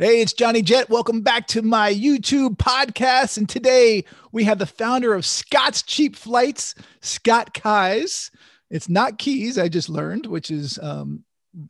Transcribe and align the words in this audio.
Hey, 0.00 0.22
it's 0.22 0.32
Johnny 0.32 0.62
Jet. 0.62 0.88
Welcome 0.88 1.20
back 1.20 1.46
to 1.48 1.60
my 1.60 1.92
YouTube 1.92 2.56
podcast. 2.56 3.36
And 3.36 3.46
today 3.46 4.06
we 4.32 4.44
have 4.44 4.58
the 4.58 4.64
founder 4.64 5.12
of 5.12 5.26
Scott's 5.26 5.82
Cheap 5.82 6.16
Flights, 6.16 6.74
Scott 7.02 7.52
Keyes. 7.52 8.30
It's 8.70 8.88
not 8.88 9.18
Keys, 9.18 9.58
I 9.58 9.68
just 9.68 9.90
learned, 9.90 10.24
which 10.24 10.50
is 10.50 10.78
um, 10.80 11.22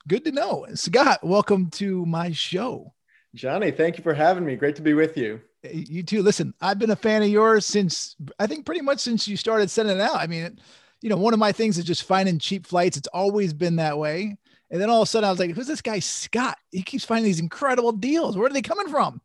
good 0.06 0.24
to 0.26 0.30
know. 0.30 0.64
Scott, 0.74 1.18
welcome 1.24 1.70
to 1.70 2.06
my 2.06 2.30
show. 2.30 2.94
Johnny, 3.34 3.72
thank 3.72 3.98
you 3.98 4.04
for 4.04 4.14
having 4.14 4.44
me. 4.44 4.54
Great 4.54 4.76
to 4.76 4.82
be 4.82 4.94
with 4.94 5.16
you. 5.16 5.40
You 5.68 6.04
too. 6.04 6.22
Listen, 6.22 6.54
I've 6.60 6.78
been 6.78 6.90
a 6.90 6.96
fan 6.96 7.24
of 7.24 7.28
yours 7.28 7.66
since 7.66 8.14
I 8.38 8.46
think 8.46 8.64
pretty 8.64 8.82
much 8.82 9.00
since 9.00 9.26
you 9.26 9.36
started 9.36 9.72
sending 9.72 9.96
it 9.96 10.02
out. 10.02 10.14
I 10.14 10.28
mean, 10.28 10.60
you 11.02 11.10
know, 11.10 11.16
one 11.16 11.34
of 11.34 11.40
my 11.40 11.50
things 11.50 11.78
is 11.78 11.84
just 11.84 12.04
finding 12.04 12.38
cheap 12.38 12.64
flights. 12.64 12.96
It's 12.96 13.08
always 13.08 13.52
been 13.52 13.74
that 13.76 13.98
way. 13.98 14.36
And 14.70 14.80
then 14.80 14.88
all 14.88 15.02
of 15.02 15.06
a 15.06 15.10
sudden 15.10 15.26
I 15.26 15.30
was 15.30 15.40
like, 15.40 15.52
who's 15.52 15.66
this 15.66 15.82
guy, 15.82 15.98
Scott? 15.98 16.58
He 16.70 16.82
keeps 16.82 17.04
finding 17.04 17.24
these 17.24 17.40
incredible 17.40 17.92
deals. 17.92 18.36
Where 18.36 18.46
are 18.46 18.52
they 18.52 18.62
coming 18.62 18.88
from? 18.88 19.20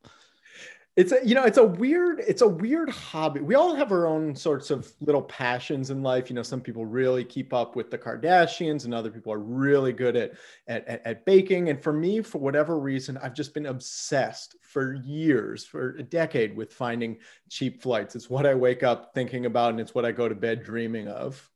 It's 0.96 1.12
a, 1.12 1.20
you 1.26 1.36
know, 1.36 1.44
it's 1.44 1.58
a 1.58 1.64
weird, 1.64 2.22
it's 2.26 2.42
a 2.42 2.48
weird 2.48 2.90
hobby. 2.90 3.42
We 3.42 3.56
all 3.56 3.76
have 3.76 3.92
our 3.92 4.08
own 4.08 4.34
sorts 4.34 4.72
of 4.72 4.94
little 5.02 5.22
passions 5.22 5.90
in 5.90 6.02
life. 6.02 6.30
You 6.30 6.38
know, 6.38 6.42
some 6.42 6.62
people 6.62 6.86
really 6.86 7.26
keep 7.26 7.54
up 7.54 7.76
with 7.76 7.92
the 7.92 7.98
Kardashians 7.98 8.86
and 8.86 8.94
other 8.94 9.12
people 9.12 9.34
are 9.34 9.40
really 9.40 9.92
good 9.92 10.16
at, 10.16 10.32
at, 10.70 10.88
at, 10.88 11.06
at 11.06 11.26
baking. 11.26 11.68
And 11.68 11.84
for 11.84 11.92
me, 11.92 12.22
for 12.22 12.38
whatever 12.38 12.80
reason, 12.80 13.18
I've 13.18 13.34
just 13.34 13.54
been 13.54 13.66
obsessed 13.66 14.56
for 14.62 14.94
years, 14.94 15.66
for 15.66 15.98
a 15.98 16.04
decade 16.04 16.56
with 16.56 16.72
finding 16.72 17.18
cheap 17.50 17.82
flights. 17.82 18.16
It's 18.16 18.30
what 18.30 18.46
I 18.46 18.56
wake 18.56 18.82
up 18.82 19.14
thinking 19.14 19.48
about 19.48 19.72
and 19.72 19.82
it's 19.82 19.94
what 19.94 20.06
I 20.06 20.14
go 20.14 20.30
to 20.30 20.36
bed 20.36 20.64
dreaming 20.64 21.10
of. 21.10 21.52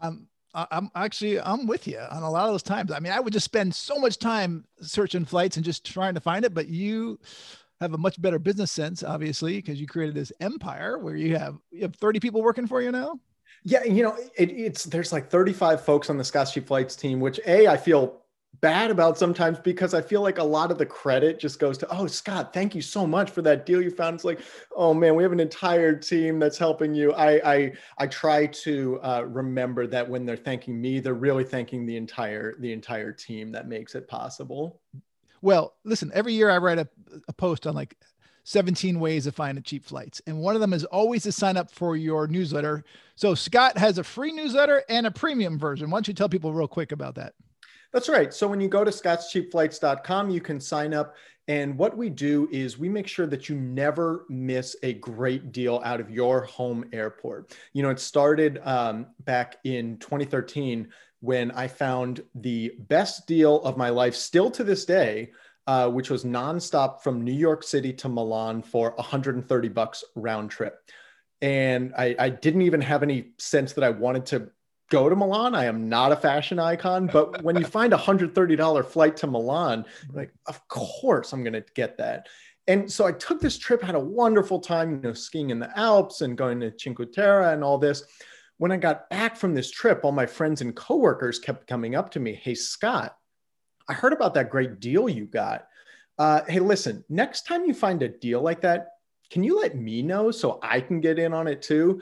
Um, 0.00 0.26
I'm 0.54 0.90
actually 0.94 1.40
I'm 1.40 1.66
with 1.66 1.88
you 1.88 1.98
on 1.98 2.22
a 2.22 2.30
lot 2.30 2.46
of 2.46 2.52
those 2.52 2.62
times. 2.62 2.92
I 2.92 3.00
mean, 3.00 3.12
I 3.12 3.20
would 3.20 3.32
just 3.32 3.44
spend 3.44 3.74
so 3.74 3.98
much 3.98 4.18
time 4.18 4.64
searching 4.80 5.24
flights 5.24 5.56
and 5.56 5.64
just 5.64 5.84
trying 5.84 6.14
to 6.14 6.20
find 6.20 6.44
it, 6.44 6.54
but 6.54 6.68
you 6.68 7.18
have 7.80 7.92
a 7.92 7.98
much 7.98 8.20
better 8.22 8.38
business 8.38 8.70
sense, 8.70 9.02
obviously, 9.02 9.56
because 9.56 9.80
you 9.80 9.86
created 9.86 10.14
this 10.14 10.32
empire 10.40 10.98
where 10.98 11.16
you 11.16 11.36
have 11.36 11.56
you 11.70 11.82
have 11.82 11.96
30 11.96 12.20
people 12.20 12.42
working 12.42 12.66
for 12.66 12.80
you 12.80 12.92
now. 12.92 13.18
Yeah, 13.64 13.84
you 13.84 14.02
know, 14.02 14.16
it, 14.36 14.50
it's 14.50 14.84
there's 14.84 15.12
like 15.12 15.30
35 15.30 15.84
folks 15.84 16.10
on 16.10 16.18
the 16.18 16.46
Cheap 16.52 16.66
Flights 16.66 16.96
team, 16.96 17.18
which 17.18 17.40
a 17.46 17.66
I 17.66 17.76
feel 17.76 18.23
bad 18.60 18.90
about 18.90 19.18
sometimes 19.18 19.58
because 19.58 19.94
I 19.94 20.00
feel 20.00 20.20
like 20.22 20.38
a 20.38 20.44
lot 20.44 20.70
of 20.70 20.78
the 20.78 20.86
credit 20.86 21.38
just 21.38 21.58
goes 21.58 21.78
to, 21.78 21.88
oh, 21.90 22.06
Scott, 22.06 22.52
thank 22.52 22.74
you 22.74 22.82
so 22.82 23.06
much 23.06 23.30
for 23.30 23.42
that 23.42 23.66
deal 23.66 23.82
you 23.82 23.90
found. 23.90 24.14
It's 24.14 24.24
like, 24.24 24.40
oh 24.76 24.94
man, 24.94 25.14
we 25.14 25.22
have 25.22 25.32
an 25.32 25.40
entire 25.40 25.94
team 25.94 26.38
that's 26.38 26.58
helping 26.58 26.94
you. 26.94 27.12
I 27.12 27.54
I 27.54 27.72
I 27.98 28.06
try 28.06 28.46
to 28.46 29.00
uh, 29.02 29.24
remember 29.26 29.86
that 29.88 30.08
when 30.08 30.24
they're 30.24 30.36
thanking 30.36 30.80
me, 30.80 31.00
they're 31.00 31.14
really 31.14 31.44
thanking 31.44 31.86
the 31.86 31.96
entire 31.96 32.54
the 32.58 32.72
entire 32.72 33.12
team 33.12 33.52
that 33.52 33.68
makes 33.68 33.94
it 33.94 34.08
possible. 34.08 34.80
Well, 35.42 35.74
listen, 35.84 36.10
every 36.14 36.32
year 36.32 36.50
I 36.50 36.58
write 36.58 36.78
a, 36.78 36.88
a 37.28 37.32
post 37.32 37.66
on 37.66 37.74
like 37.74 37.96
17 38.44 39.00
ways 39.00 39.26
of 39.26 39.34
finding 39.34 39.62
cheap 39.62 39.84
flights. 39.84 40.22
And 40.26 40.38
one 40.38 40.54
of 40.54 40.60
them 40.60 40.72
is 40.72 40.84
always 40.84 41.22
to 41.24 41.32
sign 41.32 41.56
up 41.56 41.70
for 41.70 41.96
your 41.96 42.26
newsletter. 42.26 42.84
So 43.16 43.34
Scott 43.34 43.76
has 43.78 43.98
a 43.98 44.04
free 44.04 44.32
newsletter 44.32 44.84
and 44.88 45.06
a 45.06 45.10
premium 45.10 45.58
version. 45.58 45.90
Why 45.90 45.96
don't 45.96 46.08
you 46.08 46.14
tell 46.14 46.28
people 46.28 46.52
real 46.52 46.68
quick 46.68 46.92
about 46.92 47.14
that? 47.16 47.34
That's 47.94 48.08
right. 48.08 48.34
So 48.34 48.48
when 48.48 48.60
you 48.60 48.66
go 48.66 48.82
to 48.82 48.90
scottscheapflights.com, 48.90 50.28
you 50.28 50.40
can 50.40 50.58
sign 50.58 50.92
up. 50.92 51.14
And 51.46 51.78
what 51.78 51.96
we 51.96 52.10
do 52.10 52.48
is 52.50 52.76
we 52.76 52.88
make 52.88 53.06
sure 53.06 53.28
that 53.28 53.48
you 53.48 53.54
never 53.54 54.26
miss 54.28 54.74
a 54.82 54.94
great 54.94 55.52
deal 55.52 55.80
out 55.84 56.00
of 56.00 56.10
your 56.10 56.42
home 56.42 56.84
airport. 56.92 57.56
You 57.72 57.84
know, 57.84 57.90
it 57.90 58.00
started 58.00 58.58
um, 58.64 59.06
back 59.20 59.58
in 59.62 59.98
2013 59.98 60.88
when 61.20 61.52
I 61.52 61.68
found 61.68 62.24
the 62.34 62.72
best 62.80 63.28
deal 63.28 63.62
of 63.62 63.76
my 63.76 63.90
life, 63.90 64.16
still 64.16 64.50
to 64.50 64.64
this 64.64 64.84
day, 64.84 65.30
uh, 65.68 65.88
which 65.88 66.10
was 66.10 66.24
nonstop 66.24 67.00
from 67.00 67.22
New 67.22 67.32
York 67.32 67.62
City 67.62 67.92
to 67.92 68.08
Milan 68.08 68.60
for 68.60 68.90
130 68.96 69.68
bucks 69.68 70.02
round 70.16 70.50
trip. 70.50 70.80
And 71.40 71.94
I, 71.96 72.16
I 72.18 72.28
didn't 72.30 72.62
even 72.62 72.80
have 72.80 73.04
any 73.04 73.34
sense 73.38 73.72
that 73.74 73.84
I 73.84 73.90
wanted 73.90 74.26
to 74.26 74.50
go 74.90 75.08
to 75.08 75.16
Milan. 75.16 75.54
I 75.54 75.64
am 75.64 75.88
not 75.88 76.12
a 76.12 76.16
fashion 76.16 76.58
icon, 76.58 77.06
but 77.06 77.42
when 77.42 77.56
you 77.56 77.64
find 77.64 77.92
a 77.92 77.98
$130 77.98 78.84
flight 78.84 79.16
to 79.18 79.26
Milan, 79.26 79.84
like, 80.12 80.32
of 80.46 80.66
course 80.68 81.32
I'm 81.32 81.42
going 81.42 81.54
to 81.54 81.64
get 81.74 81.98
that. 81.98 82.28
And 82.66 82.90
so 82.90 83.06
I 83.06 83.12
took 83.12 83.40
this 83.40 83.58
trip, 83.58 83.82
had 83.82 83.94
a 83.94 84.00
wonderful 84.00 84.58
time, 84.58 84.90
you 84.92 84.96
know, 84.98 85.12
skiing 85.12 85.50
in 85.50 85.58
the 85.58 85.78
Alps 85.78 86.22
and 86.22 86.36
going 86.36 86.60
to 86.60 86.72
Cinque 86.78 87.12
Terre 87.12 87.52
and 87.52 87.62
all 87.62 87.78
this. 87.78 88.04
When 88.58 88.72
I 88.72 88.76
got 88.76 89.10
back 89.10 89.36
from 89.36 89.54
this 89.54 89.70
trip, 89.70 90.00
all 90.02 90.12
my 90.12 90.26
friends 90.26 90.60
and 90.60 90.74
coworkers 90.74 91.38
kept 91.38 91.66
coming 91.66 91.94
up 91.94 92.10
to 92.12 92.20
me, 92.20 92.34
Hey, 92.34 92.54
Scott, 92.54 93.16
I 93.88 93.92
heard 93.92 94.12
about 94.12 94.34
that 94.34 94.50
great 94.50 94.80
deal 94.80 95.08
you 95.08 95.26
got. 95.26 95.66
Uh, 96.18 96.42
hey, 96.48 96.60
listen, 96.60 97.04
next 97.08 97.42
time 97.46 97.64
you 97.64 97.74
find 97.74 98.02
a 98.02 98.08
deal 98.08 98.40
like 98.40 98.60
that, 98.62 98.88
can 99.30 99.42
you 99.42 99.60
let 99.60 99.76
me 99.76 100.00
know 100.00 100.30
so 100.30 100.58
I 100.62 100.80
can 100.80 101.00
get 101.00 101.18
in 101.18 101.34
on 101.34 101.48
it 101.48 101.60
too? 101.60 102.00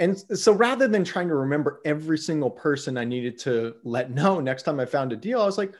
And 0.00 0.18
so 0.18 0.52
rather 0.52 0.88
than 0.88 1.04
trying 1.04 1.28
to 1.28 1.34
remember 1.36 1.80
every 1.84 2.18
single 2.18 2.50
person 2.50 2.96
I 2.96 3.04
needed 3.04 3.38
to 3.40 3.76
let 3.84 4.10
know 4.10 4.40
next 4.40 4.64
time 4.64 4.80
I 4.80 4.86
found 4.86 5.12
a 5.12 5.16
deal, 5.16 5.40
I 5.40 5.46
was 5.46 5.58
like, 5.58 5.74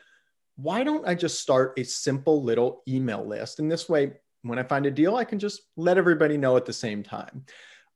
why 0.55 0.83
don't 0.83 1.07
I 1.07 1.15
just 1.15 1.39
start 1.39 1.73
a 1.77 1.83
simple 1.83 2.43
little 2.43 2.83
email 2.87 3.25
list? 3.25 3.59
And 3.59 3.69
this 3.69 3.89
way, 3.89 4.13
when 4.43 4.59
I 4.59 4.63
find 4.63 4.85
a 4.85 4.91
deal, 4.91 5.15
I 5.15 5.23
can 5.23 5.39
just 5.39 5.61
let 5.75 5.97
everybody 5.97 6.37
know 6.37 6.55
at 6.55 6.65
the 6.65 6.73
same 6.73 7.01
time. 7.01 7.45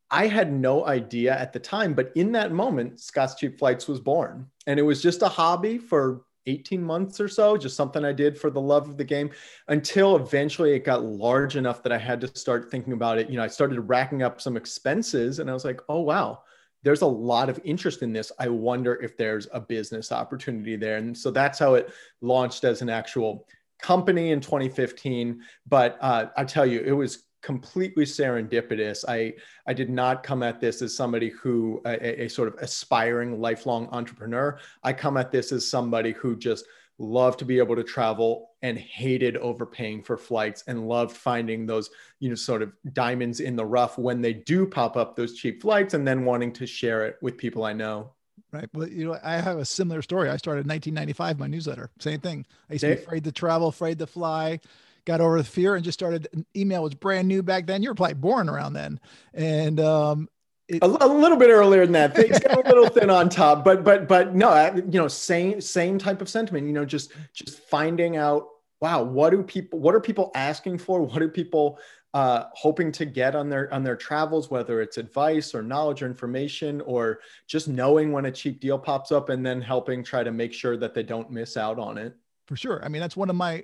I 0.10 0.28
had 0.28 0.52
no 0.52 0.86
idea 0.86 1.38
at 1.38 1.54
the 1.54 1.60
time, 1.60 1.94
but 1.94 2.12
in 2.16 2.32
that 2.34 2.52
moment, 2.52 3.00
Scott's 3.00 3.36
Cheap 3.36 3.60
Flights 3.60 3.88
was 3.88 4.00
born. 4.00 4.48
And 4.66 4.80
it 4.80 4.84
was 4.84 5.02
just 5.02 5.22
a 5.22 5.30
hobby 5.30 5.78
for 5.78 6.24
18 6.48 6.82
months 6.82 7.20
or 7.20 7.28
so, 7.28 7.58
just 7.58 7.76
something 7.76 8.06
I 8.06 8.12
did 8.12 8.38
for 8.38 8.50
the 8.50 8.62
love 8.62 8.88
of 8.90 8.98
the 8.98 9.04
game 9.04 9.32
until 9.68 10.16
eventually 10.16 10.74
it 10.74 10.86
got 10.86 11.04
large 11.04 11.56
enough 11.56 11.84
that 11.84 11.92
I 11.92 11.98
had 11.98 12.22
to 12.22 12.28
start 12.28 12.70
thinking 12.70 12.94
about 12.94 13.18
it. 13.18 13.30
You 13.30 13.38
know, 13.38 13.44
I 13.44 13.48
started 13.48 13.80
racking 13.82 14.24
up 14.24 14.42
some 14.42 14.58
expenses 14.58 15.40
and 15.40 15.50
I 15.50 15.54
was 15.54 15.66
like, 15.66 15.82
oh, 15.90 16.02
wow, 16.02 16.44
there's 16.84 17.02
a 17.02 17.08
lot 17.08 17.50
of 17.50 17.60
interest 17.64 18.04
in 18.04 18.14
this. 18.14 18.32
I 18.40 18.48
wonder 18.48 18.96
if 19.02 19.18
there's 19.18 19.48
a 19.52 19.60
business 19.60 20.12
opportunity 20.12 20.76
there. 20.76 20.98
And 20.98 21.18
so 21.18 21.32
that's 21.32 21.58
how 21.58 21.74
it 21.74 21.92
launched 22.22 22.64
as 22.64 22.82
an 22.82 22.90
actual 22.90 23.48
company 23.82 24.32
in 24.32 24.40
2015. 24.40 25.42
But 25.68 25.98
uh, 26.00 26.28
I 26.38 26.44
tell 26.44 26.66
you, 26.66 26.82
it 26.82 26.92
was 26.92 27.24
completely 27.46 28.06
serendipitous. 28.06 29.06
I 29.08 29.36
I 29.68 29.74
did 29.74 29.90
not 29.90 30.24
come 30.24 30.42
at 30.42 30.60
this 30.60 30.82
as 30.82 30.96
somebody 30.96 31.30
who 31.30 31.80
a, 31.86 32.24
a, 32.24 32.28
sort 32.28 32.48
of 32.48 32.56
aspiring 32.56 33.40
lifelong 33.40 33.88
entrepreneur. 33.92 34.58
I 34.84 34.94
come 34.94 35.16
at 35.16 35.32
this 35.32 35.52
as 35.52 35.70
somebody 35.70 36.12
who 36.12 36.36
just 36.36 36.66
loved 36.98 37.38
to 37.40 37.46
be 37.46 37.60
able 37.60 37.76
to 37.76 37.84
travel 37.84 38.50
and 38.64 38.80
hated 38.80 39.38
overpaying 39.38 40.02
for 40.02 40.18
flights 40.18 40.64
and 40.66 40.88
loved 40.88 41.16
finding 41.16 41.68
those 41.68 41.92
you 42.20 42.30
know 42.30 42.36
sort 42.36 42.64
of 42.64 42.74
diamonds 42.94 43.42
in 43.42 43.56
the 43.56 43.66
rough 43.66 44.00
when 44.00 44.22
they 44.22 44.34
do 44.34 44.66
pop 44.66 44.98
up 44.98 45.16
those 45.16 45.36
cheap 45.36 45.62
flights 45.62 45.94
and 45.94 46.08
then 46.08 46.26
wanting 46.26 46.52
to 46.52 46.66
share 46.66 47.06
it 47.06 47.18
with 47.22 47.38
people 47.38 47.64
I 47.64 47.74
know. 47.74 48.12
Right. 48.52 48.70
Well, 48.74 48.88
you 48.88 49.06
know, 49.06 49.20
I 49.24 49.36
have 49.36 49.58
a 49.58 49.66
similar 49.66 50.02
story. 50.02 50.30
I 50.30 50.38
started 50.38 50.62
in 50.62 50.70
1995, 50.70 51.40
my 51.40 51.48
newsletter. 51.48 51.92
Same 52.00 52.22
thing. 52.22 52.46
I 52.70 52.74
used 52.74 52.86
to 52.86 52.96
be 52.96 53.02
afraid 53.02 53.24
to 53.26 53.32
travel, 53.32 53.68
afraid 53.68 54.00
to 54.00 54.08
fly 54.08 54.62
got 55.06 55.22
over 55.22 55.38
the 55.38 55.44
fear 55.44 55.76
and 55.76 55.84
just 55.84 55.98
started. 55.98 56.28
Email 56.56 56.84
was 56.84 56.94
brand 56.94 57.28
new 57.28 57.44
back 57.44 57.68
then. 57.68 57.82
You 57.82 57.90
were 57.90 57.96
probably 57.96 58.16
born 58.16 58.50
around 58.50 58.74
then, 58.74 59.00
and 59.34 59.80
um, 59.80 60.30
it, 60.68 60.84
a, 60.84 60.86
a, 60.86 61.08
little 61.08 61.38
bit 61.38 61.50
earlier 61.50 61.86
than 61.86 61.94
that. 61.94 62.16
Things 62.16 62.40
got 62.40 62.66
a 62.66 62.68
little 62.70 62.90
thin 62.90 63.10
on 63.10 63.30
top, 63.30 63.64
but 63.64 63.84
but 63.84 64.08
but 64.08 64.36
no, 64.36 64.74
you 64.76 65.00
know, 65.00 65.08
same 65.08 65.62
same 65.62 65.98
type 65.98 66.22
of 66.22 66.30
sentiment. 66.30 66.68
You 66.68 66.74
know, 66.74 66.86
just 66.86 67.12
just 67.34 67.60
finding 67.60 68.18
out. 68.18 68.48
Wow, 68.82 69.04
what 69.04 69.30
do 69.30 69.42
people? 69.42 69.80
What 69.80 69.96
are 69.96 70.02
people 70.02 70.32
asking 70.36 70.80
for? 70.80 71.02
What 71.02 71.22
are 71.22 71.30
people 71.30 71.80
uh, 72.14 72.46
hoping 72.54 72.92
to 72.94 73.06
get 73.06 73.36
on 73.36 73.50
their 73.50 73.74
on 73.74 73.84
their 73.84 73.96
travels? 73.96 74.50
Whether 74.50 74.82
it's 74.82 74.98
advice 74.98 75.56
or 75.56 75.62
knowledge 75.62 76.02
or 76.02 76.08
information, 76.08 76.82
or 76.82 77.20
just 77.48 77.68
knowing 77.68 78.12
when 78.12 78.26
a 78.26 78.32
cheap 78.32 78.60
deal 78.60 78.78
pops 78.78 79.12
up, 79.12 79.30
and 79.30 79.46
then 79.46 79.62
helping 79.62 80.04
try 80.04 80.24
to 80.24 80.32
make 80.32 80.52
sure 80.52 80.78
that 80.78 80.94
they 80.94 81.04
don't 81.04 81.32
miss 81.32 81.58
out 81.58 81.80
on 81.80 81.98
it. 81.98 82.16
For 82.48 82.56
sure. 82.56 82.84
I 82.84 82.90
mean, 82.90 83.02
that's 83.02 83.18
one 83.18 83.30
of 83.30 83.36
my 83.36 83.64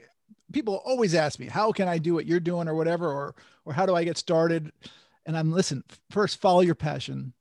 people 0.51 0.81
always 0.85 1.15
ask 1.15 1.39
me, 1.39 1.47
how 1.47 1.71
can 1.71 1.87
I 1.87 1.97
do 1.97 2.13
what 2.13 2.25
you're 2.25 2.39
doing 2.39 2.67
or 2.67 2.75
whatever, 2.75 3.09
or, 3.09 3.35
or 3.65 3.73
how 3.73 3.85
do 3.85 3.95
I 3.95 4.03
get 4.03 4.17
started? 4.17 4.71
And 5.25 5.37
I'm 5.37 5.51
listen, 5.51 5.83
first 6.09 6.41
follow 6.41 6.61
your 6.61 6.75
passion. 6.75 7.33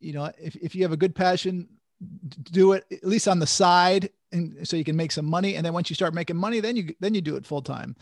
You 0.00 0.14
know, 0.14 0.32
if, 0.38 0.56
if 0.56 0.74
you 0.74 0.82
have 0.82 0.92
a 0.92 0.96
good 0.96 1.14
passion, 1.14 1.68
do 2.50 2.72
it 2.72 2.84
at 2.90 3.04
least 3.04 3.28
on 3.28 3.38
the 3.38 3.46
side 3.46 4.10
and 4.32 4.66
so 4.66 4.76
you 4.76 4.84
can 4.84 4.96
make 4.96 5.12
some 5.12 5.26
money. 5.26 5.56
And 5.56 5.64
then 5.64 5.72
once 5.72 5.90
you 5.90 5.94
start 5.94 6.14
making 6.14 6.36
money, 6.36 6.60
then 6.60 6.74
you, 6.74 6.94
then 7.00 7.14
you 7.14 7.20
do 7.20 7.36
it 7.36 7.46
full 7.46 7.62
time. 7.62 7.94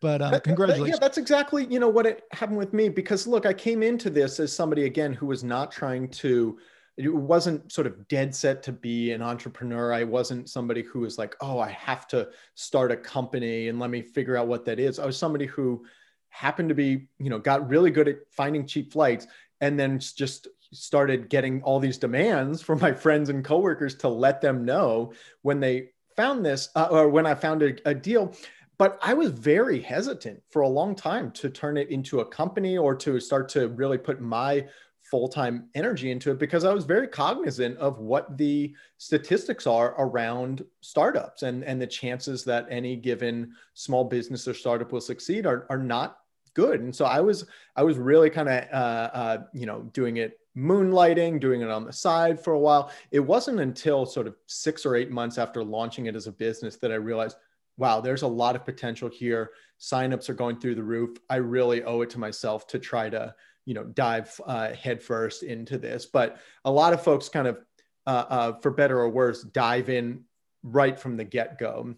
But 0.00 0.20
uh, 0.20 0.40
congratulations. 0.40 0.90
Yeah, 0.90 0.98
that's 1.00 1.18
exactly, 1.18 1.66
you 1.66 1.78
know, 1.78 1.88
what 1.88 2.06
it 2.06 2.24
happened 2.32 2.58
with 2.58 2.72
me 2.72 2.88
because 2.88 3.26
look, 3.26 3.46
I 3.46 3.52
came 3.52 3.82
into 3.82 4.10
this 4.10 4.40
as 4.40 4.52
somebody 4.52 4.84
again, 4.84 5.12
who 5.12 5.26
was 5.26 5.44
not 5.44 5.70
trying 5.70 6.08
to, 6.08 6.58
it 6.96 7.14
wasn't 7.14 7.70
sort 7.70 7.86
of 7.86 8.08
dead 8.08 8.34
set 8.34 8.62
to 8.62 8.72
be 8.72 9.12
an 9.12 9.20
entrepreneur. 9.20 9.92
I 9.92 10.04
wasn't 10.04 10.48
somebody 10.48 10.82
who 10.82 11.00
was 11.00 11.18
like, 11.18 11.36
oh, 11.40 11.58
I 11.58 11.70
have 11.70 12.08
to 12.08 12.28
start 12.54 12.90
a 12.90 12.96
company 12.96 13.68
and 13.68 13.78
let 13.78 13.90
me 13.90 14.00
figure 14.00 14.36
out 14.36 14.48
what 14.48 14.64
that 14.64 14.78
is. 14.78 14.98
I 14.98 15.04
was 15.04 15.18
somebody 15.18 15.46
who 15.46 15.84
happened 16.30 16.70
to 16.70 16.74
be, 16.74 17.08
you 17.18 17.28
know, 17.28 17.38
got 17.38 17.68
really 17.68 17.90
good 17.90 18.08
at 18.08 18.18
finding 18.30 18.66
cheap 18.66 18.92
flights 18.92 19.26
and 19.60 19.78
then 19.78 19.98
just 19.98 20.48
started 20.72 21.28
getting 21.28 21.62
all 21.62 21.78
these 21.78 21.98
demands 21.98 22.62
from 22.62 22.80
my 22.80 22.92
friends 22.92 23.28
and 23.28 23.44
coworkers 23.44 23.94
to 23.96 24.08
let 24.08 24.40
them 24.40 24.64
know 24.64 25.12
when 25.42 25.60
they 25.60 25.90
found 26.16 26.44
this 26.44 26.70
uh, 26.76 26.88
or 26.90 27.10
when 27.10 27.26
I 27.26 27.34
found 27.34 27.62
a, 27.62 27.76
a 27.88 27.94
deal 27.94 28.34
but 28.78 28.98
I 29.02 29.14
was 29.14 29.30
very 29.30 29.80
hesitant 29.80 30.42
for 30.50 30.62
a 30.62 30.68
long 30.68 30.94
time 30.94 31.30
to 31.32 31.48
turn 31.48 31.76
it 31.76 31.90
into 31.90 32.20
a 32.20 32.26
company 32.26 32.76
or 32.76 32.94
to 32.96 33.18
start 33.20 33.48
to 33.50 33.68
really 33.68 33.98
put 33.98 34.20
my 34.20 34.66
full 35.10 35.28
time 35.28 35.68
energy 35.74 36.10
into 36.10 36.30
it 36.30 36.38
because 36.38 36.64
I 36.64 36.72
was 36.72 36.84
very 36.84 37.06
cognizant 37.06 37.78
of 37.78 37.98
what 37.98 38.36
the 38.36 38.74
statistics 38.98 39.66
are 39.66 39.94
around 39.98 40.64
startups 40.80 41.42
and, 41.42 41.64
and 41.64 41.80
the 41.80 41.86
chances 41.86 42.44
that 42.44 42.66
any 42.70 42.96
given 42.96 43.52
small 43.74 44.04
business 44.04 44.48
or 44.48 44.54
startup 44.54 44.92
will 44.92 45.00
succeed 45.00 45.46
are, 45.46 45.66
are 45.70 45.78
not 45.78 46.18
good. 46.54 46.80
And 46.80 46.94
so 46.94 47.04
I 47.04 47.20
was 47.20 47.46
I 47.76 47.82
was 47.82 47.98
really 47.98 48.30
kind 48.30 48.48
of 48.48 48.64
uh, 48.72 49.10
uh, 49.12 49.38
you 49.52 49.66
know 49.66 49.82
doing 49.92 50.16
it 50.16 50.40
moonlighting, 50.56 51.38
doing 51.38 51.60
it 51.60 51.70
on 51.70 51.84
the 51.84 51.92
side 51.92 52.42
for 52.42 52.54
a 52.54 52.58
while. 52.58 52.90
It 53.10 53.20
wasn't 53.20 53.60
until 53.60 54.06
sort 54.06 54.26
of 54.26 54.36
six 54.46 54.86
or 54.86 54.96
eight 54.96 55.10
months 55.10 55.38
after 55.38 55.62
launching 55.62 56.06
it 56.06 56.16
as 56.16 56.26
a 56.26 56.32
business 56.32 56.76
that 56.76 56.90
I 56.90 56.94
realized, 56.94 57.36
wow, 57.76 58.00
there's 58.00 58.22
a 58.22 58.26
lot 58.26 58.56
of 58.56 58.64
potential 58.64 59.10
here. 59.10 59.50
Signups 59.78 60.30
are 60.30 60.34
going 60.34 60.58
through 60.58 60.76
the 60.76 60.82
roof. 60.82 61.18
I 61.28 61.36
really 61.36 61.84
owe 61.84 62.00
it 62.00 62.10
to 62.10 62.18
myself 62.18 62.66
to 62.68 62.78
try 62.78 63.10
to 63.10 63.34
you 63.66 63.74
know 63.74 63.84
dive 63.84 64.40
uh, 64.46 64.72
headfirst 64.72 65.42
into 65.42 65.76
this. 65.76 66.06
But 66.06 66.38
a 66.64 66.70
lot 66.70 66.94
of 66.94 67.02
folks 67.02 67.28
kind 67.28 67.48
of, 67.48 67.58
uh, 68.06 68.24
uh, 68.28 68.52
for 68.60 68.70
better 68.70 68.98
or 68.98 69.10
worse, 69.10 69.42
dive 69.42 69.90
in 69.90 70.24
right 70.62 70.98
from 70.98 71.16
the 71.16 71.24
get 71.24 71.58
go. 71.58 71.94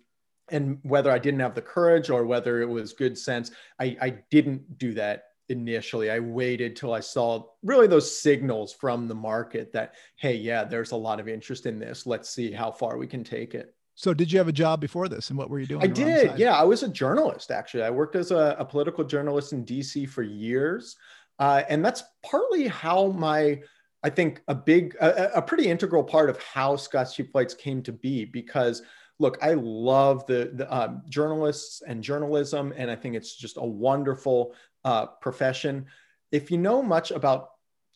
And 0.50 0.78
whether 0.82 1.12
I 1.12 1.18
didn't 1.18 1.40
have 1.40 1.54
the 1.54 1.62
courage 1.62 2.10
or 2.10 2.24
whether 2.24 2.60
it 2.62 2.68
was 2.68 2.94
good 2.94 3.18
sense, 3.18 3.50
I, 3.78 3.96
I 4.00 4.10
didn't 4.30 4.78
do 4.78 4.94
that 4.94 5.24
initially. 5.50 6.10
I 6.10 6.20
waited 6.20 6.74
till 6.74 6.92
I 6.92 7.00
saw 7.00 7.44
really 7.62 7.86
those 7.86 8.20
signals 8.20 8.72
from 8.72 9.08
the 9.08 9.14
market 9.14 9.72
that, 9.72 9.94
hey, 10.16 10.34
yeah, 10.34 10.64
there's 10.64 10.92
a 10.92 10.96
lot 10.96 11.20
of 11.20 11.28
interest 11.28 11.66
in 11.66 11.78
this. 11.78 12.06
Let's 12.06 12.30
see 12.30 12.50
how 12.50 12.70
far 12.70 12.96
we 12.96 13.06
can 13.06 13.24
take 13.24 13.54
it. 13.54 13.74
So, 13.94 14.14
did 14.14 14.30
you 14.30 14.38
have 14.38 14.46
a 14.46 14.52
job 14.52 14.80
before 14.80 15.08
this, 15.08 15.30
and 15.30 15.36
what 15.36 15.50
were 15.50 15.58
you 15.58 15.66
doing? 15.66 15.82
I 15.82 15.88
did. 15.88 16.38
Yeah, 16.38 16.54
I 16.54 16.62
was 16.62 16.84
a 16.84 16.88
journalist. 16.88 17.50
Actually, 17.50 17.82
I 17.82 17.90
worked 17.90 18.14
as 18.14 18.30
a, 18.30 18.54
a 18.56 18.64
political 18.64 19.02
journalist 19.02 19.52
in 19.52 19.64
DC 19.64 20.08
for 20.08 20.22
years. 20.22 20.94
Uh, 21.38 21.62
and 21.68 21.84
that's 21.84 22.02
partly 22.24 22.66
how 22.68 23.08
my, 23.08 23.60
I 24.02 24.10
think, 24.10 24.42
a 24.48 24.54
big, 24.54 24.96
a, 25.00 25.38
a 25.38 25.42
pretty 25.42 25.68
integral 25.68 26.04
part 26.04 26.30
of 26.30 26.42
how 26.42 26.76
Scott's 26.76 27.14
Cheap 27.14 27.32
Flights 27.32 27.54
came 27.54 27.82
to 27.82 27.92
be 27.92 28.24
because 28.24 28.82
look, 29.18 29.38
I 29.42 29.54
love 29.54 30.26
the, 30.26 30.52
the 30.54 30.72
um, 30.74 31.02
journalists 31.08 31.82
and 31.86 32.02
journalism, 32.02 32.72
and 32.76 32.90
I 32.90 32.96
think 32.96 33.14
it's 33.14 33.34
just 33.34 33.56
a 33.56 33.66
wonderful 33.66 34.54
uh, 34.84 35.06
profession. 35.06 35.86
If 36.30 36.50
you 36.50 36.58
know 36.58 36.82
much 36.82 37.10
about 37.10 37.50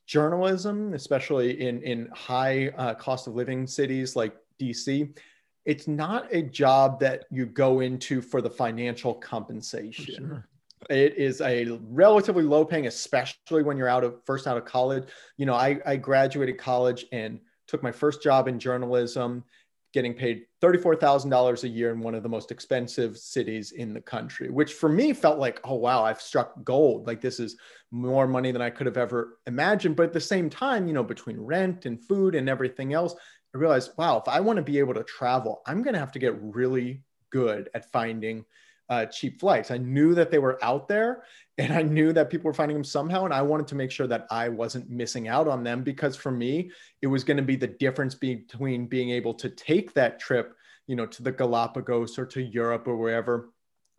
journalism, 0.06 0.94
especially 0.94 1.61
in 1.61 1.83
in 1.83 2.09
high 2.12 2.69
uh, 2.77 2.94
cost 2.94 3.27
of 3.27 3.35
living 3.35 3.67
cities 3.67 4.17
like 4.17 4.35
DC, 4.61 5.17
it's 5.65 5.87
not 5.87 6.27
a 6.33 6.43
job 6.43 7.00
that 7.00 7.25
you 7.31 7.47
go 7.47 7.81
into 7.81 8.21
for 8.21 8.43
the 8.43 8.50
financial 8.50 9.15
compensation. 9.15 10.29
Sure. 10.29 10.49
It 10.90 11.17
is 11.17 11.40
a 11.40 11.79
relatively 11.88 12.43
low 12.43 12.64
paying, 12.64 12.87
especially 12.87 13.62
when 13.62 13.76
you're 13.76 13.88
out 13.88 14.05
of 14.05 14.25
first 14.25 14.46
out 14.46 14.56
of 14.56 14.64
college. 14.64 15.08
You 15.37 15.46
know, 15.46 15.55
I, 15.55 15.79
I 15.87 15.96
graduated 15.96 16.58
college 16.58 17.06
and 17.12 17.40
took 17.67 17.82
my 17.82 17.93
first 17.93 18.23
job 18.23 18.49
in 18.49 18.58
journalism, 18.58 19.44
getting 19.93 20.14
paid 20.14 20.46
$34,000 20.62 21.64
a 21.64 21.69
year 21.69 21.93
in 21.93 22.00
one 22.00 22.14
of 22.14 22.23
the 22.23 22.29
most 22.29 22.50
expensive 22.50 23.17
cities 23.17 23.73
in 23.73 23.93
the 23.93 24.00
country, 24.00 24.50
which 24.50 24.75
for 24.75 24.88
me 24.88 25.12
felt 25.12 25.38
like, 25.38 25.61
oh, 25.64 25.75
wow, 25.75 26.02
I've 26.02 26.20
struck 26.20 26.64
gold. 26.64 27.06
Like 27.06 27.20
this 27.20 27.38
is 27.38 27.56
more 27.90 28.26
money 28.26 28.52
than 28.52 28.62
I 28.62 28.70
could 28.70 28.87
have 28.87 28.96
ever 28.96 29.38
imagined. 29.46 29.96
But 29.96 30.06
at 30.06 30.12
the 30.12 30.20
same 30.20 30.49
time, 30.49 30.87
you 30.87 30.94
know, 30.94 31.05
between 31.05 31.38
rent 31.38 31.87
and 31.87 32.02
food 32.02 32.34
and 32.34 32.49
everything 32.49 32.94
else, 32.94 33.14
I 33.55 33.58
realized, 33.58 33.90
wow, 33.99 34.19
if 34.19 34.29
I 34.29 34.40
want 34.40 34.56
to 34.56 34.62
be 34.62 34.79
able 34.79 34.94
to 34.94 35.05
travel, 35.05 35.62
I'm 35.67 35.82
going 35.82 35.94
to 35.94 36.00
have 36.00 36.12
to 36.12 36.19
get 36.19 36.40
really 36.40 37.02
good 37.31 37.69
at 37.75 37.90
finding 37.93 38.44
uh, 38.93 39.06
cheap 39.06 39.41
flights. 39.41 39.71
I 39.71 39.79
knew 39.79 40.15
that 40.15 40.31
they 40.31 40.39
were 40.39 40.62
out 40.62 40.87
there 40.87 41.25
and 41.56 41.73
I 41.73 41.81
knew 41.81 42.12
that 42.12 42.29
people 42.29 42.44
were 42.44 42.53
finding 42.53 42.77
them 42.77 42.85
somehow. 42.85 43.25
And 43.25 43.33
I 43.33 43.41
wanted 43.41 43.67
to 43.69 43.75
make 43.75 43.91
sure 43.91 44.06
that 44.06 44.27
I 44.31 44.50
wasn't 44.50 44.91
missing 44.91 45.29
out 45.29 45.49
on 45.49 45.65
them 45.65 45.83
because 45.83 46.15
for 46.15 46.31
me, 46.31 46.71
it 47.00 47.06
was 47.06 47.25
going 47.25 47.39
to 47.39 47.43
be 47.43 47.56
the 47.56 47.69
difference 47.69 48.15
between 48.15 48.87
being 48.87 49.09
able 49.09 49.33
to 49.35 49.49
take 49.49 49.94
that 49.94 50.21
trip, 50.21 50.55
you 50.87 50.94
know, 50.94 51.06
to 51.06 51.23
the 51.23 51.33
Galapagos 51.33 52.19
or 52.19 52.27
to 52.27 52.43
Europe 52.43 52.87
or 52.87 52.99
wherever, 52.99 53.49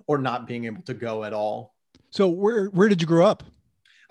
or 0.05 0.19
not 0.19 0.45
being 0.45 0.65
able 0.65 0.83
to 0.83 0.93
go 0.93 1.23
at 1.23 1.33
all. 1.33 1.73
So 2.11 2.27
where, 2.27 2.67
where 2.67 2.87
did 2.87 3.01
you 3.01 3.07
grow 3.07 3.25
up? 3.25 3.41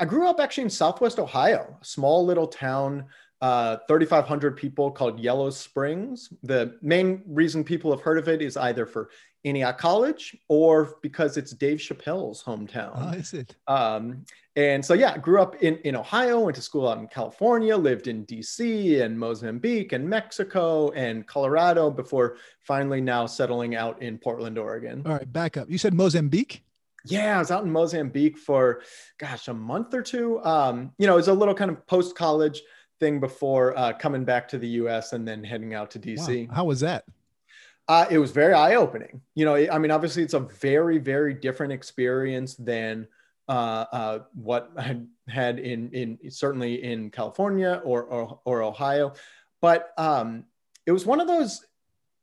I 0.00 0.04
grew 0.04 0.26
up 0.26 0.40
actually 0.40 0.64
in 0.64 0.70
Southwest 0.70 1.20
Ohio, 1.20 1.78
a 1.80 1.84
small 1.84 2.26
little 2.26 2.48
town 2.48 3.06
uh, 3.42 3.78
3,500 3.88 4.56
people 4.56 4.92
called 4.92 5.18
Yellow 5.18 5.50
Springs. 5.50 6.32
The 6.44 6.78
main 6.80 7.22
reason 7.26 7.64
people 7.64 7.90
have 7.90 8.00
heard 8.00 8.16
of 8.18 8.28
it 8.28 8.40
is 8.40 8.56
either 8.56 8.86
for 8.86 9.10
Antioch 9.44 9.78
College 9.78 10.36
or 10.48 10.96
because 11.02 11.36
it's 11.36 11.52
Dave 11.52 11.78
Chappelle's 11.78 12.42
hometown. 12.42 12.92
Oh, 12.94 13.10
is 13.10 13.34
it? 13.34 13.56
Um, 13.66 14.24
and 14.54 14.84
so, 14.84 14.92
yeah, 14.92 15.16
grew 15.16 15.40
up 15.40 15.62
in, 15.62 15.78
in 15.78 15.96
Ohio, 15.96 16.40
went 16.40 16.56
to 16.56 16.62
school 16.62 16.88
out 16.88 16.98
in 16.98 17.08
California, 17.08 17.76
lived 17.76 18.06
in 18.06 18.26
DC 18.26 19.00
and 19.02 19.18
Mozambique 19.18 19.92
and 19.92 20.08
Mexico 20.08 20.90
and 20.90 21.26
Colorado 21.26 21.90
before 21.90 22.36
finally 22.60 23.00
now 23.00 23.26
settling 23.26 23.74
out 23.74 24.00
in 24.02 24.18
Portland, 24.18 24.58
Oregon. 24.58 25.02
All 25.06 25.12
right, 25.12 25.32
back 25.32 25.56
up. 25.56 25.70
You 25.70 25.78
said 25.78 25.94
Mozambique? 25.94 26.62
Yeah, 27.04 27.36
I 27.36 27.38
was 27.38 27.50
out 27.50 27.64
in 27.64 27.72
Mozambique 27.72 28.38
for, 28.38 28.82
gosh, 29.18 29.48
a 29.48 29.54
month 29.54 29.94
or 29.94 30.02
two. 30.02 30.42
Um, 30.44 30.92
you 30.98 31.06
know, 31.06 31.14
it 31.14 31.16
was 31.16 31.28
a 31.28 31.34
little 31.34 31.54
kind 31.54 31.70
of 31.70 31.84
post 31.86 32.14
college 32.14 32.62
thing 33.00 33.18
before 33.18 33.76
uh, 33.76 33.92
coming 33.94 34.24
back 34.24 34.46
to 34.48 34.58
the 34.58 34.68
US 34.68 35.12
and 35.12 35.26
then 35.26 35.42
heading 35.42 35.74
out 35.74 35.90
to 35.92 35.98
DC. 35.98 36.48
Wow. 36.48 36.54
How 36.54 36.64
was 36.64 36.80
that? 36.80 37.04
Uh, 37.88 38.06
it 38.10 38.18
was 38.18 38.30
very 38.30 38.54
eye 38.54 38.76
opening. 38.76 39.20
You 39.34 39.44
know, 39.44 39.54
I 39.54 39.78
mean, 39.78 39.90
obviously, 39.90 40.22
it's 40.22 40.34
a 40.34 40.40
very, 40.40 40.98
very 40.98 41.34
different 41.34 41.72
experience 41.72 42.54
than 42.54 43.08
uh, 43.48 43.84
uh, 43.92 44.18
what 44.34 44.70
I 44.78 45.00
had 45.28 45.58
in 45.58 45.90
in 45.90 46.30
certainly 46.30 46.82
in 46.82 47.10
California 47.10 47.80
or 47.84 48.04
or, 48.04 48.40
or 48.44 48.62
Ohio, 48.62 49.14
but 49.60 49.92
um, 49.98 50.44
it 50.86 50.92
was 50.92 51.06
one 51.06 51.20
of 51.20 51.26
those, 51.26 51.64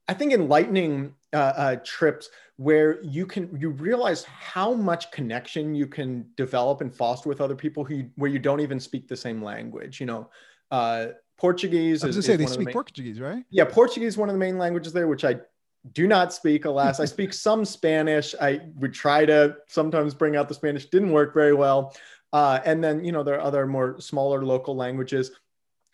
I 0.07 0.13
think, 0.13 0.33
enlightening 0.33 1.13
uh, 1.33 1.53
uh, 1.55 1.75
trips 1.83 2.29
where 2.57 3.01
you 3.03 3.25
can 3.25 3.55
you 3.59 3.69
realize 3.69 4.23
how 4.23 4.73
much 4.73 5.11
connection 5.11 5.75
you 5.75 5.87
can 5.87 6.25
develop 6.35 6.81
and 6.81 6.93
foster 6.93 7.29
with 7.29 7.39
other 7.39 7.55
people 7.55 7.83
who 7.83 7.95
you, 7.95 8.09
where 8.15 8.29
you 8.29 8.39
don't 8.39 8.59
even 8.59 8.79
speak 8.79 9.07
the 9.07 9.15
same 9.15 9.41
language. 9.41 9.99
You 9.99 10.07
know, 10.07 10.29
uh, 10.71 11.07
Portuguese. 11.39 12.03
I 12.03 12.07
was 12.07 12.15
going 12.15 12.21
to 12.21 12.27
say 12.27 12.35
they 12.35 12.45
speak 12.45 12.67
main, 12.67 12.73
Portuguese, 12.73 13.19
right? 13.19 13.43
Yeah, 13.49 13.65
Portuguese 13.65 14.09
is 14.09 14.17
one 14.17 14.29
of 14.29 14.33
the 14.33 14.39
main 14.39 14.57
languages 14.57 14.93
there, 14.93 15.07
which 15.07 15.23
I 15.23 15.37
do 15.93 16.07
not 16.07 16.33
speak. 16.33 16.65
Alas, 16.65 16.99
I 16.99 17.05
speak 17.05 17.33
some 17.47 17.63
Spanish. 17.65 18.35
I 18.39 18.61
would 18.75 18.93
try 18.93 19.25
to 19.25 19.55
sometimes 19.67 20.13
bring 20.13 20.35
out 20.35 20.47
the 20.49 20.53
Spanish. 20.53 20.87
Didn't 20.87 21.11
work 21.11 21.33
very 21.33 21.53
well. 21.53 21.95
Uh, 22.31 22.59
and 22.65 22.83
then 22.83 23.03
you 23.03 23.11
know 23.11 23.23
there 23.23 23.35
are 23.35 23.41
other 23.41 23.65
more 23.65 23.99
smaller 23.99 24.45
local 24.45 24.75
languages, 24.75 25.31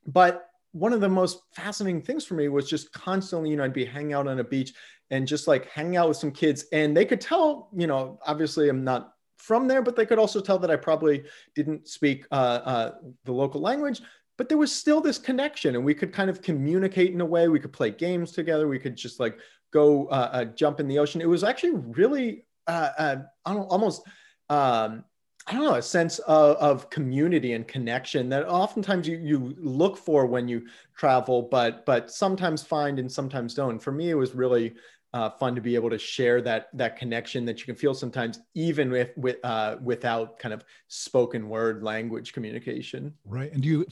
but 0.08 0.50
one 0.72 0.92
of 0.92 1.00
the 1.00 1.08
most 1.08 1.40
fascinating 1.54 2.02
things 2.02 2.26
for 2.26 2.34
me 2.34 2.50
was 2.50 2.70
just 2.70 2.92
constantly, 2.92 3.50
you 3.50 3.56
know, 3.56 3.64
I'd 3.64 3.72
be 3.72 3.86
hanging 3.86 4.12
out 4.12 4.28
on 4.28 4.40
a 4.40 4.44
beach 4.44 4.74
and 5.10 5.26
just 5.26 5.48
like 5.48 5.70
hanging 5.70 5.96
out 5.96 6.10
with 6.10 6.18
some 6.18 6.32
kids, 6.32 6.66
and 6.74 6.98
they 6.98 7.06
could 7.06 7.22
tell, 7.22 7.70
you 7.74 7.88
know, 7.88 8.20
obviously 8.26 8.68
I'm 8.68 8.84
not 8.84 9.14
from 9.38 9.68
there, 9.68 9.82
but 9.82 9.96
they 9.96 10.06
could 10.06 10.20
also 10.20 10.42
tell 10.42 10.58
that 10.60 10.72
I 10.72 10.76
probably 10.76 11.24
didn't 11.54 11.88
speak 11.88 12.26
uh, 12.32 12.60
uh, 12.66 12.92
the 13.24 13.32
local 13.32 13.62
language 13.62 14.02
but 14.38 14.50
there 14.50 14.58
was 14.58 14.72
still 14.72 15.02
this 15.02 15.18
connection 15.18 15.76
and 15.76 15.86
we 15.86 15.94
could 15.94 16.12
kind 16.12 16.30
of 16.30 16.42
communicate 16.42 17.14
in 17.14 17.22
a 17.22 17.26
way. 17.26 17.48
We 17.48 17.60
could 17.60 17.74
play 17.74 17.92
games 17.92 18.32
together. 18.32 18.68
We 18.68 18.80
could 18.80 18.96
just 18.96 19.20
like 19.20 19.38
go 19.72 20.08
uh, 20.08 20.30
uh, 20.32 20.46
jump 20.46 20.80
in 20.80 20.88
the 20.88 21.00
ocean. 21.00 21.22
It 21.22 21.30
was 21.30 21.44
actually 21.44 21.76
really 21.76 22.46
uh, 22.68 22.90
uh 22.98 23.16
almost 23.46 24.02
um, 24.50 25.04
i 25.48 25.54
don't 25.54 25.64
know 25.64 25.76
a 25.76 25.82
sense 25.82 26.20
of, 26.20 26.56
of, 26.58 26.90
community 26.90 27.54
and 27.54 27.68
connection 27.68 28.30
that 28.30 28.48
oftentimes 28.48 29.08
you, 29.08 29.18
you 29.18 29.56
look 29.60 29.96
for 29.98 30.26
when 30.26 30.48
you 30.48 30.66
travel 30.98 31.44
but 31.44 31.86
but 31.86 32.10
sometimes 32.12 32.64
find 32.64 33.00
and 33.00 33.12
sometimes 33.12 33.54
don't. 33.54 33.80
For 33.80 33.92
me 33.92 34.10
it 34.10 34.16
was 34.16 34.34
really 34.34 34.74
uh, 35.14 35.30
fun 35.30 35.56
to 35.56 35.62
be 35.62 35.76
able 35.76 35.90
to 35.90 35.98
share 35.98 36.42
that 36.42 36.68
that 36.74 36.98
connection 36.98 37.46
that 37.46 37.60
you 37.60 37.66
can 37.66 37.76
feel 37.76 37.94
sometimes 37.94 38.40
even 38.54 38.92
with, 38.92 39.12
with 39.16 39.38
uh, 39.44 39.78
without 39.82 40.40
kind 40.40 40.54
of 40.54 40.64
spoken 40.88 41.48
word 41.48 41.84
language 41.84 42.34
communication. 42.34 43.14
Right 43.26 43.52
and 43.54 43.62
do 43.62 43.70
you 43.70 43.86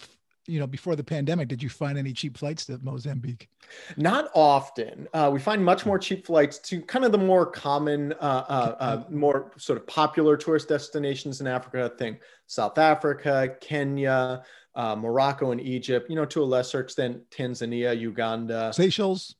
you 0.45 0.59
know, 0.59 0.67
before 0.67 0.95
the 0.95 1.03
pandemic, 1.03 1.47
did 1.47 1.63
you 1.63 1.69
find 1.69 1.97
any 1.97 2.11
cheap 2.11 2.37
flights 2.37 2.65
to 2.65 2.79
Mozambique? 2.83 3.49
Not 3.95 4.29
often. 4.35 5.07
Uh, 5.13 5.29
we 5.31 5.39
find 5.39 5.63
much 5.63 5.85
more 5.85 5.97
cheap 5.97 6.25
flights 6.25 6.59
to 6.59 6.81
kind 6.81 7.05
of 7.05 7.11
the 7.11 7.17
more 7.17 7.45
common, 7.45 8.13
uh, 8.13 8.15
uh, 8.47 8.75
uh 8.79 9.03
more 9.09 9.51
sort 9.57 9.79
of 9.79 9.87
popular 9.87 10.35
tourist 10.35 10.67
destinations 10.67 11.39
in 11.39 11.47
Africa. 11.47 11.89
I 11.93 11.97
think 11.97 12.21
South 12.47 12.77
Africa, 12.77 13.55
Kenya, 13.61 14.43
uh, 14.75 14.95
Morocco, 14.95 15.51
and 15.51 15.61
Egypt. 15.61 16.09
You 16.09 16.17
know, 16.17 16.25
to 16.25 16.43
a 16.43 16.45
lesser 16.45 16.81
extent, 16.81 17.21
Tanzania, 17.29 17.97
Uganda, 17.97 18.73
Seychelles. 18.73 19.35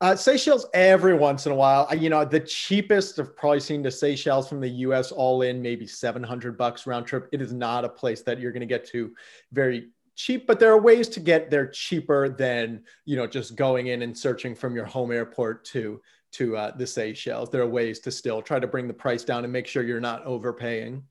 Uh, 0.00 0.16
Seychelles 0.16 0.64
every 0.72 1.12
once 1.12 1.44
in 1.44 1.52
a 1.52 1.54
while. 1.54 1.86
You 1.94 2.08
know, 2.08 2.24
the 2.24 2.40
cheapest 2.40 3.18
of 3.18 3.36
probably 3.36 3.60
seen 3.60 3.82
to 3.82 3.90
Seychelles 3.90 4.48
from 4.48 4.60
the 4.60 4.68
U.S. 4.68 5.12
all 5.12 5.42
in 5.42 5.60
maybe 5.60 5.86
seven 5.86 6.22
hundred 6.22 6.56
bucks 6.56 6.86
round 6.86 7.06
trip. 7.06 7.28
It 7.32 7.42
is 7.42 7.52
not 7.52 7.84
a 7.84 7.88
place 7.90 8.22
that 8.22 8.40
you're 8.40 8.52
going 8.52 8.60
to 8.60 8.66
get 8.66 8.86
to 8.86 9.12
very 9.52 9.90
cheap, 10.16 10.46
but 10.46 10.60
there 10.60 10.72
are 10.72 10.80
ways 10.80 11.08
to 11.10 11.20
get 11.20 11.50
there 11.50 11.66
cheaper 11.66 12.28
than 12.28 12.82
you 13.04 13.16
know 13.16 13.26
just 13.26 13.56
going 13.56 13.88
in 13.88 14.02
and 14.02 14.16
searching 14.16 14.54
from 14.54 14.74
your 14.74 14.84
home 14.84 15.12
airport 15.12 15.64
to 15.66 16.00
to 16.32 16.56
uh, 16.56 16.76
the 16.76 16.86
Seychelles. 16.86 17.50
There 17.50 17.62
are 17.62 17.68
ways 17.68 18.00
to 18.00 18.10
still 18.10 18.42
try 18.42 18.60
to 18.60 18.66
bring 18.66 18.86
the 18.86 18.94
price 18.94 19.24
down 19.24 19.44
and 19.44 19.52
make 19.52 19.66
sure 19.66 19.82
you're 19.82 20.00
not 20.00 20.24
overpaying. 20.24 21.02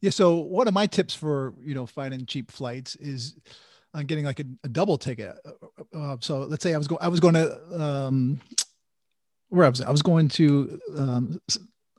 Yeah. 0.00 0.10
So 0.10 0.36
one 0.36 0.68
of 0.68 0.74
my 0.74 0.86
tips 0.86 1.14
for 1.14 1.54
you 1.62 1.74
know 1.74 1.86
finding 1.86 2.26
cheap 2.26 2.50
flights 2.50 2.96
is 2.96 3.36
on 3.94 4.00
uh, 4.00 4.02
getting 4.04 4.24
like 4.24 4.40
a, 4.40 4.44
a 4.64 4.68
double 4.68 4.98
ticket. 4.98 5.36
Uh, 5.94 5.96
uh 5.96 6.16
so 6.20 6.40
let's 6.40 6.62
say 6.62 6.74
I 6.74 6.78
was 6.78 6.88
going 6.88 7.02
I 7.02 7.08
was 7.08 7.20
going 7.20 7.34
to 7.34 7.82
um, 7.82 8.40
where 9.48 9.66
I 9.66 9.68
was 9.68 9.80
I 9.80 9.90
was 9.90 10.02
going 10.02 10.28
to 10.30 10.80
um, 10.96 11.40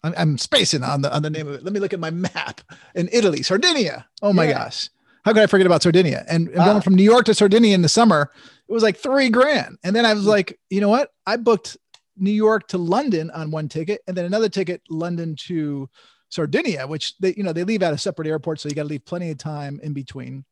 I'm, 0.04 0.14
I'm, 0.18 0.38
spacing 0.38 0.84
on 0.84 1.02
the 1.02 1.14
on 1.14 1.24
the 1.24 1.30
name 1.30 1.48
of 1.48 1.56
it. 1.56 1.64
Let 1.64 1.74
me 1.74 1.80
look 1.80 1.94
at 1.94 2.00
my 2.00 2.12
map 2.12 2.62
in 2.94 3.10
Italy, 3.12 3.42
Sardinia. 3.42 4.06
Oh 4.22 4.34
my 4.34 4.46
yeah. 4.46 4.66
gosh. 4.66 4.90
How 5.26 5.34
could 5.34 5.42
I 5.42 5.48
forget 5.48 5.66
about 5.66 5.82
Sardinia? 5.82 6.24
And, 6.30 6.48
and 6.50 6.58
wow. 6.58 6.66
going 6.66 6.82
from 6.82 6.94
New 6.94 7.04
York 7.04 7.26
to 7.26 7.34
Sardinia 7.34 7.74
in 7.74 7.82
the 7.82 7.90
summer, 7.90 8.32
it 8.68 8.72
was 8.72 8.84
like 8.84 8.96
three 8.96 9.30
grand. 9.30 9.78
And 9.84 9.96
then 9.96 10.06
I 10.06 10.14
was 10.14 10.26
like, 10.26 10.60
you 10.70 10.80
know 10.80 10.90
what? 10.90 11.10
I 11.26 11.38
booked 11.38 11.78
New 12.16 12.32
York 12.32 12.68
to 12.70 12.78
London 12.78 13.32
on 13.32 13.50
one 13.50 13.68
ticket, 13.68 14.02
and 14.08 14.16
then 14.16 14.26
another 14.26 14.50
ticket 14.50 14.82
London 14.90 15.36
to 15.48 15.90
Sardinia, 16.30 16.88
which 16.88 17.18
they 17.18 17.34
you 17.36 17.44
know 17.44 17.54
they 17.54 17.64
leave 17.64 17.84
at 17.84 17.94
a 17.94 17.98
separate 17.98 18.28
airport, 18.28 18.60
so 18.60 18.70
you 18.70 18.76
got 18.76 18.84
to 18.84 18.88
leave 18.88 19.06
plenty 19.06 19.32
of 19.32 19.38
time 19.38 19.80
in 19.84 19.94
between. 19.94 20.46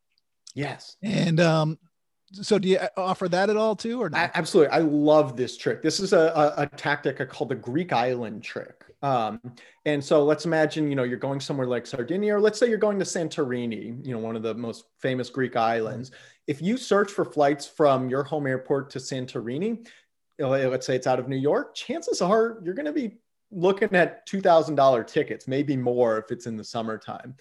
Yes. 0.56 0.98
And 1.02 1.40
um, 1.40 1.80
so 2.34 2.60
do 2.60 2.68
you 2.68 2.80
offer 2.98 3.30
that 3.30 3.50
at 3.50 3.58
all 3.58 3.76
too, 3.76 4.02
or 4.02 4.10
not? 4.10 4.20
I, 4.20 4.32
absolutely? 4.34 4.74
I 4.74 4.80
love 4.80 5.38
this 5.38 5.56
trick. 5.56 5.82
This 5.82 6.00
is 6.00 6.14
a, 6.14 6.54
a, 6.58 6.64
a 6.64 6.68
tactic 6.68 7.28
called 7.30 7.50
the 7.50 7.56
Greek 7.56 7.94
island 7.94 8.44
trick. 8.44 8.83
Um, 9.04 9.42
and 9.86 10.04
so 10.04 10.24
let's 10.24 10.46
imagine, 10.46 10.90
you 10.90 10.96
know, 10.96 11.04
you're 11.04 11.18
going 11.18 11.42
somewhere 11.42 11.68
like 11.68 11.86
Sardinia, 11.86 12.38
or 12.38 12.40
let's 12.40 12.58
say 12.58 12.70
you're 12.70 12.78
going 12.78 12.98
to 13.00 13.06
Santorini, 13.06 14.04
you 14.06 14.14
know, 14.14 14.20
one 14.20 14.38
of 14.38 14.44
the 14.44 14.56
most 14.56 14.86
famous 15.00 15.30
Greek 15.30 15.58
islands. 15.58 16.12
If 16.48 16.62
you 16.62 16.78
search 16.78 17.12
for 17.12 17.26
flights 17.26 17.68
from 17.68 18.10
your 18.10 18.24
home 18.24 18.48
airport 18.48 18.90
to 18.92 19.00
Santorini, 19.00 19.86
let's 20.40 20.88
say 20.88 20.96
it's 20.96 21.06
out 21.06 21.20
of 21.20 21.28
New 21.28 21.38
York, 21.38 21.76
chances 21.76 22.22
are 22.22 22.60
you're 22.64 22.74
going 22.74 22.86
to 22.86 22.94
be 22.94 23.18
looking 23.52 23.94
at 23.94 24.28
$2,000 24.28 25.06
tickets, 25.06 25.48
maybe 25.50 25.76
more 25.76 26.18
if 26.18 26.32
it's 26.32 26.48
in 26.48 26.56
the 26.56 26.64
summertime. 26.64 27.36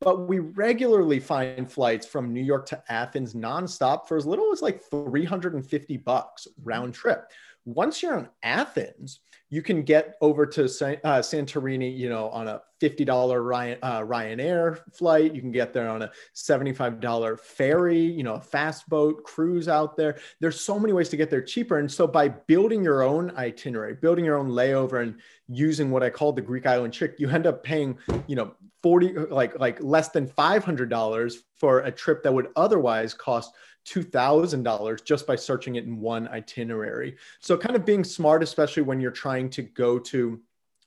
But 0.00 0.28
we 0.28 0.40
regularly 0.40 1.20
find 1.20 1.70
flights 1.70 2.06
from 2.06 2.34
New 2.34 2.42
York 2.42 2.66
to 2.66 2.82
Athens 2.92 3.34
nonstop 3.34 4.08
for 4.08 4.16
as 4.16 4.26
little 4.26 4.52
as 4.52 4.60
like 4.60 4.82
350 4.90 5.96
bucks 5.98 6.48
round 6.62 6.92
trip. 6.92 7.30
Once 7.64 8.02
you're 8.02 8.18
in 8.18 8.28
Athens, 8.42 9.20
you 9.54 9.62
can 9.62 9.84
get 9.84 10.16
over 10.20 10.44
to 10.44 10.64
uh, 10.64 11.22
Santorini, 11.22 11.96
you 11.96 12.08
know, 12.08 12.28
on 12.30 12.48
a 12.48 12.60
$50 12.82 13.46
Ryan, 13.46 13.78
uh, 13.84 14.00
Ryanair 14.00 14.80
flight. 14.92 15.32
You 15.32 15.40
can 15.40 15.52
get 15.52 15.72
there 15.72 15.88
on 15.88 16.02
a 16.02 16.10
$75 16.34 17.38
ferry, 17.38 18.00
you 18.00 18.24
know, 18.24 18.34
a 18.34 18.40
fast 18.40 18.88
boat 18.88 19.22
cruise 19.22 19.68
out 19.68 19.96
there. 19.96 20.18
There's 20.40 20.60
so 20.60 20.76
many 20.76 20.92
ways 20.92 21.08
to 21.10 21.16
get 21.16 21.30
there 21.30 21.40
cheaper. 21.40 21.78
And 21.78 21.88
so 21.90 22.04
by 22.04 22.30
building 22.30 22.82
your 22.82 23.04
own 23.04 23.30
itinerary, 23.36 23.94
building 23.94 24.24
your 24.24 24.38
own 24.38 24.50
layover 24.50 25.04
and 25.04 25.20
using 25.46 25.92
what 25.92 26.02
I 26.02 26.10
call 26.10 26.32
the 26.32 26.42
Greek 26.42 26.66
island 26.66 26.92
trick, 26.92 27.14
you 27.18 27.30
end 27.30 27.46
up 27.46 27.62
paying, 27.62 27.96
you 28.26 28.34
know, 28.34 28.56
40, 28.82 29.12
like, 29.30 29.56
like 29.60 29.80
less 29.80 30.08
than 30.08 30.26
$500 30.26 31.34
for 31.60 31.78
a 31.82 31.92
trip 31.92 32.24
that 32.24 32.34
would 32.34 32.48
otherwise 32.56 33.14
cost 33.14 33.54
$2,000 33.86 35.04
just 35.04 35.26
by 35.26 35.36
searching 35.36 35.76
it 35.76 35.84
in 35.84 36.00
one 36.00 36.28
itinerary. 36.28 37.16
So, 37.40 37.56
kind 37.56 37.76
of 37.76 37.84
being 37.84 38.04
smart, 38.04 38.42
especially 38.42 38.82
when 38.82 39.00
you're 39.00 39.10
trying 39.10 39.50
to 39.50 39.62
go 39.62 39.98
to 39.98 40.40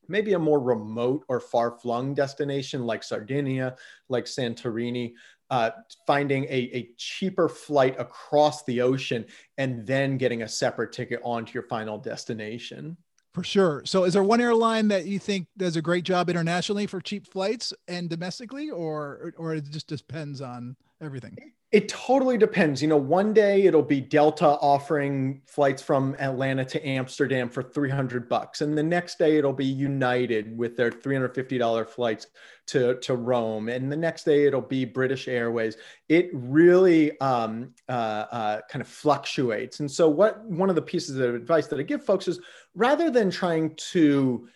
maybe 0.07 0.33
a 0.33 0.39
more 0.39 0.59
remote 0.59 1.25
or 1.27 1.39
far 1.39 1.71
flung 1.71 2.13
destination 2.13 2.85
like 2.85 3.03
Sardinia, 3.03 3.75
like 4.09 4.25
Santorini, 4.25 5.13
uh, 5.49 5.71
finding 6.05 6.45
a, 6.45 6.69
a 6.73 6.89
cheaper 6.97 7.47
flight 7.47 7.95
across 7.99 8.63
the 8.65 8.81
ocean 8.81 9.25
and 9.57 9.85
then 9.85 10.17
getting 10.17 10.41
a 10.41 10.47
separate 10.47 10.91
ticket 10.91 11.21
onto 11.23 11.53
your 11.53 11.63
final 11.63 11.97
destination. 11.97 12.97
For 13.33 13.43
sure. 13.43 13.83
So, 13.85 14.03
is 14.03 14.13
there 14.13 14.23
one 14.23 14.41
airline 14.41 14.87
that 14.87 15.05
you 15.05 15.19
think 15.19 15.47
does 15.57 15.75
a 15.75 15.81
great 15.81 16.03
job 16.03 16.29
internationally 16.29 16.87
for 16.87 16.99
cheap 16.99 17.27
flights 17.27 17.71
and 17.87 18.09
domestically, 18.09 18.71
or 18.71 19.33
or 19.37 19.53
it 19.53 19.69
just 19.69 19.87
depends 19.87 20.41
on 20.41 20.75
everything? 20.99 21.37
It 21.73 21.89
totally 21.89 22.37
depends. 22.37 22.81
You 22.81 22.87
know, 22.87 22.95
one 22.95 23.33
day 23.33 23.63
it'll 23.63 23.81
be 23.81 23.99
Delta 23.99 24.45
offering 24.45 25.41
flights 25.45 25.81
from 25.81 26.15
Atlanta 26.17 26.63
to 26.63 26.87
Amsterdam 26.87 27.49
for 27.49 27.61
300 27.61 28.29
bucks. 28.29 28.61
And 28.61 28.77
the 28.77 28.83
next 28.83 29.19
day 29.19 29.37
it'll 29.37 29.51
be 29.51 29.65
United 29.65 30.57
with 30.57 30.77
their 30.77 30.89
$350 30.89 31.89
flights 31.89 32.27
to, 32.67 32.97
to 33.01 33.15
Rome. 33.15 33.67
And 33.67 33.91
the 33.91 33.97
next 33.97 34.23
day 34.23 34.45
it'll 34.45 34.61
be 34.61 34.85
British 34.85 35.27
Airways. 35.27 35.75
It 36.07 36.29
really 36.31 37.19
um, 37.19 37.73
uh, 37.89 38.25
uh, 38.31 38.61
kind 38.69 38.81
of 38.81 38.87
fluctuates. 38.87 39.81
And 39.81 39.91
so, 39.91 40.07
what 40.07 40.45
one 40.45 40.69
of 40.69 40.75
the 40.77 40.81
pieces 40.81 41.17
of 41.17 41.35
advice 41.35 41.67
that 41.67 41.79
I 41.79 41.83
give 41.83 42.05
folks 42.05 42.29
is 42.29 42.39
rather 42.75 43.09
than 43.09 43.29
trying 43.29 43.75
to 43.91 44.47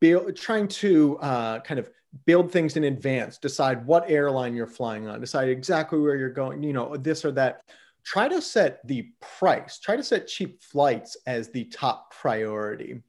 build, 0.00 0.34
trying 0.36 0.66
to 0.68 1.16
uh, 1.18 1.60
kind 1.60 1.78
of 1.78 1.90
build 2.24 2.50
things 2.50 2.76
in 2.76 2.84
advance, 2.84 3.38
decide 3.38 3.86
what 3.86 4.10
airline 4.10 4.54
you're 4.54 4.66
flying 4.66 5.06
on, 5.08 5.20
decide 5.20 5.48
exactly 5.48 5.98
where 5.98 6.16
you're 6.16 6.30
going, 6.30 6.62
you 6.62 6.72
know, 6.72 6.96
this 6.96 7.24
or 7.24 7.32
that. 7.32 7.62
Try 8.04 8.28
to 8.28 8.40
set 8.40 8.86
the 8.86 9.10
price, 9.20 9.80
try 9.80 9.96
to 9.96 10.02
set 10.02 10.28
cheap 10.28 10.62
flights 10.62 11.16
as 11.26 11.48
the 11.50 11.64
top 11.64 12.14
priority. 12.14 13.02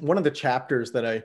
One 0.00 0.18
of 0.18 0.24
the 0.24 0.32
chapters 0.32 0.90
that 0.92 1.06
I 1.06 1.22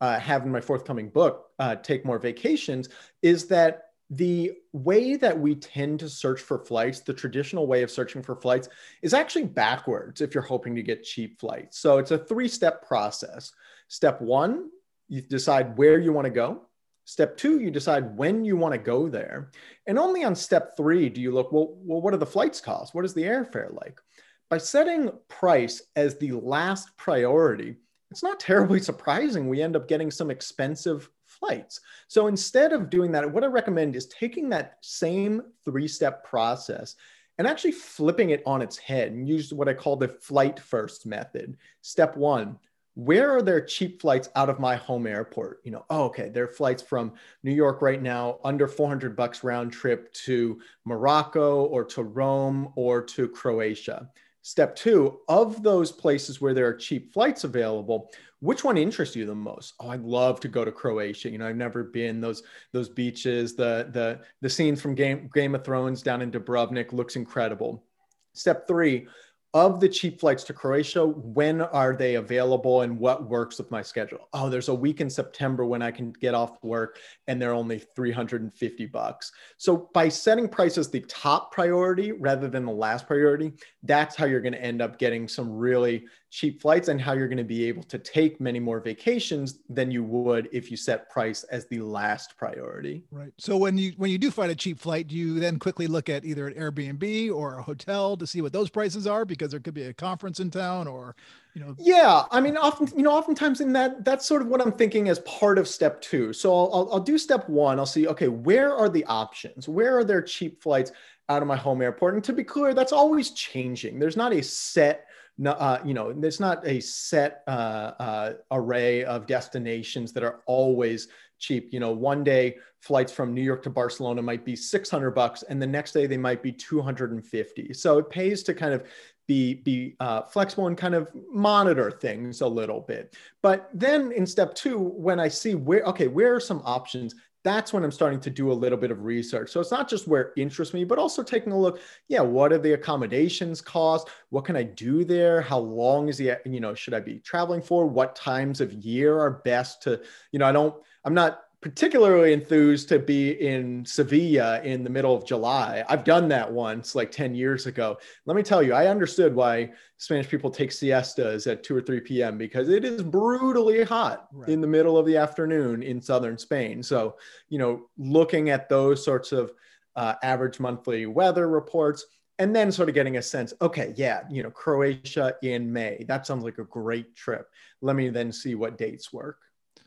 uh, 0.00 0.20
have 0.20 0.44
in 0.44 0.52
my 0.52 0.60
forthcoming 0.60 1.08
book, 1.08 1.50
uh, 1.58 1.76
Take 1.76 2.04
More 2.04 2.18
Vacations, 2.18 2.88
is 3.22 3.46
that 3.48 3.90
the 4.10 4.52
way 4.72 5.16
that 5.16 5.38
we 5.38 5.54
tend 5.54 6.00
to 6.00 6.08
search 6.08 6.40
for 6.40 6.58
flights, 6.58 7.00
the 7.00 7.14
traditional 7.14 7.66
way 7.66 7.82
of 7.82 7.90
searching 7.90 8.22
for 8.22 8.34
flights, 8.34 8.68
is 9.02 9.14
actually 9.14 9.44
backwards 9.44 10.20
if 10.20 10.34
you're 10.34 10.42
hoping 10.42 10.74
to 10.74 10.82
get 10.82 11.04
cheap 11.04 11.40
flights. 11.40 11.78
So 11.78 11.98
it's 11.98 12.10
a 12.10 12.18
three 12.18 12.48
step 12.48 12.86
process. 12.86 13.52
Step 13.88 14.20
one, 14.20 14.70
you 15.08 15.20
decide 15.20 15.76
where 15.76 15.98
you 15.98 16.12
want 16.12 16.24
to 16.24 16.30
go. 16.30 16.62
Step 17.10 17.36
two, 17.36 17.58
you 17.58 17.72
decide 17.72 18.16
when 18.16 18.44
you 18.44 18.56
want 18.56 18.72
to 18.72 18.78
go 18.78 19.08
there. 19.08 19.50
And 19.88 19.98
only 19.98 20.22
on 20.22 20.36
step 20.36 20.76
three 20.76 21.08
do 21.08 21.20
you 21.20 21.32
look, 21.32 21.50
well, 21.50 21.74
well, 21.80 22.00
what 22.00 22.12
do 22.12 22.18
the 22.18 22.24
flights 22.24 22.60
cost? 22.60 22.94
What 22.94 23.04
is 23.04 23.12
the 23.12 23.24
airfare 23.24 23.74
like? 23.82 24.00
By 24.48 24.58
setting 24.58 25.10
price 25.26 25.82
as 25.96 26.16
the 26.18 26.30
last 26.30 26.96
priority, 26.96 27.74
it's 28.12 28.22
not 28.22 28.38
terribly 28.50 28.78
surprising 28.78 29.48
we 29.48 29.60
end 29.60 29.74
up 29.74 29.88
getting 29.88 30.08
some 30.08 30.30
expensive 30.30 31.10
flights. 31.26 31.80
So 32.06 32.28
instead 32.28 32.72
of 32.72 32.90
doing 32.90 33.10
that, 33.10 33.28
what 33.28 33.42
I 33.42 33.48
recommend 33.48 33.96
is 33.96 34.06
taking 34.06 34.48
that 34.50 34.76
same 34.80 35.42
three 35.64 35.88
step 35.88 36.22
process 36.22 36.94
and 37.38 37.48
actually 37.48 37.72
flipping 37.72 38.30
it 38.30 38.44
on 38.46 38.62
its 38.62 38.76
head 38.76 39.10
and 39.10 39.28
use 39.28 39.52
what 39.52 39.68
I 39.68 39.74
call 39.74 39.96
the 39.96 40.06
flight 40.06 40.60
first 40.60 41.06
method. 41.06 41.56
Step 41.80 42.16
one, 42.16 42.56
where 42.94 43.30
are 43.30 43.42
there 43.42 43.64
cheap 43.64 44.00
flights 44.00 44.28
out 44.34 44.48
of 44.48 44.58
my 44.58 44.76
home 44.76 45.06
airport? 45.06 45.60
You 45.64 45.72
know 45.72 45.84
oh, 45.90 46.04
okay 46.04 46.28
there 46.28 46.44
are 46.44 46.48
flights 46.48 46.82
from 46.82 47.12
new 47.42 47.52
york 47.52 47.82
right 47.82 48.02
now 48.02 48.38
under 48.44 48.66
400 48.66 49.16
bucks 49.16 49.44
round 49.44 49.72
trip 49.72 50.12
to 50.24 50.60
morocco 50.84 51.64
or 51.64 51.84
to 51.86 52.02
rome 52.02 52.72
or 52.76 53.02
to 53.02 53.28
croatia. 53.28 54.10
Step 54.42 54.74
two 54.74 55.20
of 55.28 55.62
those 55.62 55.92
places 55.92 56.40
where 56.40 56.54
there 56.54 56.66
are 56.66 56.74
cheap 56.74 57.12
flights 57.12 57.44
available 57.44 58.10
which 58.40 58.64
one 58.64 58.78
interests 58.78 59.14
you 59.14 59.26
the 59.26 59.34
most? 59.34 59.74
Oh 59.80 59.90
i'd 59.90 60.02
love 60.02 60.40
to 60.40 60.48
go 60.48 60.64
to 60.64 60.72
croatia. 60.72 61.30
You 61.30 61.38
know 61.38 61.46
i've 61.46 61.56
never 61.56 61.84
been. 61.84 62.20
Those 62.20 62.42
those 62.72 62.88
beaches 62.88 63.54
the 63.54 63.88
the 63.92 64.20
the 64.40 64.50
scenes 64.50 64.80
from 64.80 64.94
game 64.94 65.30
game 65.32 65.54
of 65.54 65.64
thrones 65.64 66.02
down 66.02 66.22
in 66.22 66.30
dubrovnik 66.30 66.92
looks 66.92 67.16
incredible. 67.16 67.84
Step 68.32 68.66
three 68.66 69.06
of 69.52 69.80
the 69.80 69.88
cheap 69.88 70.20
flights 70.20 70.44
to 70.44 70.52
Croatia, 70.52 71.04
when 71.04 71.60
are 71.60 71.96
they 71.96 72.14
available 72.14 72.82
and 72.82 72.98
what 72.98 73.28
works 73.28 73.58
with 73.58 73.70
my 73.70 73.82
schedule? 73.82 74.28
Oh, 74.32 74.48
there's 74.48 74.68
a 74.68 74.74
week 74.74 75.00
in 75.00 75.10
September 75.10 75.64
when 75.64 75.82
I 75.82 75.90
can 75.90 76.12
get 76.12 76.34
off 76.34 76.62
work 76.62 76.98
and 77.26 77.42
they're 77.42 77.52
only 77.52 77.78
350 77.78 78.86
bucks. 78.86 79.32
So 79.56 79.90
by 79.92 80.08
setting 80.08 80.48
price 80.48 80.78
as 80.78 80.88
the 80.88 81.00
top 81.00 81.50
priority 81.50 82.12
rather 82.12 82.48
than 82.48 82.64
the 82.64 82.72
last 82.72 83.08
priority, 83.08 83.52
that's 83.82 84.14
how 84.14 84.26
you're 84.26 84.40
going 84.40 84.52
to 84.52 84.62
end 84.62 84.80
up 84.80 84.98
getting 84.98 85.26
some 85.26 85.50
really 85.50 86.04
cheap 86.30 86.62
flights 86.62 86.86
and 86.88 87.00
how 87.00 87.12
you're 87.12 87.28
going 87.28 87.36
to 87.36 87.44
be 87.44 87.66
able 87.66 87.82
to 87.82 87.98
take 87.98 88.40
many 88.40 88.60
more 88.60 88.78
vacations 88.78 89.58
than 89.68 89.90
you 89.90 90.04
would 90.04 90.48
if 90.52 90.70
you 90.70 90.76
set 90.76 91.10
price 91.10 91.42
as 91.44 91.66
the 91.66 91.80
last 91.80 92.36
priority. 92.36 93.02
Right. 93.10 93.32
So 93.36 93.56
when 93.56 93.76
you 93.76 93.92
when 93.96 94.12
you 94.12 94.18
do 94.18 94.30
find 94.30 94.50
a 94.50 94.54
cheap 94.54 94.78
flight, 94.78 95.08
do 95.08 95.16
you 95.16 95.40
then 95.40 95.58
quickly 95.58 95.88
look 95.88 96.08
at 96.08 96.24
either 96.24 96.46
an 96.46 96.54
Airbnb 96.54 97.34
or 97.34 97.58
a 97.58 97.62
hotel 97.62 98.16
to 98.16 98.26
see 98.26 98.40
what 98.40 98.52
those 98.52 98.70
prices 98.70 99.08
are? 99.08 99.24
Because 99.24 99.50
there 99.50 99.60
could 99.60 99.74
be 99.74 99.82
a 99.82 99.92
conference 99.92 100.38
in 100.38 100.50
town 100.50 100.86
or 100.86 101.16
you 101.54 101.60
know. 101.60 101.74
Yeah 101.78 102.24
i 102.30 102.40
mean 102.40 102.56
often 102.56 102.86
you 102.96 103.02
know 103.02 103.10
oftentimes 103.10 103.60
in 103.60 103.72
that 103.72 104.04
that's 104.04 104.24
sort 104.24 104.40
of 104.40 104.46
what 104.46 104.60
i'm 104.60 104.70
thinking 104.70 105.08
as 105.08 105.18
part 105.20 105.58
of 105.58 105.66
step 105.66 106.00
two. 106.00 106.32
So 106.32 106.54
I'll, 106.54 106.70
I'll, 106.72 106.92
I'll 106.94 107.00
do 107.00 107.18
step 107.18 107.48
one. 107.48 107.80
I'll 107.80 107.86
see 107.86 108.06
okay 108.06 108.28
where 108.28 108.72
are 108.76 108.88
the 108.88 109.04
options? 109.06 109.68
Where 109.68 109.98
are 109.98 110.04
there 110.04 110.22
cheap 110.22 110.62
flights 110.62 110.92
out 111.28 111.42
of 111.42 111.48
my 111.48 111.56
home 111.56 111.82
airport? 111.82 112.14
And 112.14 112.22
to 112.24 112.32
be 112.32 112.44
clear 112.44 112.72
that's 112.72 112.92
always 112.92 113.32
changing. 113.32 113.98
There's 113.98 114.16
not 114.16 114.32
a 114.32 114.42
set 114.42 115.06
uh, 115.46 115.80
you 115.84 115.94
know, 115.94 116.12
there's 116.12 116.40
not 116.40 116.66
a 116.66 116.80
set 116.80 117.42
uh, 117.46 117.92
uh, 117.98 118.32
array 118.50 119.04
of 119.04 119.26
destinations 119.26 120.12
that 120.12 120.22
are 120.22 120.40
always 120.46 121.08
cheap. 121.38 121.72
You 121.72 121.80
know, 121.80 121.92
one 121.92 122.22
day 122.22 122.58
flights 122.80 123.12
from 123.12 123.34
New 123.34 123.42
York 123.42 123.62
to 123.64 123.70
Barcelona 123.70 124.22
might 124.22 124.44
be 124.44 124.54
600 124.54 125.10
bucks, 125.12 125.42
and 125.42 125.60
the 125.60 125.66
next 125.66 125.92
day 125.92 126.06
they 126.06 126.16
might 126.16 126.42
be 126.42 126.52
250. 126.52 127.72
So 127.74 127.98
it 127.98 128.10
pays 128.10 128.42
to 128.44 128.54
kind 128.54 128.74
of 128.74 128.86
be 129.26 129.54
be 129.54 129.94
uh, 130.00 130.22
flexible 130.22 130.66
and 130.66 130.76
kind 130.76 130.94
of 130.94 131.08
monitor 131.32 131.90
things 131.90 132.40
a 132.40 132.46
little 132.46 132.80
bit. 132.80 133.14
But 133.42 133.70
then 133.72 134.12
in 134.12 134.26
step 134.26 134.54
two, 134.54 134.78
when 134.78 135.20
I 135.20 135.28
see 135.28 135.54
where 135.54 135.82
okay, 135.84 136.08
where 136.08 136.34
are 136.34 136.40
some 136.40 136.62
options? 136.64 137.14
That's 137.42 137.72
when 137.72 137.82
I'm 137.82 137.92
starting 137.92 138.20
to 138.20 138.30
do 138.30 138.52
a 138.52 138.54
little 138.54 138.76
bit 138.76 138.90
of 138.90 139.04
research. 139.04 139.50
So 139.50 139.60
it's 139.60 139.70
not 139.70 139.88
just 139.88 140.06
where 140.06 140.32
interests 140.36 140.74
me, 140.74 140.84
but 140.84 140.98
also 140.98 141.22
taking 141.22 141.52
a 141.52 141.58
look. 141.58 141.80
Yeah, 142.08 142.20
what 142.20 142.52
are 142.52 142.58
the 142.58 142.74
accommodations 142.74 143.60
cost? 143.60 144.08
What 144.28 144.44
can 144.44 144.56
I 144.56 144.62
do 144.62 145.04
there? 145.04 145.40
How 145.40 145.58
long 145.58 146.08
is 146.08 146.18
the 146.18 146.38
you 146.44 146.60
know 146.60 146.74
should 146.74 146.94
I 146.94 147.00
be 147.00 147.18
traveling 147.20 147.62
for? 147.62 147.86
What 147.86 148.14
times 148.14 148.60
of 148.60 148.72
year 148.72 149.18
are 149.18 149.40
best 149.44 149.82
to 149.82 150.00
you 150.32 150.38
know 150.38 150.46
I 150.46 150.52
don't 150.52 150.74
I'm 151.04 151.14
not 151.14 151.44
particularly 151.60 152.32
enthused 152.32 152.88
to 152.88 152.98
be 152.98 153.32
in 153.32 153.84
Sevilla 153.84 154.62
in 154.62 154.82
the 154.82 154.88
middle 154.88 155.14
of 155.14 155.26
July. 155.26 155.84
I've 155.88 156.04
done 156.04 156.26
that 156.28 156.50
once, 156.50 156.94
like 156.94 157.10
10 157.10 157.34
years 157.34 157.66
ago. 157.66 157.98
Let 158.24 158.34
me 158.34 158.42
tell 158.42 158.62
you, 158.62 158.72
I 158.72 158.86
understood 158.86 159.34
why 159.34 159.72
Spanish 159.98 160.26
people 160.26 160.50
take 160.50 160.72
siestas 160.72 161.46
at 161.46 161.62
2 161.62 161.76
or 161.76 161.82
3 161.82 162.00
p.m. 162.00 162.38
because 162.38 162.70
it 162.70 162.84
is 162.86 163.02
brutally 163.02 163.84
hot 163.84 164.28
right. 164.32 164.48
in 164.48 164.62
the 164.62 164.66
middle 164.66 164.96
of 164.96 165.04
the 165.04 165.18
afternoon 165.18 165.82
in 165.82 166.00
southern 166.00 166.38
Spain. 166.38 166.82
So, 166.82 167.16
you 167.50 167.58
know, 167.58 167.88
looking 167.98 168.48
at 168.48 168.70
those 168.70 169.04
sorts 169.04 169.32
of 169.32 169.52
uh, 169.96 170.14
average 170.22 170.60
monthly 170.60 171.04
weather 171.04 171.46
reports 171.48 172.06
and 172.38 172.56
then 172.56 172.72
sort 172.72 172.88
of 172.88 172.94
getting 172.94 173.18
a 173.18 173.22
sense 173.22 173.52
okay 173.60 173.92
yeah 173.96 174.22
you 174.30 174.42
know 174.42 174.50
croatia 174.50 175.34
in 175.42 175.70
may 175.70 176.04
that 176.08 176.26
sounds 176.26 176.42
like 176.44 176.58
a 176.58 176.64
great 176.64 177.14
trip 177.14 177.50
let 177.82 177.96
me 177.96 178.08
then 178.08 178.32
see 178.32 178.54
what 178.54 178.78
dates 178.78 179.12
work 179.12 179.38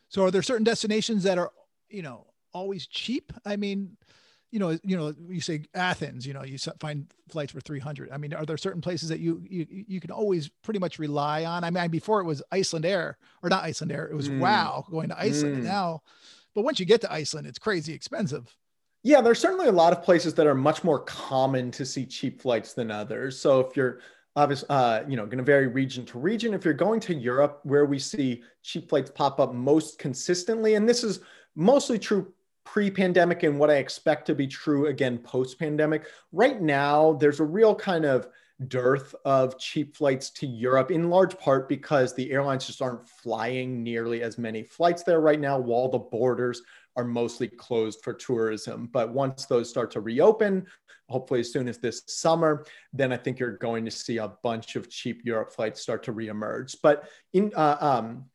so 0.10 0.24
are 0.24 0.30
there 0.30 0.44
certain 0.44 0.65
destinations 0.65 1.24
that 1.24 1.39
are 1.39 1.51
you 1.93 2.01
know 2.01 2.25
always 2.53 2.88
cheap 2.88 3.31
i 3.45 3.55
mean 3.55 3.95
you 4.51 4.59
know 4.59 4.77
you 4.83 4.97
know 4.97 5.13
you 5.29 5.41
say 5.41 5.63
athens 5.73 6.25
you 6.25 6.33
know 6.33 6.43
you 6.43 6.57
find 6.79 7.07
flights 7.29 7.51
for 7.51 7.62
300 7.62 8.12
i 8.12 8.17
mean 8.17 8.33
are 8.33 8.45
there 8.45 8.57
certain 8.57 8.81
places 8.81 9.09
that 9.09 9.19
you 9.19 9.41
you 9.50 9.65
you 9.69 10.00
can 10.00 10.12
always 10.12 10.50
pretty 10.63 10.79
much 10.79 11.00
rely 11.00 11.45
on 11.45 11.63
i 11.63 11.69
mean 11.69 11.89
before 11.89 12.19
it 12.19 12.25
was 12.25 12.43
iceland 12.51 12.85
air 12.85 13.17
or 13.41 13.50
not 13.50 13.63
iceland 13.63 13.91
air 13.91 14.07
it 14.07 14.15
was 14.15 14.29
mm. 14.29 14.39
wow 14.39 14.85
going 14.91 15.09
to 15.09 15.19
iceland 15.19 15.57
mm. 15.57 15.63
now 15.63 16.01
but 16.53 16.63
once 16.63 16.79
you 16.79 16.85
get 16.85 17.01
to 17.01 17.12
iceland 17.12 17.47
it's 17.47 17.59
crazy 17.59 17.93
expensive 17.93 18.55
yeah 19.01 19.21
there's 19.21 19.39
certainly 19.39 19.67
a 19.67 19.71
lot 19.71 19.93
of 19.93 20.03
places 20.03 20.33
that 20.33 20.45
are 20.45 20.55
much 20.55 20.83
more 20.83 21.00
common 21.00 21.71
to 21.71 21.85
see 21.85 22.05
cheap 22.05 22.41
flights 22.41 22.73
than 22.73 22.91
others 22.91 23.39
so 23.39 23.59
if 23.59 23.75
you're 23.75 24.00
obviously, 24.35 24.67
uh, 24.69 25.03
you 25.07 25.15
know, 25.15 25.25
going 25.25 25.38
to 25.38 25.43
vary 25.43 25.67
region 25.67 26.05
to 26.05 26.19
region. 26.19 26.53
If 26.53 26.65
you're 26.65 26.73
going 26.73 27.00
to 27.01 27.13
Europe, 27.13 27.59
where 27.63 27.85
we 27.85 28.00
see 28.00 28.41
cheap 28.63 28.89
flights 28.89 29.12
pop 29.12 29.39
up 29.39 29.53
most 29.53 30.00
consistently, 30.00 30.75
and 30.75 30.88
this 30.88 31.03
is 31.03 31.19
mostly 31.55 32.00
true 32.00 32.33
pre-pandemic 32.65 33.43
and 33.43 33.60
what 33.60 33.69
I 33.69 33.75
expect 33.75 34.25
to 34.27 34.36
be 34.36 34.48
true 34.48 34.88
again 34.88 35.17
post-pandemic. 35.17 36.05
Right 36.31 36.62
now, 36.62 37.13
there's 37.13 37.39
a 37.39 37.45
real 37.45 37.75
kind 37.75 38.05
of 38.05 38.27
dearth 38.67 39.13
of 39.25 39.60
cheap 39.60 39.95
flights 39.95 40.29
to 40.29 40.48
Europe, 40.48 40.91
in 40.91 41.10
large 41.10 41.38
part 41.38 41.67
because 41.67 42.13
the 42.13 42.31
airlines 42.31 42.65
just 42.65 42.81
aren't 42.81 43.07
flying 43.07 43.83
nearly 43.83 44.22
as 44.22 44.38
many 44.38 44.63
flights 44.63 45.03
there 45.03 45.19
right 45.19 45.39
now, 45.39 45.60
while 45.60 45.89
the 45.89 46.00
borders 46.00 46.62
are 46.95 47.03
mostly 47.03 47.48
closed 47.48 48.01
for 48.03 48.13
tourism. 48.13 48.89
But 48.93 49.12
once 49.12 49.45
those 49.45 49.69
start 49.69 49.91
to 49.91 50.01
reopen, 50.01 50.67
hopefully 51.10 51.41
as 51.41 51.51
soon 51.51 51.67
as 51.67 51.79
this 51.79 52.03
summer, 52.07 52.65
then 52.93 53.12
I 53.12 53.17
think 53.17 53.39
you're 53.39 53.57
going 53.57 53.83
to 53.86 53.91
see 53.91 54.17
a 54.17 54.33
bunch 54.43 54.75
of 54.75 54.89
cheap 54.89 55.25
Europe 55.25 55.51
flights 55.51 55.81
start 55.81 56.03
to 56.03 56.13
reemerge. 56.13 56.77
But 56.81 57.10
in 57.33 57.51
uh, 57.55 57.77
um, 57.81 58.25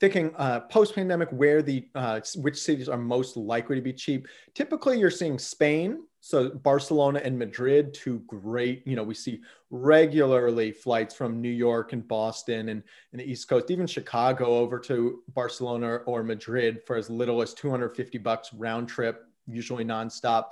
thinking 0.00 0.34
uh, 0.36 0.60
post-pandemic 0.60 1.28
where 1.30 1.62
the 1.62 1.88
uh, 1.94 2.20
which 2.36 2.60
cities 2.60 2.88
are 2.88 2.98
most 2.98 3.36
likely 3.36 3.76
to 3.76 3.82
be 3.82 3.92
cheap. 3.92 4.28
Typically 4.54 4.98
you're 4.98 5.10
seeing 5.10 5.38
spain 5.38 6.00
so 6.20 6.50
barcelona 6.50 7.20
and 7.22 7.38
madrid 7.38 7.94
two 7.94 8.20
great 8.26 8.84
you 8.86 8.96
know 8.96 9.02
we 9.02 9.14
see 9.14 9.40
regularly 9.70 10.72
flights 10.72 11.14
from 11.14 11.40
new 11.40 11.48
york 11.48 11.92
and 11.92 12.06
boston 12.08 12.70
and, 12.70 12.82
and 13.12 13.20
the 13.20 13.24
east 13.30 13.48
coast 13.48 13.70
even 13.70 13.86
chicago 13.86 14.46
over 14.46 14.78
to 14.78 15.22
barcelona 15.34 15.96
or 16.06 16.22
madrid 16.22 16.80
for 16.86 16.96
as 16.96 17.08
little 17.08 17.40
as 17.40 17.54
250 17.54 18.18
bucks 18.18 18.52
round 18.52 18.88
trip 18.88 19.26
usually 19.46 19.84
nonstop. 19.84 20.46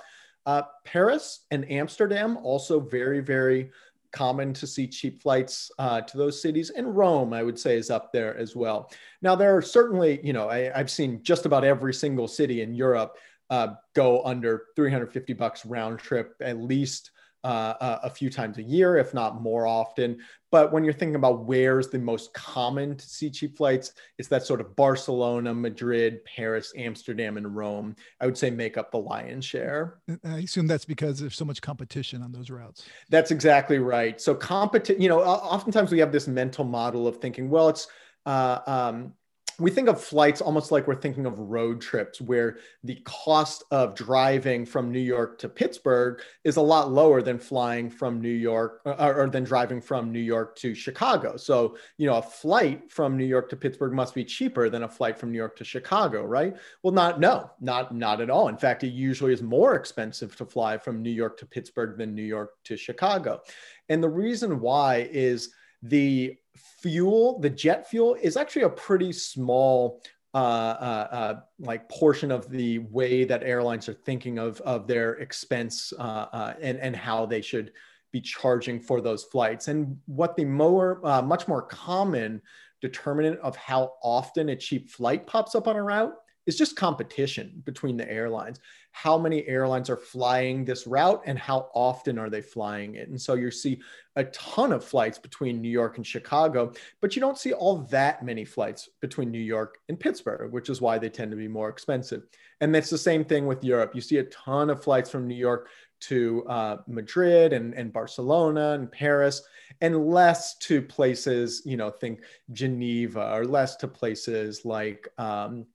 Uh, 0.45 0.61
paris 0.85 1.45
and 1.51 1.69
amsterdam 1.69 2.37
also 2.37 2.79
very 2.79 3.19
very 3.19 3.69
common 4.17 4.51
to 4.51 4.65
see 4.65 4.87
cheap 4.87 5.21
flights 5.21 5.69
uh, 5.77 6.01
to 6.01 6.17
those 6.17 6.41
cities. 6.41 6.71
And 6.71 6.97
Rome, 6.97 7.33
I 7.33 7.43
would 7.43 7.59
say, 7.59 7.77
is 7.77 7.91
up 7.91 8.11
there 8.11 8.35
as 8.35 8.55
well. 8.55 8.91
Now, 9.21 9.35
there 9.35 9.55
are 9.55 9.61
certainly, 9.61 10.19
you 10.23 10.33
know, 10.33 10.49
I, 10.49 10.71
have 10.75 10.89
seen 10.89 11.21
just 11.21 11.45
about 11.45 11.63
every 11.63 11.93
single 11.93 12.27
city 12.27 12.61
in 12.61 12.73
Europe 12.73 13.17
uh, 13.51 13.75
go 13.93 14.23
under 14.23 14.65
350 14.75 15.33
bucks 15.33 15.65
round 15.65 15.99
trip 15.99 16.33
at 16.41 16.57
least 16.57 17.11
uh, 17.43 17.99
a 18.03 18.09
few 18.09 18.29
times 18.29 18.57
a 18.57 18.63
year, 18.63 18.97
if 18.97 19.13
not 19.13 19.41
more 19.41 19.67
often. 19.67 20.17
But 20.51 20.71
when 20.71 20.83
you're 20.83 20.93
thinking 20.93 21.15
about 21.15 21.45
where's 21.45 21.89
the 21.89 21.99
most 21.99 22.33
common 22.33 22.95
to 22.95 23.05
see 23.05 23.29
cheap 23.29 23.57
flights, 23.57 23.93
it's 24.17 24.27
that 24.29 24.43
sort 24.43 24.61
of 24.61 24.75
Barcelona, 24.75 25.53
Madrid, 25.53 26.23
Paris, 26.25 26.73
Amsterdam, 26.77 27.37
and 27.37 27.55
Rome. 27.55 27.95
I 28.21 28.25
would 28.25 28.37
say 28.37 28.49
make 28.49 28.77
up 28.77 28.91
the 28.91 28.99
lion's 28.99 29.45
share. 29.45 29.99
I 30.23 30.39
assume 30.39 30.67
that's 30.67 30.85
because 30.85 31.19
there's 31.19 31.35
so 31.35 31.45
much 31.45 31.61
competition 31.61 32.21
on 32.21 32.31
those 32.31 32.49
routes. 32.49 32.85
That's 33.09 33.31
exactly 33.31 33.79
right. 33.79 34.19
So 34.19 34.33
competition, 34.33 35.01
you 35.01 35.09
know, 35.09 35.21
oftentimes 35.21 35.91
we 35.91 35.99
have 35.99 36.11
this 36.11 36.27
mental 36.27 36.63
model 36.63 37.07
of 37.07 37.17
thinking, 37.17 37.49
well, 37.49 37.69
it's 37.69 37.87
uh, 38.25 38.59
um, 38.67 39.13
we 39.59 39.71
think 39.71 39.89
of 39.89 39.99
flights 39.99 40.39
almost 40.39 40.71
like 40.71 40.87
we're 40.87 40.95
thinking 40.95 41.25
of 41.25 41.39
road 41.39 41.81
trips 41.81 42.21
where 42.21 42.57
the 42.83 43.01
cost 43.05 43.63
of 43.71 43.95
driving 43.95 44.65
from 44.65 44.91
New 44.91 44.99
York 44.99 45.39
to 45.39 45.49
Pittsburgh 45.49 46.21
is 46.43 46.57
a 46.57 46.61
lot 46.61 46.91
lower 46.91 47.23
than 47.23 47.39
flying 47.39 47.89
from 47.89 48.21
New 48.21 48.29
York 48.29 48.81
or, 48.85 49.01
uh, 49.01 49.13
or, 49.13 49.29
than 49.29 49.43
driving 49.43 49.81
from 49.81 50.11
New 50.11 50.19
York 50.19 50.55
to 50.57 50.75
Chicago. 50.75 51.37
So, 51.37 51.75
you 51.97 52.05
know, 52.05 52.17
a 52.17 52.21
flight 52.21 52.91
from 52.91 53.17
New 53.17 53.25
York 53.25 53.49
to 53.49 53.55
Pittsburgh 53.55 53.93
must 53.93 54.13
be 54.13 54.23
cheaper 54.23 54.69
than 54.69 54.83
a 54.83 54.89
flight 54.89 55.17
from 55.17 55.31
New 55.31 55.37
York 55.39 55.57
to 55.57 55.63
Chicago, 55.63 56.23
right? 56.23 56.55
Well, 56.83 56.93
not 56.93 57.19
no, 57.19 57.49
not 57.59 57.95
not 57.95 58.21
at 58.21 58.29
all. 58.29 58.49
In 58.49 58.57
fact, 58.57 58.83
it 58.83 58.89
usually 58.89 59.33
is 59.33 59.41
more 59.41 59.75
expensive 59.75 60.35
to 60.35 60.45
fly 60.45 60.77
from 60.77 61.01
New 61.01 61.09
York 61.09 61.37
to 61.39 61.47
Pittsburgh 61.47 61.97
than 61.97 62.13
New 62.13 62.21
York 62.21 62.51
to 62.65 62.77
Chicago. 62.77 63.41
And 63.89 64.03
the 64.03 64.09
reason 64.09 64.59
why 64.59 65.09
is 65.11 65.51
the 65.89 66.35
fuel, 66.81 67.39
the 67.39 67.49
jet 67.49 67.89
fuel, 67.89 68.15
is 68.21 68.37
actually 68.37 68.63
a 68.63 68.69
pretty 68.69 69.11
small 69.11 70.01
uh, 70.33 70.37
uh, 70.37 71.07
uh, 71.11 71.39
like 71.59 71.89
portion 71.89 72.31
of 72.31 72.49
the 72.49 72.79
way 72.79 73.23
that 73.23 73.43
airlines 73.43 73.89
are 73.89 73.93
thinking 73.93 74.37
of 74.37 74.61
of 74.61 74.87
their 74.87 75.13
expense 75.13 75.93
uh, 75.97 76.27
uh, 76.31 76.53
and 76.61 76.77
and 76.79 76.95
how 76.95 77.25
they 77.25 77.41
should 77.41 77.71
be 78.11 78.21
charging 78.21 78.79
for 78.79 79.01
those 79.01 79.23
flights. 79.23 79.67
And 79.67 79.97
what 80.05 80.35
the 80.35 80.45
more 80.45 81.01
uh, 81.03 81.21
much 81.21 81.47
more 81.47 81.63
common 81.63 82.41
determinant 82.81 83.39
of 83.39 83.55
how 83.55 83.93
often 84.03 84.49
a 84.49 84.55
cheap 84.55 84.89
flight 84.89 85.25
pops 85.25 85.55
up 85.55 85.67
on 85.67 85.75
a 85.75 85.83
route 85.83 86.13
is 86.47 86.57
just 86.57 86.75
competition 86.75 87.61
between 87.65 87.97
the 87.97 88.09
airlines. 88.09 88.59
How 88.91 89.17
many 89.17 89.45
airlines 89.47 89.91
are 89.91 89.97
flying 89.97 90.65
this 90.65 90.87
route 90.87 91.21
and 91.27 91.37
how 91.37 91.69
often 91.75 92.17
are 92.17 92.31
they 92.31 92.41
flying 92.41 92.95
it? 92.95 93.09
And 93.09 93.21
so 93.21 93.35
you 93.35 93.51
see 93.51 93.79
a 94.15 94.23
ton 94.23 94.71
of 94.71 94.83
flights 94.83 95.19
between 95.19 95.61
New 95.61 95.69
York 95.69 95.97
and 95.97 96.07
Chicago, 96.07 96.73
but 97.01 97.15
you 97.15 97.19
don't 97.19 97.37
see 97.37 97.53
all 97.53 97.79
that 97.91 98.25
many 98.25 98.45
flights 98.45 98.89
between 99.01 99.29
New 99.29 99.37
York 99.37 99.77
and 99.89 99.99
Pittsburgh, 99.99 100.51
which 100.51 100.69
is 100.69 100.81
why 100.81 100.97
they 100.97 101.09
tend 101.09 101.29
to 101.29 101.37
be 101.37 101.47
more 101.47 101.69
expensive. 101.69 102.23
And 102.61 102.73
that's 102.73 102.89
the 102.89 102.97
same 102.97 103.23
thing 103.23 103.45
with 103.45 103.63
Europe. 103.63 103.93
You 103.93 104.01
see 104.01 104.17
a 104.17 104.23
ton 104.23 104.71
of 104.71 104.83
flights 104.83 105.11
from 105.11 105.27
New 105.27 105.35
York 105.35 105.69
to 105.99 106.45
uh, 106.47 106.77
Madrid 106.87 107.53
and, 107.53 107.73
and 107.73 107.91
Barcelona 107.91 108.71
and 108.71 108.91
Paris, 108.91 109.41
and 109.81 110.07
less 110.07 110.57
to 110.59 110.81
places, 110.81 111.61
you 111.65 111.77
know, 111.77 111.89
think 111.89 112.21
Geneva 112.51 113.31
or 113.33 113.45
less 113.45 113.75
to 113.77 113.87
places 113.87 114.63
like 114.63 115.07
um, 115.17 115.65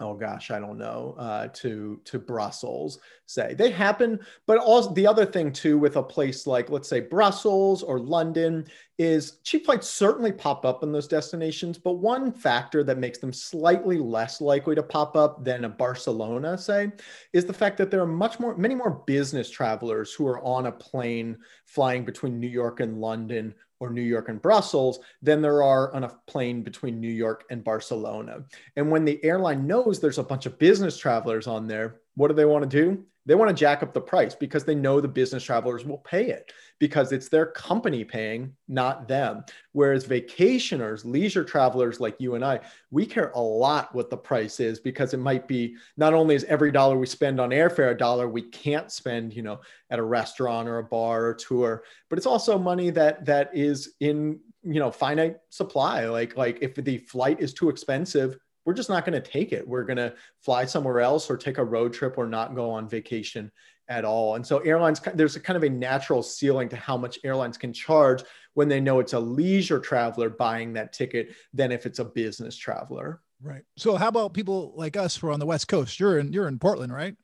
oh 0.00 0.14
gosh, 0.14 0.50
I 0.50 0.58
don't 0.58 0.78
know, 0.78 1.14
uh, 1.18 1.48
to 1.48 2.00
to 2.04 2.18
Brussels, 2.18 2.98
say 3.26 3.54
they 3.54 3.70
happen. 3.70 4.18
But 4.46 4.58
also 4.58 4.92
the 4.94 5.06
other 5.06 5.26
thing 5.26 5.52
too, 5.52 5.78
with 5.78 5.96
a 5.96 6.02
place 6.02 6.46
like 6.46 6.70
let's 6.70 6.88
say 6.88 7.00
Brussels 7.00 7.82
or 7.82 8.00
London, 8.00 8.66
is 8.98 9.38
cheap 9.44 9.66
flights 9.66 9.88
certainly 9.88 10.32
pop 10.32 10.64
up 10.64 10.82
in 10.82 10.92
those 10.92 11.06
destinations. 11.06 11.78
But 11.78 11.94
one 11.94 12.32
factor 12.32 12.82
that 12.84 12.98
makes 12.98 13.18
them 13.18 13.32
slightly 13.32 13.98
less 13.98 14.40
likely 14.40 14.74
to 14.74 14.82
pop 14.82 15.16
up 15.16 15.44
than 15.44 15.64
a 15.64 15.68
Barcelona, 15.68 16.56
say, 16.58 16.90
is 17.32 17.44
the 17.44 17.52
fact 17.52 17.76
that 17.78 17.90
there 17.90 18.02
are 18.02 18.06
much 18.06 18.40
more, 18.40 18.56
many 18.56 18.74
more 18.74 19.02
business 19.06 19.50
travelers 19.50 20.12
who 20.12 20.26
are 20.26 20.42
on 20.44 20.66
a 20.66 20.72
plane 20.72 21.38
flying 21.66 22.04
between 22.04 22.40
New 22.40 22.48
York 22.48 22.80
and 22.80 23.00
London 23.00 23.54
or 23.80 23.90
New 23.90 24.02
York 24.02 24.28
and 24.28 24.40
Brussels 24.40 25.00
than 25.22 25.42
there 25.42 25.62
are 25.62 25.92
on 25.94 26.04
a 26.04 26.16
plane 26.26 26.62
between 26.62 27.00
New 27.00 27.10
York 27.10 27.44
and 27.50 27.64
Barcelona. 27.64 28.44
And 28.76 28.90
when 28.90 29.04
the 29.04 29.22
airline 29.24 29.66
knows 29.66 29.98
there's 29.98 30.18
a 30.18 30.22
bunch 30.22 30.46
of 30.46 30.58
business 30.58 30.96
travelers 30.96 31.46
on 31.46 31.66
there, 31.66 31.99
what 32.20 32.28
do 32.28 32.34
they 32.34 32.44
want 32.44 32.70
to 32.70 32.82
do? 32.82 33.02
They 33.24 33.34
want 33.34 33.48
to 33.48 33.58
jack 33.58 33.82
up 33.82 33.94
the 33.94 34.00
price 34.00 34.34
because 34.34 34.64
they 34.64 34.74
know 34.74 35.00
the 35.00 35.08
business 35.08 35.42
travelers 35.42 35.86
will 35.86 35.98
pay 35.98 36.26
it 36.26 36.52
because 36.78 37.12
it's 37.12 37.30
their 37.30 37.46
company 37.46 38.04
paying, 38.04 38.54
not 38.68 39.08
them. 39.08 39.42
Whereas 39.72 40.06
vacationers, 40.06 41.02
leisure 41.06 41.44
travelers 41.44 41.98
like 41.98 42.16
you 42.18 42.34
and 42.34 42.44
I, 42.44 42.60
we 42.90 43.06
care 43.06 43.30
a 43.30 43.40
lot 43.40 43.94
what 43.94 44.10
the 44.10 44.18
price 44.18 44.60
is 44.60 44.80
because 44.80 45.14
it 45.14 45.18
might 45.18 45.48
be 45.48 45.76
not 45.96 46.12
only 46.12 46.34
is 46.34 46.44
every 46.44 46.70
dollar 46.70 46.98
we 46.98 47.06
spend 47.06 47.40
on 47.40 47.50
airfare 47.50 47.92
a 47.92 47.96
dollar 47.96 48.28
we 48.28 48.42
can't 48.42 48.92
spend, 48.92 49.32
you 49.32 49.42
know, 49.42 49.60
at 49.88 49.98
a 49.98 50.02
restaurant 50.02 50.68
or 50.68 50.76
a 50.76 50.84
bar 50.84 51.24
or 51.24 51.34
tour, 51.34 51.84
but 52.10 52.18
it's 52.18 52.26
also 52.26 52.58
money 52.58 52.90
that 52.90 53.24
that 53.24 53.50
is 53.54 53.94
in, 54.00 54.38
you 54.62 54.78
know, 54.78 54.90
finite 54.90 55.38
supply. 55.48 56.04
Like 56.04 56.36
like 56.36 56.58
if 56.60 56.74
the 56.74 56.98
flight 56.98 57.40
is 57.40 57.54
too 57.54 57.70
expensive, 57.70 58.38
we're 58.64 58.74
just 58.74 58.88
not 58.88 59.04
going 59.04 59.20
to 59.20 59.30
take 59.30 59.52
it. 59.52 59.66
We're 59.66 59.84
going 59.84 59.96
to 59.96 60.14
fly 60.40 60.64
somewhere 60.64 61.00
else 61.00 61.30
or 61.30 61.36
take 61.36 61.58
a 61.58 61.64
road 61.64 61.92
trip 61.92 62.18
or 62.18 62.26
not 62.26 62.54
go 62.54 62.70
on 62.70 62.88
vacation 62.88 63.50
at 63.88 64.04
all. 64.04 64.36
And 64.36 64.46
so 64.46 64.58
airlines, 64.58 65.00
there's 65.14 65.36
a 65.36 65.40
kind 65.40 65.56
of 65.56 65.64
a 65.64 65.68
natural 65.68 66.22
ceiling 66.22 66.68
to 66.68 66.76
how 66.76 66.96
much 66.96 67.18
airlines 67.24 67.58
can 67.58 67.72
charge 67.72 68.22
when 68.54 68.68
they 68.68 68.80
know 68.80 69.00
it's 69.00 69.14
a 69.14 69.20
leisure 69.20 69.80
traveler 69.80 70.30
buying 70.30 70.74
that 70.74 70.92
ticket 70.92 71.34
than 71.52 71.72
if 71.72 71.86
it's 71.86 71.98
a 71.98 72.04
business 72.04 72.56
traveler. 72.56 73.20
Right. 73.42 73.62
So 73.76 73.96
how 73.96 74.08
about 74.08 74.34
people 74.34 74.74
like 74.76 74.98
us 74.98 75.16
who 75.16 75.28
are 75.28 75.32
on 75.32 75.40
the 75.40 75.46
West 75.46 75.66
Coast? 75.66 75.98
You're 75.98 76.18
in 76.18 76.30
you're 76.32 76.46
in 76.46 76.58
Portland, 76.58 76.92
right? 76.92 77.16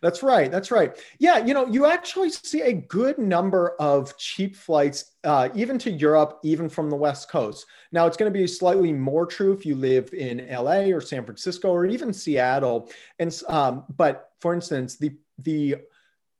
That's 0.00 0.22
right. 0.22 0.50
That's 0.50 0.70
right. 0.70 0.98
Yeah, 1.18 1.44
you 1.44 1.54
know, 1.54 1.66
you 1.66 1.86
actually 1.86 2.30
see 2.30 2.62
a 2.62 2.72
good 2.72 3.18
number 3.18 3.76
of 3.78 4.16
cheap 4.18 4.56
flights, 4.56 5.12
uh, 5.24 5.48
even 5.54 5.78
to 5.78 5.90
Europe, 5.90 6.40
even 6.42 6.68
from 6.68 6.90
the 6.90 6.96
West 6.96 7.30
Coast. 7.30 7.66
Now, 7.92 8.06
it's 8.06 8.16
going 8.16 8.30
to 8.30 8.38
be 8.38 8.46
slightly 8.46 8.92
more 8.92 9.26
true 9.26 9.52
if 9.52 9.64
you 9.64 9.76
live 9.76 10.12
in 10.12 10.46
LA 10.50 10.92
or 10.92 11.00
San 11.00 11.24
Francisco 11.24 11.70
or 11.70 11.86
even 11.86 12.12
Seattle. 12.12 12.90
And 13.20 13.40
um, 13.48 13.84
but 13.96 14.32
for 14.40 14.54
instance, 14.54 14.96
the 14.96 15.16
the 15.38 15.76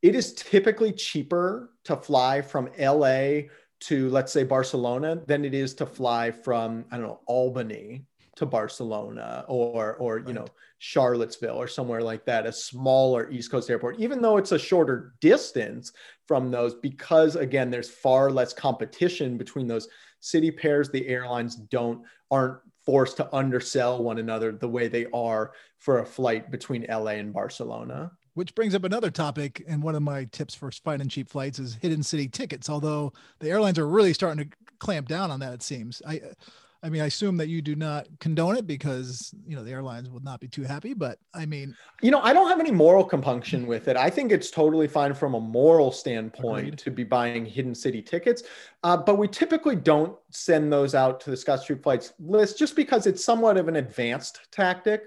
it 0.01 0.15
is 0.15 0.33
typically 0.33 0.91
cheaper 0.91 1.71
to 1.85 1.95
fly 1.95 2.41
from 2.41 2.69
LA 2.77 3.43
to 3.81 4.09
let's 4.09 4.31
say 4.31 4.43
Barcelona 4.43 5.21
than 5.25 5.45
it 5.45 5.53
is 5.53 5.73
to 5.75 5.85
fly 5.85 6.31
from 6.31 6.85
I 6.91 6.97
don't 6.97 7.07
know 7.07 7.21
Albany 7.25 8.05
to 8.41 8.45
Barcelona 8.47 9.45
or 9.47 9.93
or 9.97 10.19
you 10.19 10.33
know 10.33 10.47
Charlottesville 10.79 11.55
or 11.55 11.67
somewhere 11.67 12.01
like 12.01 12.25
that, 12.25 12.47
a 12.47 12.51
smaller 12.51 13.29
East 13.29 13.51
Coast 13.51 13.69
airport, 13.69 13.99
even 13.99 14.19
though 14.19 14.37
it's 14.37 14.51
a 14.51 14.57
shorter 14.57 15.13
distance 15.21 15.93
from 16.27 16.49
those, 16.49 16.73
because 16.73 17.35
again, 17.35 17.69
there's 17.69 17.89
far 17.89 18.31
less 18.31 18.51
competition 18.51 19.37
between 19.37 19.67
those 19.67 19.87
city 20.21 20.49
pairs. 20.49 20.89
The 20.89 21.07
airlines 21.07 21.55
don't 21.55 22.03
aren't 22.31 22.57
forced 22.83 23.17
to 23.17 23.33
undersell 23.33 24.03
one 24.03 24.17
another 24.17 24.51
the 24.51 24.67
way 24.67 24.87
they 24.87 25.05
are 25.13 25.51
for 25.77 25.99
a 25.99 26.05
flight 26.05 26.49
between 26.49 26.87
LA 26.89 27.11
and 27.11 27.31
Barcelona. 27.31 28.11
Which 28.33 28.55
brings 28.55 28.73
up 28.73 28.85
another 28.85 29.11
topic, 29.11 29.63
and 29.67 29.83
one 29.83 29.93
of 29.93 30.01
my 30.01 30.23
tips 30.31 30.55
for 30.55 30.71
finding 30.71 31.09
cheap 31.09 31.29
flights 31.29 31.59
is 31.59 31.75
hidden 31.75 32.01
city 32.01 32.27
tickets. 32.27 32.71
Although 32.71 33.13
the 33.39 33.51
airlines 33.51 33.77
are 33.77 33.87
really 33.87 34.13
starting 34.13 34.45
to 34.45 34.57
clamp 34.79 35.07
down 35.07 35.29
on 35.29 35.41
that, 35.41 35.53
it 35.53 35.61
seems. 35.61 36.01
I, 36.07 36.21
I 36.83 36.89
mean, 36.89 37.01
I 37.01 37.05
assume 37.05 37.37
that 37.37 37.47
you 37.47 37.61
do 37.61 37.75
not 37.75 38.07
condone 38.19 38.57
it 38.57 38.65
because 38.65 39.33
you 39.45 39.55
know 39.55 39.63
the 39.63 39.71
airlines 39.71 40.09
will 40.09 40.21
not 40.21 40.39
be 40.39 40.47
too 40.47 40.63
happy. 40.63 40.93
But 40.93 41.19
I 41.33 41.45
mean, 41.45 41.75
you 42.01 42.09
know, 42.09 42.21
I 42.21 42.33
don't 42.33 42.49
have 42.49 42.59
any 42.59 42.71
moral 42.71 43.03
compunction 43.03 43.67
with 43.67 43.87
it. 43.87 43.97
I 43.97 44.09
think 44.09 44.31
it's 44.31 44.49
totally 44.49 44.87
fine 44.87 45.13
from 45.13 45.35
a 45.35 45.39
moral 45.39 45.91
standpoint 45.91 46.59
agreed. 46.59 46.79
to 46.79 46.91
be 46.91 47.03
buying 47.03 47.45
hidden 47.45 47.75
city 47.75 48.01
tickets. 48.01 48.43
Uh, 48.83 48.97
but 48.97 49.17
we 49.17 49.27
typically 49.27 49.75
don't 49.75 50.17
send 50.31 50.73
those 50.73 50.95
out 50.95 51.19
to 51.21 51.29
the 51.29 51.37
Scott's 51.37 51.65
Cheap 51.65 51.83
Flights 51.83 52.13
list 52.19 52.57
just 52.57 52.75
because 52.75 53.05
it's 53.05 53.23
somewhat 53.23 53.57
of 53.57 53.67
an 53.67 53.75
advanced 53.75 54.39
tactic 54.51 55.03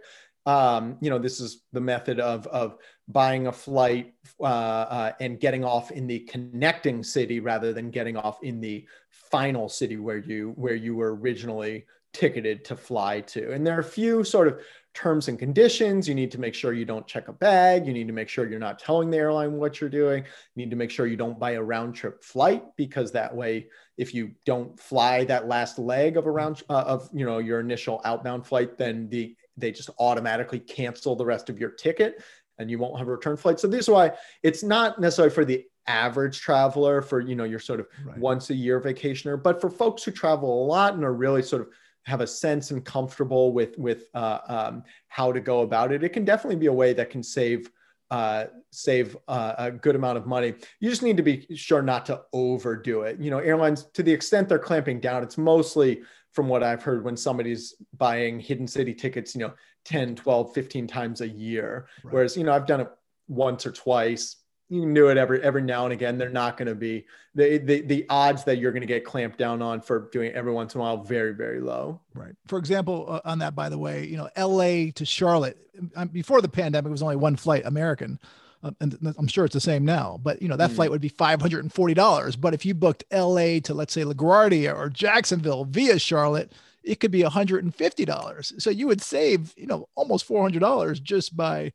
um, 0.46 0.98
you 1.00 1.10
know, 1.10 1.18
this 1.18 1.40
is 1.40 1.62
the 1.72 1.80
method 1.80 2.20
of, 2.20 2.46
of 2.48 2.76
buying 3.08 3.46
a 3.46 3.52
flight 3.52 4.14
uh, 4.40 4.44
uh, 4.44 5.12
and 5.20 5.40
getting 5.40 5.64
off 5.64 5.90
in 5.90 6.06
the 6.06 6.20
connecting 6.20 7.02
city 7.02 7.40
rather 7.40 7.72
than 7.72 7.90
getting 7.90 8.16
off 8.16 8.42
in 8.42 8.60
the 8.60 8.86
final 9.34 9.68
city 9.68 9.96
where 9.96 10.18
you 10.18 10.52
where 10.54 10.76
you 10.76 10.94
were 10.94 11.16
originally 11.16 11.84
ticketed 12.12 12.64
to 12.64 12.76
fly 12.76 13.20
to. 13.20 13.50
And 13.50 13.66
there 13.66 13.76
are 13.76 13.80
a 13.80 13.84
few 14.00 14.22
sort 14.22 14.46
of 14.46 14.60
terms 14.94 15.26
and 15.26 15.36
conditions. 15.36 16.08
You 16.08 16.14
need 16.14 16.30
to 16.30 16.38
make 16.38 16.54
sure 16.54 16.72
you 16.72 16.84
don't 16.84 17.04
check 17.04 17.26
a 17.26 17.32
bag. 17.32 17.84
You 17.84 17.92
need 17.92 18.06
to 18.06 18.12
make 18.12 18.28
sure 18.28 18.48
you're 18.48 18.60
not 18.60 18.78
telling 18.78 19.10
the 19.10 19.16
airline 19.16 19.54
what 19.54 19.80
you're 19.80 19.90
doing. 19.90 20.22
You 20.22 20.64
need 20.64 20.70
to 20.70 20.76
make 20.76 20.92
sure 20.92 21.08
you 21.08 21.16
don't 21.16 21.36
buy 21.36 21.54
a 21.54 21.62
round 21.62 21.96
trip 21.96 22.22
flight 22.22 22.62
because 22.76 23.10
that 23.10 23.34
way, 23.34 23.66
if 23.98 24.14
you 24.14 24.30
don't 24.46 24.78
fly 24.78 25.24
that 25.24 25.48
last 25.48 25.80
leg 25.80 26.16
of 26.16 26.26
a 26.26 26.30
round 26.30 26.62
uh, 26.70 26.84
of 26.86 27.10
you 27.12 27.26
know 27.26 27.38
your 27.38 27.58
initial 27.58 28.00
outbound 28.04 28.46
flight, 28.46 28.78
then 28.78 29.08
the 29.08 29.34
they 29.56 29.72
just 29.72 29.90
automatically 29.98 30.60
cancel 30.60 31.16
the 31.16 31.26
rest 31.26 31.50
of 31.50 31.58
your 31.58 31.70
ticket 31.70 32.22
and 32.58 32.70
you 32.70 32.78
won't 32.78 32.98
have 32.98 33.08
a 33.08 33.10
return 33.10 33.36
flight. 33.36 33.58
So 33.58 33.66
this 33.66 33.80
is 33.80 33.90
why 33.90 34.12
it's 34.44 34.62
not 34.62 35.00
necessarily 35.00 35.34
for 35.34 35.44
the 35.44 35.64
average 35.86 36.40
traveler 36.40 37.02
for 37.02 37.20
you 37.20 37.34
know 37.34 37.44
your 37.44 37.58
sort 37.58 37.80
of 37.80 37.86
right. 38.04 38.18
once 38.18 38.50
a 38.50 38.54
year 38.54 38.80
vacationer, 38.80 39.40
but 39.40 39.60
for 39.60 39.70
folks 39.70 40.02
who 40.02 40.10
travel 40.10 40.64
a 40.64 40.66
lot 40.66 40.94
and 40.94 41.04
are 41.04 41.14
really 41.14 41.42
sort 41.42 41.62
of 41.62 41.68
have 42.04 42.20
a 42.20 42.26
sense 42.26 42.70
and 42.70 42.84
comfortable 42.84 43.52
with 43.52 43.78
with 43.78 44.08
uh, 44.14 44.38
um, 44.48 44.84
how 45.08 45.32
to 45.32 45.40
go 45.40 45.62
about 45.62 45.92
it, 45.92 46.02
it 46.02 46.10
can 46.10 46.24
definitely 46.24 46.56
be 46.56 46.66
a 46.66 46.72
way 46.72 46.92
that 46.92 47.10
can 47.10 47.22
save 47.22 47.70
uh, 48.10 48.46
save 48.70 49.16
uh, 49.28 49.54
a 49.58 49.70
good 49.70 49.96
amount 49.96 50.18
of 50.18 50.26
money. 50.26 50.54
You 50.80 50.90
just 50.90 51.02
need 51.02 51.16
to 51.16 51.22
be 51.22 51.46
sure 51.56 51.82
not 51.82 52.06
to 52.06 52.22
overdo 52.32 53.02
it. 53.02 53.18
You 53.18 53.30
know, 53.30 53.38
airlines 53.38 53.84
to 53.94 54.02
the 54.02 54.12
extent 54.12 54.48
they're 54.48 54.58
clamping 54.58 55.00
down, 55.00 55.22
it's 55.22 55.38
mostly 55.38 56.02
from 56.32 56.48
what 56.48 56.62
I've 56.62 56.82
heard 56.82 57.04
when 57.04 57.16
somebody's 57.16 57.74
buying 57.96 58.40
hidden 58.40 58.66
city 58.66 58.92
tickets, 58.92 59.34
you 59.34 59.40
know, 59.40 59.54
10, 59.84 60.16
12, 60.16 60.52
15 60.52 60.86
times 60.86 61.20
a 61.20 61.28
year. 61.28 61.86
Right. 62.02 62.14
Whereas, 62.14 62.36
you 62.36 62.44
know, 62.44 62.52
I've 62.52 62.66
done 62.66 62.80
it 62.80 62.90
once 63.28 63.66
or 63.66 63.72
twice. 63.72 64.36
You 64.68 64.80
can 64.80 64.94
do 64.94 65.08
it 65.08 65.18
every 65.18 65.42
every 65.42 65.62
now 65.62 65.84
and 65.84 65.92
again. 65.92 66.16
They're 66.16 66.30
not 66.30 66.56
going 66.56 66.68
to 66.68 66.74
be 66.74 67.04
the, 67.34 67.58
the 67.58 67.82
the 67.82 68.06
odds 68.08 68.44
that 68.44 68.58
you're 68.58 68.72
going 68.72 68.80
to 68.80 68.86
get 68.86 69.04
clamped 69.04 69.38
down 69.38 69.60
on 69.60 69.80
for 69.80 70.08
doing 70.10 70.30
it 70.30 70.34
every 70.34 70.52
once 70.52 70.74
in 70.74 70.80
a 70.80 70.84
while 70.84 70.96
very 70.96 71.34
very 71.34 71.60
low. 71.60 72.00
Right. 72.14 72.34
For 72.46 72.58
example, 72.58 73.06
uh, 73.08 73.20
on 73.24 73.38
that, 73.40 73.54
by 73.54 73.68
the 73.68 73.78
way, 73.78 74.06
you 74.06 74.16
know, 74.16 74.28
L.A. 74.36 74.90
to 74.92 75.04
Charlotte 75.04 75.58
um, 75.96 76.08
before 76.08 76.40
the 76.40 76.48
pandemic 76.48 76.90
was 76.90 77.02
only 77.02 77.16
one 77.16 77.36
flight, 77.36 77.62
American. 77.66 78.18
Uh, 78.62 78.70
and 78.80 79.14
I'm 79.18 79.26
sure 79.26 79.44
it's 79.44 79.52
the 79.52 79.60
same 79.60 79.84
now, 79.84 80.18
but 80.22 80.40
you 80.40 80.48
know 80.48 80.56
that 80.56 80.70
mm. 80.70 80.74
flight 80.76 80.90
would 80.90 81.02
be 81.02 81.10
five 81.10 81.42
hundred 81.42 81.62
and 81.62 81.72
forty 81.72 81.92
dollars. 81.92 82.34
But 82.34 82.54
if 82.54 82.64
you 82.64 82.74
booked 82.74 83.04
L.A. 83.10 83.60
to 83.60 83.74
let's 83.74 83.92
say 83.92 84.04
LaGuardia 84.04 84.74
or 84.74 84.88
Jacksonville 84.88 85.66
via 85.66 85.98
Charlotte, 85.98 86.52
it 86.82 86.98
could 86.98 87.10
be 87.10 87.20
hundred 87.20 87.64
and 87.64 87.74
fifty 87.74 88.06
dollars. 88.06 88.54
So 88.58 88.70
you 88.70 88.86
would 88.86 89.02
save 89.02 89.52
you 89.58 89.66
know 89.66 89.88
almost 89.94 90.24
four 90.24 90.40
hundred 90.40 90.60
dollars 90.60 90.98
just 90.98 91.36
by 91.36 91.72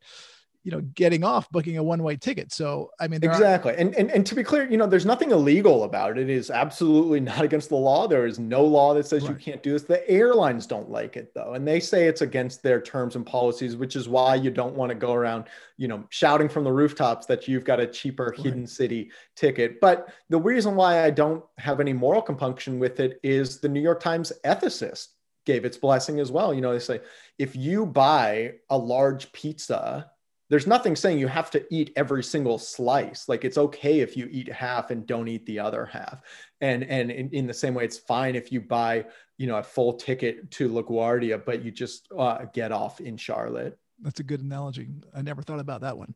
you 0.62 0.70
know 0.70 0.80
getting 0.80 1.24
off 1.24 1.50
booking 1.50 1.78
a 1.78 1.82
one 1.82 2.02
way 2.02 2.16
ticket. 2.16 2.52
So 2.52 2.90
i 3.00 3.08
mean 3.08 3.20
exactly 3.22 3.72
are- 3.72 3.76
and, 3.76 3.94
and 3.94 4.10
and 4.10 4.26
to 4.26 4.34
be 4.34 4.42
clear 4.42 4.68
you 4.70 4.76
know 4.76 4.86
there's 4.86 5.06
nothing 5.06 5.30
illegal 5.30 5.84
about 5.84 6.12
it. 6.12 6.18
It 6.18 6.30
is 6.30 6.50
absolutely 6.50 7.20
not 7.30 7.42
against 7.42 7.68
the 7.68 7.76
law. 7.76 8.06
There 8.06 8.26
is 8.26 8.38
no 8.38 8.64
law 8.64 8.94
that 8.94 9.06
says 9.06 9.22
right. 9.22 9.30
you 9.30 9.36
can't 9.36 9.62
do 9.62 9.72
this. 9.72 9.82
The 9.84 10.08
airlines 10.10 10.66
don't 10.66 10.90
like 10.90 11.16
it 11.16 11.32
though. 11.34 11.54
And 11.54 11.66
they 11.66 11.80
say 11.80 12.06
it's 12.06 12.20
against 12.20 12.62
their 12.62 12.80
terms 12.80 13.16
and 13.16 13.24
policies 13.24 13.76
which 13.76 13.96
is 13.96 14.08
why 14.08 14.34
you 14.34 14.50
don't 14.50 14.74
want 14.74 14.90
to 14.90 14.94
go 14.94 15.12
around 15.12 15.44
you 15.76 15.88
know 15.88 16.04
shouting 16.10 16.48
from 16.48 16.64
the 16.64 16.72
rooftops 16.72 17.26
that 17.26 17.48
you've 17.48 17.64
got 17.64 17.80
a 17.80 17.86
cheaper 17.86 18.34
right. 18.36 18.44
hidden 18.44 18.66
city 18.66 19.10
ticket. 19.36 19.80
But 19.80 20.12
the 20.28 20.40
reason 20.40 20.76
why 20.76 21.04
i 21.04 21.10
don't 21.10 21.44
have 21.58 21.80
any 21.80 21.92
moral 21.92 22.22
compunction 22.22 22.78
with 22.78 23.00
it 23.00 23.18
is 23.22 23.60
the 23.60 23.68
new 23.68 23.80
york 23.80 24.00
times 24.00 24.32
ethicist 24.44 25.08
gave 25.46 25.64
its 25.64 25.76
blessing 25.76 26.20
as 26.20 26.30
well. 26.30 26.52
You 26.54 26.60
know 26.60 26.72
they 26.72 26.78
say 26.78 27.00
if 27.38 27.56
you 27.56 27.86
buy 27.86 28.54
a 28.68 28.78
large 28.78 29.32
pizza 29.32 30.10
there's 30.50 30.66
nothing 30.66 30.96
saying 30.96 31.18
you 31.18 31.28
have 31.28 31.50
to 31.52 31.64
eat 31.70 31.92
every 31.94 32.24
single 32.24 32.58
slice. 32.58 33.28
Like 33.28 33.44
it's 33.44 33.56
okay 33.56 34.00
if 34.00 34.16
you 34.16 34.28
eat 34.30 34.52
half 34.52 34.90
and 34.90 35.06
don't 35.06 35.28
eat 35.28 35.46
the 35.46 35.60
other 35.60 35.86
half. 35.86 36.20
And 36.60 36.82
and 36.82 37.10
in, 37.10 37.30
in 37.30 37.46
the 37.46 37.54
same 37.54 37.72
way 37.72 37.84
it's 37.84 37.96
fine 37.96 38.34
if 38.34 38.52
you 38.52 38.60
buy 38.60 39.06
you 39.38 39.46
know 39.46 39.56
a 39.56 39.62
full 39.62 39.94
ticket 39.94 40.50
to 40.50 40.68
laguardia 40.68 41.42
but 41.42 41.64
you 41.64 41.70
just 41.70 42.08
uh, 42.18 42.44
get 42.52 42.72
off 42.72 43.00
in 43.00 43.16
charlotte. 43.16 43.78
That's 44.02 44.18
a 44.18 44.24
good 44.24 44.40
analogy. 44.40 44.88
I 45.14 45.20
never 45.22 45.42
thought 45.42 45.60
about 45.60 45.82
that 45.82 45.96
one 45.96 46.14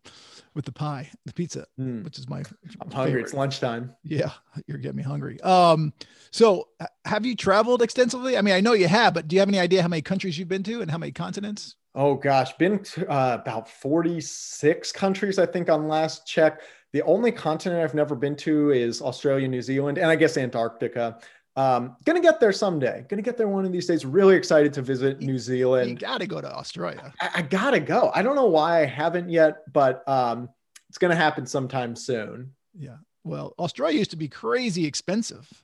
with 0.54 0.64
the 0.64 0.72
pie 0.72 1.08
the 1.26 1.32
pizza 1.32 1.66
mm. 1.78 2.02
which 2.02 2.18
is 2.18 2.28
my 2.28 2.42
i'm 2.80 2.90
hungry. 2.90 3.22
It's 3.22 3.34
lunchtime. 3.34 3.94
Yeah 4.02 4.32
you're 4.66 4.78
getting 4.78 4.96
me 4.96 5.04
hungry. 5.04 5.40
Um 5.42 5.92
so 6.32 6.68
have 7.04 7.24
you 7.24 7.36
traveled 7.36 7.82
extensively? 7.82 8.36
I 8.36 8.42
mean 8.42 8.54
i 8.54 8.60
know 8.60 8.72
you 8.72 8.88
have 8.88 9.14
but 9.14 9.28
do 9.28 9.36
you 9.36 9.40
have 9.40 9.48
any 9.48 9.60
idea 9.60 9.80
how 9.80 9.88
many 9.88 10.02
countries 10.02 10.36
you've 10.36 10.48
been 10.48 10.64
to 10.64 10.82
and 10.82 10.90
how 10.90 10.98
many 10.98 11.12
continents 11.12 11.76
Oh 11.94 12.14
gosh, 12.14 12.56
been 12.56 12.80
to 12.80 13.08
uh, 13.08 13.38
about 13.40 13.68
46 13.68 14.92
countries, 14.92 15.38
I 15.38 15.46
think, 15.46 15.70
on 15.70 15.86
last 15.86 16.26
check. 16.26 16.60
The 16.92 17.02
only 17.02 17.30
continent 17.30 17.82
I've 17.82 17.94
never 17.94 18.16
been 18.16 18.36
to 18.36 18.70
is 18.70 19.00
Australia, 19.00 19.46
New 19.48 19.62
Zealand, 19.62 19.98
and 19.98 20.08
I 20.08 20.16
guess 20.16 20.36
Antarctica. 20.36 21.18
Um, 21.56 21.96
gonna 22.04 22.20
get 22.20 22.40
there 22.40 22.52
someday. 22.52 23.04
Gonna 23.08 23.22
get 23.22 23.36
there 23.36 23.46
one 23.46 23.64
of 23.64 23.70
these 23.70 23.86
days. 23.86 24.04
Really 24.04 24.34
excited 24.34 24.72
to 24.72 24.82
visit 24.82 25.20
New 25.20 25.38
Zealand. 25.38 25.90
You 25.90 25.96
gotta 25.96 26.26
go 26.26 26.40
to 26.40 26.52
Australia. 26.52 27.12
I, 27.20 27.30
I 27.36 27.42
gotta 27.42 27.78
go. 27.78 28.10
I 28.12 28.22
don't 28.22 28.34
know 28.34 28.46
why 28.46 28.82
I 28.82 28.86
haven't 28.86 29.30
yet, 29.30 29.72
but 29.72 30.06
um, 30.08 30.48
it's 30.88 30.98
gonna 30.98 31.14
happen 31.14 31.46
sometime 31.46 31.94
soon. 31.94 32.52
Yeah. 32.76 32.96
Well, 33.22 33.54
Australia 33.58 33.98
used 33.98 34.10
to 34.10 34.16
be 34.16 34.28
crazy 34.28 34.84
expensive 34.84 35.63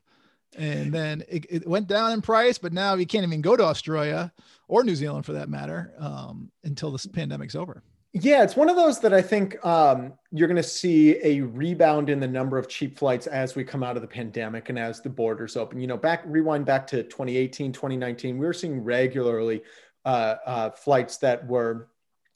and 0.56 0.92
then 0.92 1.22
it, 1.28 1.46
it, 1.48 1.66
went 1.66 1.86
down 1.86 2.12
in 2.12 2.20
price 2.20 2.58
but 2.58 2.72
now 2.72 2.94
you 2.94 3.06
can't 3.06 3.24
even 3.24 3.40
go 3.40 3.56
to 3.56 3.64
australia 3.64 4.32
or 4.68 4.82
new 4.82 4.96
zealand 4.96 5.24
for 5.24 5.32
that 5.32 5.48
matter 5.48 5.92
um, 5.98 6.50
until 6.64 6.90
this 6.90 7.06
pandemic's 7.06 7.54
over 7.54 7.82
Yeah, 8.12 8.42
it's 8.42 8.56
one 8.56 8.68
of 8.68 8.74
those 8.74 8.98
that 9.00 9.14
I 9.14 9.22
think 9.22 9.64
um, 9.64 10.14
you're 10.32 10.48
going 10.48 10.56
to 10.56 10.64
see 10.64 11.16
a 11.22 11.42
rebound 11.42 12.10
in 12.10 12.18
the 12.18 12.26
number 12.26 12.58
of 12.58 12.68
cheap 12.68 12.98
flights 12.98 13.28
as 13.28 13.54
we 13.54 13.62
come 13.62 13.84
out 13.84 13.94
of 13.94 14.02
the 14.02 14.08
pandemic 14.08 14.68
and 14.68 14.76
as 14.76 15.00
the 15.00 15.08
borders 15.08 15.56
open. 15.56 15.80
You 15.80 15.86
know, 15.86 15.96
back 15.96 16.22
rewind 16.26 16.66
back 16.66 16.88
to 16.88 17.04
2018, 17.04 17.72
2019, 17.72 18.36
we 18.36 18.44
were 18.44 18.52
seeing 18.52 18.82
regularly 18.82 19.62
uh, 20.04 20.34
uh, 20.44 20.70
flights 20.70 21.18
that 21.18 21.46
were, 21.46 21.88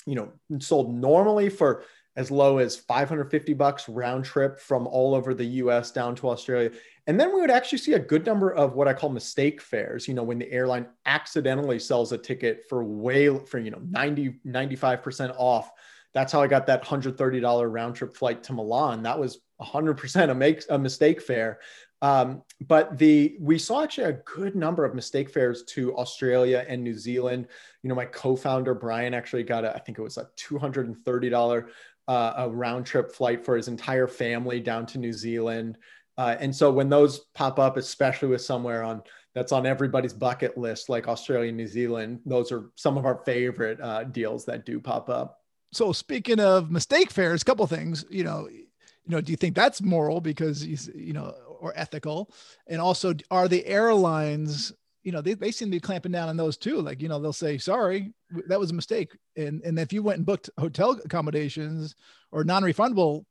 you 0.07 0.14
know, 0.14 0.33
sold 0.61 0.94
normally 0.94 1.48
for 1.48 1.83
as 2.14 2.31
low 2.31 2.59
as 2.59 2.77
550 2.77 3.55
bucks 3.55 3.88
round 3.88 4.24
trip 4.24 4.61
from 4.61 4.87
all 4.87 5.12
over 5.12 5.35
the 5.35 5.44
US 5.44 5.90
down 5.90 6.14
to 6.16 6.29
Australia. 6.29 6.70
And 7.06 7.20
then 7.20 7.34
we 7.34 7.40
would 7.40 7.50
actually 7.50 7.78
see 7.78 7.92
a 7.92 7.98
good 7.98 8.24
number 8.24 8.52
of 8.54 8.74
what 8.74 8.88
I 8.88 8.94
call 8.94 9.10
mistake 9.10 9.60
fares, 9.60 10.08
you 10.08 10.14
know, 10.14 10.22
when 10.22 10.38
the 10.38 10.50
airline 10.50 10.86
accidentally 11.04 11.78
sells 11.78 12.12
a 12.12 12.18
ticket 12.18 12.64
for 12.68 12.82
way 12.82 13.36
for, 13.38 13.58
you 13.58 13.70
know, 13.70 13.82
90, 13.90 14.40
95% 14.46 15.34
off. 15.36 15.70
That's 16.14 16.32
how 16.32 16.40
I 16.40 16.46
got 16.46 16.66
that 16.66 16.84
$130 16.84 17.72
round 17.72 17.96
trip 17.96 18.16
flight 18.16 18.42
to 18.44 18.52
Milan. 18.54 19.02
That 19.02 19.18
was 19.18 19.40
100% 19.60 20.30
a 20.30 20.34
make 20.34 20.62
a 20.70 20.78
mistake 20.78 21.20
fare. 21.20 21.58
Um, 22.00 22.42
but 22.66 22.98
the 22.98 23.36
we 23.40 23.58
saw 23.58 23.82
actually 23.82 24.08
a 24.08 24.20
good 24.24 24.54
number 24.54 24.84
of 24.84 24.94
mistake 24.94 25.30
fares 25.30 25.62
to 25.68 25.96
Australia 25.96 26.64
and 26.68 26.82
New 26.84 26.94
Zealand. 26.94 27.48
You 27.82 27.88
know, 27.88 27.94
my 27.94 28.04
co-founder 28.04 28.74
Brian 28.74 29.14
actually 29.14 29.42
got 29.42 29.64
a, 29.64 29.74
I 29.74 29.78
think 29.78 29.98
it 29.98 30.02
was 30.02 30.18
a 30.18 30.28
$230 30.36 31.66
uh, 32.06 32.32
a 32.36 32.50
round 32.50 32.86
trip 32.86 33.12
flight 33.12 33.44
for 33.44 33.56
his 33.56 33.68
entire 33.68 34.06
family 34.06 34.60
down 34.60 34.86
to 34.86 34.98
New 34.98 35.12
Zealand. 35.12 35.78
Uh, 36.16 36.37
and 36.38 36.55
so 36.55 36.70
when 36.70 36.88
those 36.88 37.20
pop 37.35 37.59
up, 37.59 37.77
especially 37.77 38.29
with 38.29 38.40
somewhere 38.40 38.83
on 38.83 39.03
that's 39.35 39.53
on 39.53 39.66
everybody's 39.66 40.12
bucket 40.12 40.57
list, 40.57 40.88
like 40.88 41.09
Australia, 41.09 41.50
New 41.50 41.66
Zealand, 41.66 42.20
those 42.24 42.53
are 42.53 42.70
some 42.77 42.96
of 42.96 43.05
our 43.05 43.22
favorite 43.24 43.81
uh, 43.81 44.05
deals 44.05 44.44
that 44.44 44.64
do 44.64 44.79
pop 44.79 45.09
up. 45.09 45.40
So 45.72 45.92
speaking 45.92 46.38
of 46.38 46.70
mistake 46.70 47.11
fares, 47.11 47.42
a 47.42 47.44
couple 47.44 47.66
things, 47.66 48.05
you 48.09 48.22
know, 48.22 48.48
you 48.48 48.68
know, 49.09 49.20
do 49.20 49.33
you 49.33 49.37
think 49.37 49.57
that's 49.57 49.83
moral 49.83 50.20
because 50.20 50.64
you 50.64 51.12
know, 51.12 51.35
or 51.61 51.72
ethical? 51.77 52.33
And 52.68 52.81
also, 52.81 53.12
are 53.31 53.48
the 53.48 53.66
airlines 53.66 54.72
you 55.05 55.12
know, 55.12 55.20
they, 55.20 55.35
they 55.35 55.50
seem 55.50 55.68
to 55.68 55.77
be 55.77 55.81
clamping 55.81 56.12
down 56.12 56.31
on 56.31 56.37
those 56.37 56.57
too. 56.57 56.81
Like, 56.81 57.00
you 57.00 57.09
know, 57.09 57.20
they'll 57.20 57.33
say, 57.33 57.59
sorry, 57.59 58.12
that 58.48 58.59
was 58.59 58.70
a 58.70 58.74
mistake. 58.74 59.12
And, 59.37 59.62
and 59.62 59.79
if 59.79 59.92
you 59.92 60.03
went 60.03 60.16
and 60.16 60.27
booked 60.27 60.48
hotel 60.59 60.92
accommodations 61.05 61.94
or 62.33 62.42
non-refundable 62.42 63.24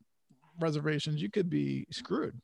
reservations, 0.60 1.22
you 1.22 1.32
could 1.32 1.50
be 1.50 1.88
screwed. 1.92 2.40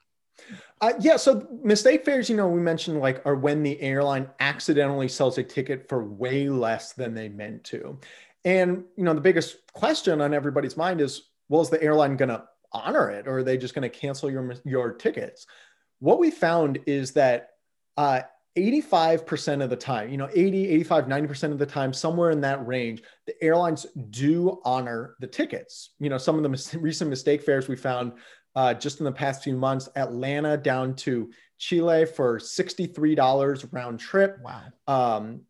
Uh, 0.82 0.94
yeah. 1.00 1.18
So 1.18 1.48
mistake 1.64 2.06
fares, 2.06 2.30
you 2.30 2.38
know, 2.38 2.48
we 2.48 2.62
mentioned 2.62 3.00
like 3.00 3.22
are 3.26 3.36
when 3.36 3.64
the 3.64 3.80
airline 3.82 4.30
accidentally 4.40 5.08
sells 5.08 5.38
a 5.38 5.44
ticket 5.44 5.90
for 5.90 6.04
way 6.04 6.50
less 6.50 6.94
than 6.94 7.14
they 7.14 7.30
meant 7.30 7.64
to. 7.66 8.00
And, 8.46 8.86
you 8.96 9.04
know, 9.04 9.14
the 9.14 9.22
biggest 9.22 9.58
question 9.74 10.22
on 10.22 10.34
everybody's 10.34 10.78
mind 10.78 11.02
is, 11.02 11.30
well, 11.50 11.62
is 11.62 11.70
the 11.70 11.82
airline 11.84 12.16
going 12.16 12.30
to 12.30 12.44
honor 12.72 13.10
it 13.10 13.28
or 13.28 13.40
are 13.40 13.44
they 13.44 13.58
just 13.58 13.74
going 13.74 13.90
to 13.90 13.90
cancel 13.90 14.32
your, 14.32 14.56
your 14.64 14.94
tickets? 14.94 15.46
What 16.00 16.20
we 16.20 16.32
found 16.32 16.80
is 16.86 17.12
that 17.14 17.50
uh, 17.98 18.22
85% 18.58 19.64
of 19.64 19.70
the 19.70 19.76
time, 19.76 20.10
you 20.10 20.18
know, 20.18 20.30
80, 20.34 20.70
85, 20.70 21.06
90% 21.06 21.52
of 21.52 21.60
the 21.60 21.66
time, 21.66 21.94
somewhere 21.94 22.32
in 22.32 22.42
that 22.42 22.66
range, 22.66 23.04
the 23.26 23.42
airlines 23.44 23.86
do 24.10 24.60
honor 24.66 25.16
the 25.20 25.28
tickets. 25.28 25.92
You 26.00 26.10
know, 26.10 26.18
some 26.18 26.36
of 26.36 26.44
the 26.44 26.50
mis- 26.50 26.74
recent 26.76 27.10
mistake 27.10 27.44
fares 27.44 27.68
we 27.68 27.76
found 27.76 28.14
uh, 28.56 28.74
just 28.74 29.00
in 29.00 29.06
the 29.06 29.12
past 29.12 29.44
few 29.44 29.56
months, 29.56 29.90
Atlanta 29.96 30.58
down 30.58 30.96
to 30.96 31.32
Chile 31.58 32.06
for 32.06 32.40
$63 32.40 33.68
round 33.72 34.00
trip. 34.00 34.40
Wow. 34.44 34.62
Um, 34.88 35.42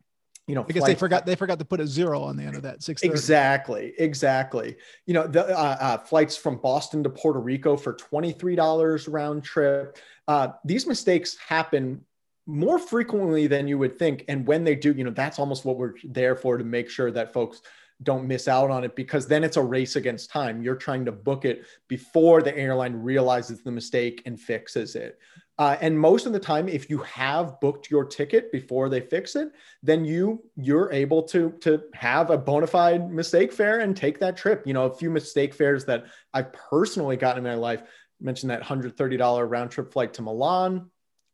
you 0.48 0.56
know, 0.56 0.64
because 0.64 0.84
they 0.84 0.96
forgot 0.96 1.28
they 1.28 1.36
forgot 1.36 1.60
to 1.60 1.66
put 1.66 1.80
a 1.80 1.86
zero 1.86 2.24
on 2.24 2.36
the 2.36 2.42
end 2.42 2.56
of 2.56 2.64
that 2.64 2.82
six. 2.82 3.04
Exactly, 3.04 3.94
exactly. 4.00 4.78
You 5.06 5.14
know, 5.14 5.28
the 5.28 5.48
uh, 5.48 5.78
uh, 5.80 5.98
flights 6.00 6.36
from 6.36 6.58
Boston 6.58 7.04
to 7.04 7.10
Puerto 7.12 7.40
Rico 7.40 7.78
for 7.78 7.94
twenty 7.94 8.32
three 8.32 8.56
dollars 8.56 9.08
round 9.08 9.44
trip. 9.44 10.00
Uh, 10.28 10.48
these 10.66 10.88
mistakes 10.88 11.38
happen 11.38 12.04
more 12.48 12.80
frequently 12.80 13.46
than 13.46 13.68
you 13.68 13.78
would 13.78 14.00
think. 14.00 14.26
And 14.28 14.48
when 14.48 14.64
they 14.64 14.76
do, 14.76 14.92
you 14.92 15.04
know, 15.04 15.12
that's 15.12 15.38
almost 15.38 15.66
what 15.66 15.78
we're 15.78 15.94
there 16.04 16.36
for 16.36 16.58
to 16.58 16.64
make 16.64 16.90
sure 16.90 17.12
that 17.12 17.32
folks 17.32 17.62
don't 18.04 18.28
miss 18.28 18.48
out 18.48 18.72
on 18.72 18.84
it 18.84 18.96
because 18.96 19.28
then 19.28 19.44
it's 19.44 19.58
a 19.58 19.64
race 19.64 19.96
against 19.96 20.30
time. 20.30 20.62
You're 20.62 20.76
trying 20.76 21.06
to 21.06 21.12
book 21.12 21.44
it 21.46 21.66
before 21.88 22.42
the 22.42 22.58
airline 22.58 22.94
realizes 22.94 23.62
the 23.62 23.72
mistake 23.72 24.22
and 24.26 24.40
fixes 24.40 24.96
it. 24.96 25.20
Uh, 25.58 25.76
and 25.82 26.00
most 26.00 26.26
of 26.26 26.32
the 26.32 26.40
time, 26.40 26.70
if 26.70 26.90
you 26.90 27.00
have 27.00 27.60
booked 27.60 27.92
your 27.92 28.06
ticket 28.06 28.50
before 28.52 28.88
they 28.88 29.02
fix 29.02 29.36
it, 29.36 29.52
then 29.84 30.06
you 30.06 30.42
you're 30.56 30.92
able 30.94 31.22
to 31.24 31.52
to 31.60 31.84
have 31.94 32.30
a 32.30 32.38
bona 32.38 32.68
fide 32.68 33.12
mistake 33.12 33.52
fare 33.52 33.80
and 33.80 33.98
take 33.98 34.20
that 34.20 34.38
trip. 34.38 34.66
You 34.66 34.74
know, 34.74 34.86
a 34.86 34.96
few 34.96 35.10
mistake 35.10 35.54
fares 35.54 35.84
that 35.86 36.06
I've 36.34 36.54
personally 36.54 37.18
gotten 37.18 37.46
in 37.46 37.52
my 37.52 37.56
life. 37.56 37.82
I 37.82 38.24
mentioned 38.24 38.52
that 38.52 38.64
$130 38.64 39.50
round 39.50 39.72
trip 39.72 39.92
flight 39.92 40.14
to 40.14 40.22
Milan 40.22 40.90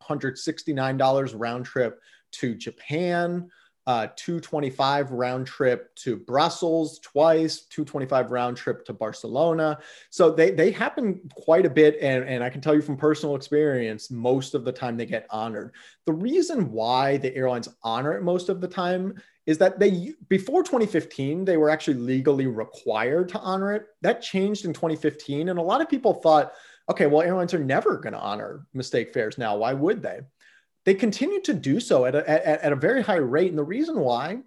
$169 0.07 1.33
round 1.35 1.65
trip 1.65 2.01
to 2.33 2.55
Japan, 2.55 3.49
uh, 3.87 4.07
225 4.15 5.11
round 5.11 5.45
trip 5.45 5.93
to 5.95 6.17
Brussels 6.17 6.99
twice, 6.99 7.61
225 7.67 8.31
round 8.31 8.57
trip 8.57 8.83
to 8.85 8.93
Barcelona. 8.93 9.77
So 10.09 10.31
they, 10.31 10.51
they 10.51 10.71
happen 10.71 11.21
quite 11.35 11.65
a 11.65 11.69
bit. 11.69 11.97
And, 12.01 12.23
and 12.27 12.43
I 12.43 12.49
can 12.49 12.61
tell 12.61 12.73
you 12.73 12.81
from 12.81 12.97
personal 12.97 13.35
experience, 13.35 14.09
most 14.09 14.55
of 14.55 14.65
the 14.65 14.71
time 14.71 14.97
they 14.97 15.05
get 15.05 15.27
honored. 15.29 15.73
The 16.05 16.13
reason 16.13 16.71
why 16.71 17.17
the 17.17 17.35
airlines 17.35 17.69
honor 17.83 18.13
it 18.13 18.23
most 18.23 18.49
of 18.49 18.59
the 18.59 18.67
time 18.67 19.21
is 19.45 19.59
that 19.59 19.79
they, 19.79 20.13
before 20.29 20.63
2015, 20.63 21.45
they 21.45 21.57
were 21.57 21.69
actually 21.69 21.97
legally 21.97 22.47
required 22.47 23.29
to 23.29 23.39
honor 23.39 23.73
it. 23.73 23.85
That 24.01 24.21
changed 24.21 24.65
in 24.65 24.73
2015. 24.73 25.49
And 25.49 25.59
a 25.59 25.61
lot 25.61 25.81
of 25.81 25.89
people 25.89 26.15
thought, 26.15 26.53
okay, 26.89 27.05
well, 27.05 27.21
airlines 27.21 27.53
are 27.53 27.63
never 27.63 27.97
going 27.97 28.13
to 28.13 28.19
honor 28.19 28.65
mistake 28.73 29.13
fares 29.13 29.37
now. 29.37 29.57
Why 29.57 29.73
would 29.73 30.01
they? 30.01 30.21
They 30.85 30.93
continue 30.93 31.41
to 31.41 31.53
do 31.53 31.79
so 31.79 32.05
at 32.05 32.15
a, 32.15 32.29
at, 32.29 32.61
at 32.61 32.71
a 32.71 32.75
very 32.75 33.01
high 33.01 33.15
rate. 33.15 33.49
And 33.49 33.57
the 33.57 33.63
reason 33.63 33.99
why 33.99 34.39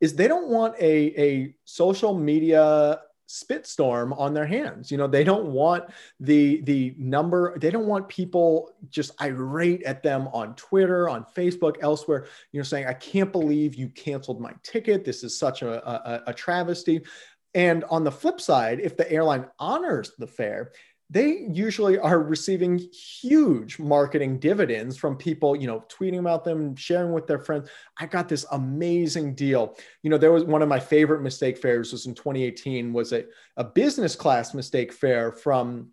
is 0.00 0.14
they 0.14 0.28
don't 0.28 0.48
want 0.48 0.74
a, 0.80 1.20
a 1.20 1.54
social 1.64 2.16
media 2.16 3.00
spitstorm 3.28 4.18
on 4.18 4.34
their 4.34 4.46
hands. 4.46 4.90
You 4.90 4.98
know, 4.98 5.06
they 5.06 5.22
don't 5.22 5.52
want 5.52 5.84
the 6.18 6.62
the 6.62 6.94
number, 6.98 7.56
they 7.58 7.70
don't 7.70 7.86
want 7.86 8.08
people 8.08 8.72
just 8.88 9.12
irate 9.20 9.84
at 9.84 10.02
them 10.02 10.28
on 10.32 10.56
Twitter, 10.56 11.08
on 11.08 11.24
Facebook, 11.36 11.76
elsewhere, 11.80 12.26
you 12.50 12.58
know, 12.58 12.64
saying, 12.64 12.86
I 12.86 12.94
can't 12.94 13.30
believe 13.30 13.76
you 13.76 13.88
canceled 13.90 14.40
my 14.40 14.52
ticket. 14.64 15.04
This 15.04 15.22
is 15.22 15.38
such 15.38 15.62
a, 15.62 15.88
a, 15.88 16.22
a 16.28 16.34
travesty. 16.34 17.02
And 17.54 17.84
on 17.84 18.02
the 18.04 18.12
flip 18.12 18.40
side, 18.40 18.80
if 18.80 18.96
the 18.96 19.10
airline 19.10 19.46
honors 19.58 20.12
the 20.18 20.26
fare, 20.26 20.72
they 21.10 21.44
usually 21.50 21.98
are 21.98 22.20
receiving 22.20 22.78
huge 22.78 23.80
marketing 23.80 24.38
dividends 24.38 24.96
from 24.96 25.16
people, 25.16 25.56
you 25.56 25.66
know, 25.66 25.84
tweeting 25.88 26.20
about 26.20 26.44
them, 26.44 26.76
sharing 26.76 27.12
with 27.12 27.26
their 27.26 27.40
friends. 27.40 27.68
I 27.98 28.06
got 28.06 28.28
this 28.28 28.46
amazing 28.52 29.34
deal. 29.34 29.76
You 30.04 30.10
know, 30.10 30.18
there 30.18 30.30
was 30.30 30.44
one 30.44 30.62
of 30.62 30.68
my 30.68 30.78
favorite 30.78 31.22
mistake 31.22 31.58
fares 31.58 31.90
was 31.90 32.06
in 32.06 32.14
2018 32.14 32.92
was 32.92 33.12
a, 33.12 33.24
a 33.56 33.64
business 33.64 34.14
class 34.14 34.54
mistake 34.54 34.92
fare 34.92 35.32
from 35.32 35.88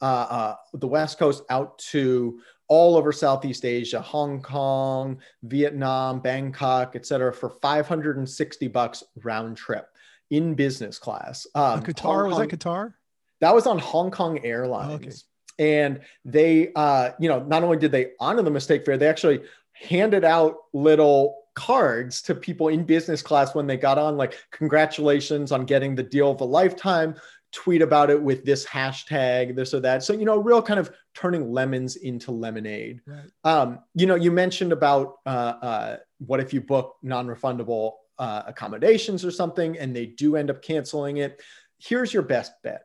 uh, 0.00 0.04
uh, 0.30 0.56
the 0.74 0.86
West 0.86 1.18
Coast 1.18 1.42
out 1.50 1.76
to 1.78 2.38
all 2.68 2.96
over 2.96 3.10
Southeast 3.10 3.64
Asia, 3.64 4.00
Hong 4.00 4.40
Kong, 4.40 5.20
Vietnam, 5.42 6.20
Bangkok, 6.20 6.94
et 6.94 7.04
cetera, 7.04 7.32
for 7.32 7.50
560 7.50 8.68
bucks 8.68 9.02
round 9.24 9.56
trip 9.56 9.88
in 10.30 10.54
business 10.54 10.98
class. 10.98 11.46
Um, 11.56 11.82
Qatar, 11.82 12.28
was 12.28 12.38
that 12.38 12.48
Qatar? 12.48 12.94
That 13.42 13.54
was 13.54 13.66
on 13.66 13.78
Hong 13.80 14.12
Kong 14.12 14.38
Airlines. 14.44 15.24
Okay. 15.58 15.84
And 15.84 16.00
they, 16.24 16.72
uh, 16.74 17.10
you 17.18 17.28
know, 17.28 17.42
not 17.42 17.64
only 17.64 17.76
did 17.76 17.90
they 17.90 18.12
honor 18.20 18.42
the 18.42 18.52
mistake 18.52 18.84
fare, 18.84 18.96
they 18.96 19.08
actually 19.08 19.42
handed 19.72 20.24
out 20.24 20.56
little 20.72 21.36
cards 21.54 22.22
to 22.22 22.36
people 22.36 22.68
in 22.68 22.84
business 22.84 23.20
class 23.20 23.52
when 23.52 23.66
they 23.66 23.76
got 23.76 23.98
on, 23.98 24.16
like, 24.16 24.38
congratulations 24.52 25.50
on 25.50 25.64
getting 25.64 25.96
the 25.96 26.04
deal 26.04 26.30
of 26.30 26.40
a 26.40 26.44
lifetime. 26.44 27.16
Tweet 27.50 27.82
about 27.82 28.10
it 28.10 28.22
with 28.22 28.44
this 28.44 28.64
hashtag, 28.64 29.56
this 29.56 29.74
or 29.74 29.80
that. 29.80 30.04
So, 30.04 30.12
you 30.12 30.24
know, 30.24 30.38
real 30.38 30.62
kind 30.62 30.78
of 30.78 30.90
turning 31.12 31.52
lemons 31.52 31.96
into 31.96 32.30
lemonade. 32.30 33.00
Right. 33.04 33.24
Um, 33.42 33.80
you 33.94 34.06
know, 34.06 34.14
you 34.14 34.30
mentioned 34.30 34.72
about 34.72 35.16
uh, 35.26 35.54
uh, 35.60 35.96
what 36.18 36.38
if 36.38 36.54
you 36.54 36.60
book 36.60 36.94
non 37.02 37.26
refundable 37.26 37.94
uh, 38.18 38.44
accommodations 38.46 39.24
or 39.24 39.32
something 39.32 39.76
and 39.78 39.94
they 39.94 40.06
do 40.06 40.36
end 40.36 40.48
up 40.48 40.62
canceling 40.62 41.16
it. 41.16 41.42
Here's 41.78 42.14
your 42.14 42.22
best 42.22 42.52
bet 42.62 42.84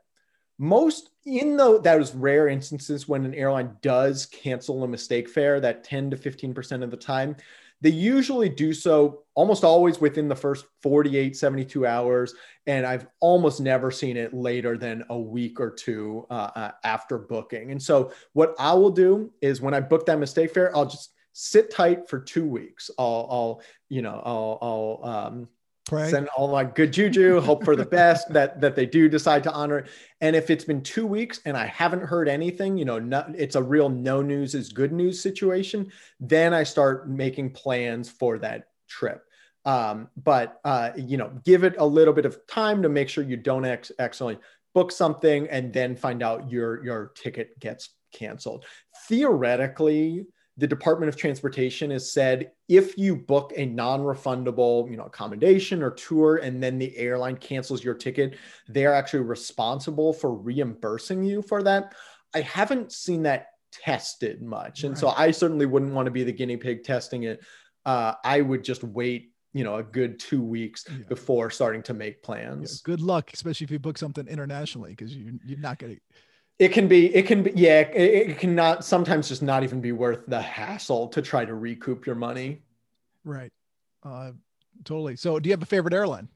most 0.57 1.09
in 1.25 1.57
though 1.57 1.77
those 1.77 2.15
rare 2.15 2.47
instances 2.47 3.07
when 3.07 3.25
an 3.25 3.33
airline 3.33 3.75
does 3.81 4.25
cancel 4.27 4.83
a 4.83 4.87
mistake 4.87 5.29
fare 5.29 5.59
that 5.59 5.83
10 5.83 6.11
to 6.11 6.17
15% 6.17 6.83
of 6.83 6.91
the 6.91 6.97
time 6.97 7.35
they 7.81 7.91
usually 7.91 8.49
do 8.49 8.73
so 8.73 9.23
almost 9.35 9.63
always 9.63 10.01
within 10.01 10.27
the 10.27 10.35
first 10.35 10.65
48 10.81 11.35
72 11.35 11.85
hours 11.85 12.33
and 12.65 12.85
i've 12.87 13.05
almost 13.19 13.61
never 13.61 13.91
seen 13.91 14.17
it 14.17 14.33
later 14.33 14.77
than 14.77 15.03
a 15.09 15.19
week 15.19 15.59
or 15.59 15.69
two 15.69 16.25
uh, 16.29 16.49
uh, 16.55 16.71
after 16.83 17.17
booking. 17.19 17.71
And 17.71 17.81
so 17.81 18.11
what 18.33 18.55
i 18.57 18.73
will 18.73 18.89
do 18.89 19.31
is 19.41 19.61
when 19.61 19.73
i 19.73 19.79
book 19.79 20.05
that 20.07 20.19
mistake 20.19 20.53
fare 20.53 20.75
i'll 20.75 20.87
just 20.87 21.11
sit 21.39 21.69
tight 21.69 22.09
for 22.09 22.19
two 22.19 22.47
weeks. 22.47 22.89
I'll, 22.97 23.27
I'll 23.29 23.61
you 23.89 24.01
know 24.01 24.21
i'll, 24.25 24.57
I'll 25.03 25.11
um, 25.13 25.47
Pray. 25.87 26.09
send 26.09 26.27
all 26.35 26.51
my 26.51 26.63
good 26.63 26.91
juju, 26.91 27.39
hope 27.39 27.63
for 27.63 27.75
the 27.75 27.85
best 27.99 28.31
that 28.33 28.59
that 28.61 28.75
they 28.75 28.85
do 28.85 29.07
decide 29.07 29.43
to 29.43 29.51
honor 29.53 29.79
it. 29.79 29.87
And 30.21 30.35
if 30.35 30.49
it's 30.49 30.65
been 30.65 30.81
two 30.81 31.05
weeks 31.05 31.39
and 31.45 31.55
I 31.55 31.65
haven't 31.65 32.03
heard 32.03 32.27
anything, 32.27 32.77
you 32.77 32.85
know, 32.85 32.99
not, 32.99 33.33
it's 33.35 33.55
a 33.55 33.63
real 33.63 33.89
no 33.89 34.21
news 34.21 34.53
is 34.53 34.73
good 34.73 34.91
news 34.91 35.21
situation. 35.21 35.91
Then 36.19 36.53
I 36.53 36.63
start 36.63 37.09
making 37.09 37.51
plans 37.51 38.09
for 38.09 38.37
that 38.39 38.67
trip. 38.87 39.23
Um, 39.65 40.09
but 40.23 40.59
uh, 40.63 40.91
you 40.95 41.17
know, 41.17 41.31
give 41.45 41.63
it 41.63 41.75
a 41.77 41.85
little 41.85 42.13
bit 42.13 42.25
of 42.25 42.45
time 42.47 42.81
to 42.83 42.89
make 42.89 43.09
sure 43.09 43.23
you 43.23 43.37
don't 43.37 43.65
ex- 43.65 43.91
accidentally 43.99 44.39
book 44.73 44.91
something 44.91 45.47
and 45.49 45.73
then 45.73 45.95
find 45.95 46.21
out 46.21 46.51
your 46.51 46.83
your 46.83 47.11
ticket 47.15 47.59
gets 47.59 47.89
canceled. 48.13 48.65
Theoretically, 49.07 50.25
the 50.57 50.67
Department 50.67 51.07
of 51.07 51.15
Transportation 51.15 51.91
has 51.91 52.11
said 52.11 52.51
if 52.67 52.97
you 52.97 53.15
book 53.15 53.53
a 53.55 53.65
non-refundable, 53.65 54.89
you 54.89 54.97
know, 54.97 55.05
accommodation 55.05 55.83
or 55.83 55.91
tour 55.91 56.37
and 56.37 56.61
then 56.61 56.79
the 56.79 56.97
airline 56.97 57.37
cancels 57.37 57.83
your 57.83 57.93
ticket, 57.93 58.37
they 58.67 58.85
are 58.85 58.93
actually 58.93 59.21
responsible 59.21 60.13
for 60.13 60.33
reimbursing 60.33 61.23
you 61.23 61.41
for 61.41 61.61
that. 61.63 61.93
I 62.33 62.41
haven't 62.41 62.91
seen 62.91 63.23
that 63.23 63.47
tested 63.71 64.41
much. 64.41 64.83
And 64.83 64.93
right. 64.93 64.99
so 64.99 65.09
I 65.09 65.31
certainly 65.31 65.67
wouldn't 65.67 65.93
want 65.93 66.07
to 66.07 66.11
be 66.11 66.23
the 66.23 66.31
guinea 66.31 66.57
pig 66.57 66.83
testing 66.83 67.23
it. 67.23 67.45
Uh, 67.85 68.15
I 68.23 68.41
would 68.41 68.63
just 68.63 68.83
wait, 68.83 69.31
you 69.53 69.63
know, 69.63 69.75
a 69.75 69.83
good 69.83 70.19
two 70.19 70.41
weeks 70.41 70.85
yeah. 70.89 71.03
before 71.07 71.49
starting 71.51 71.83
to 71.83 71.93
make 71.93 72.23
plans. 72.23 72.81
Yeah, 72.83 72.91
good 72.91 73.01
luck, 73.01 73.31
especially 73.33 73.65
if 73.65 73.71
you 73.71 73.79
book 73.79 73.97
something 73.97 74.27
internationally, 74.27 74.91
because 74.91 75.15
you, 75.15 75.39
you're 75.45 75.59
not 75.59 75.77
going 75.77 75.95
to 75.95 76.01
it 76.59 76.69
can 76.69 76.87
be 76.87 77.13
it 77.15 77.27
can 77.27 77.43
be 77.43 77.51
yeah 77.55 77.81
it, 77.81 78.29
it 78.29 78.39
cannot 78.39 78.83
sometimes 78.83 79.27
just 79.27 79.41
not 79.41 79.63
even 79.63 79.79
be 79.79 79.91
worth 79.91 80.25
the 80.27 80.41
hassle 80.41 81.07
to 81.09 81.21
try 81.21 81.45
to 81.45 81.53
recoup 81.53 82.05
your 82.05 82.15
money. 82.15 82.61
Right. 83.23 83.51
Uh 84.03 84.31
totally. 84.83 85.15
So 85.15 85.39
do 85.39 85.49
you 85.49 85.53
have 85.53 85.61
a 85.61 85.67
favorite 85.67 85.93
airline? 85.93 86.29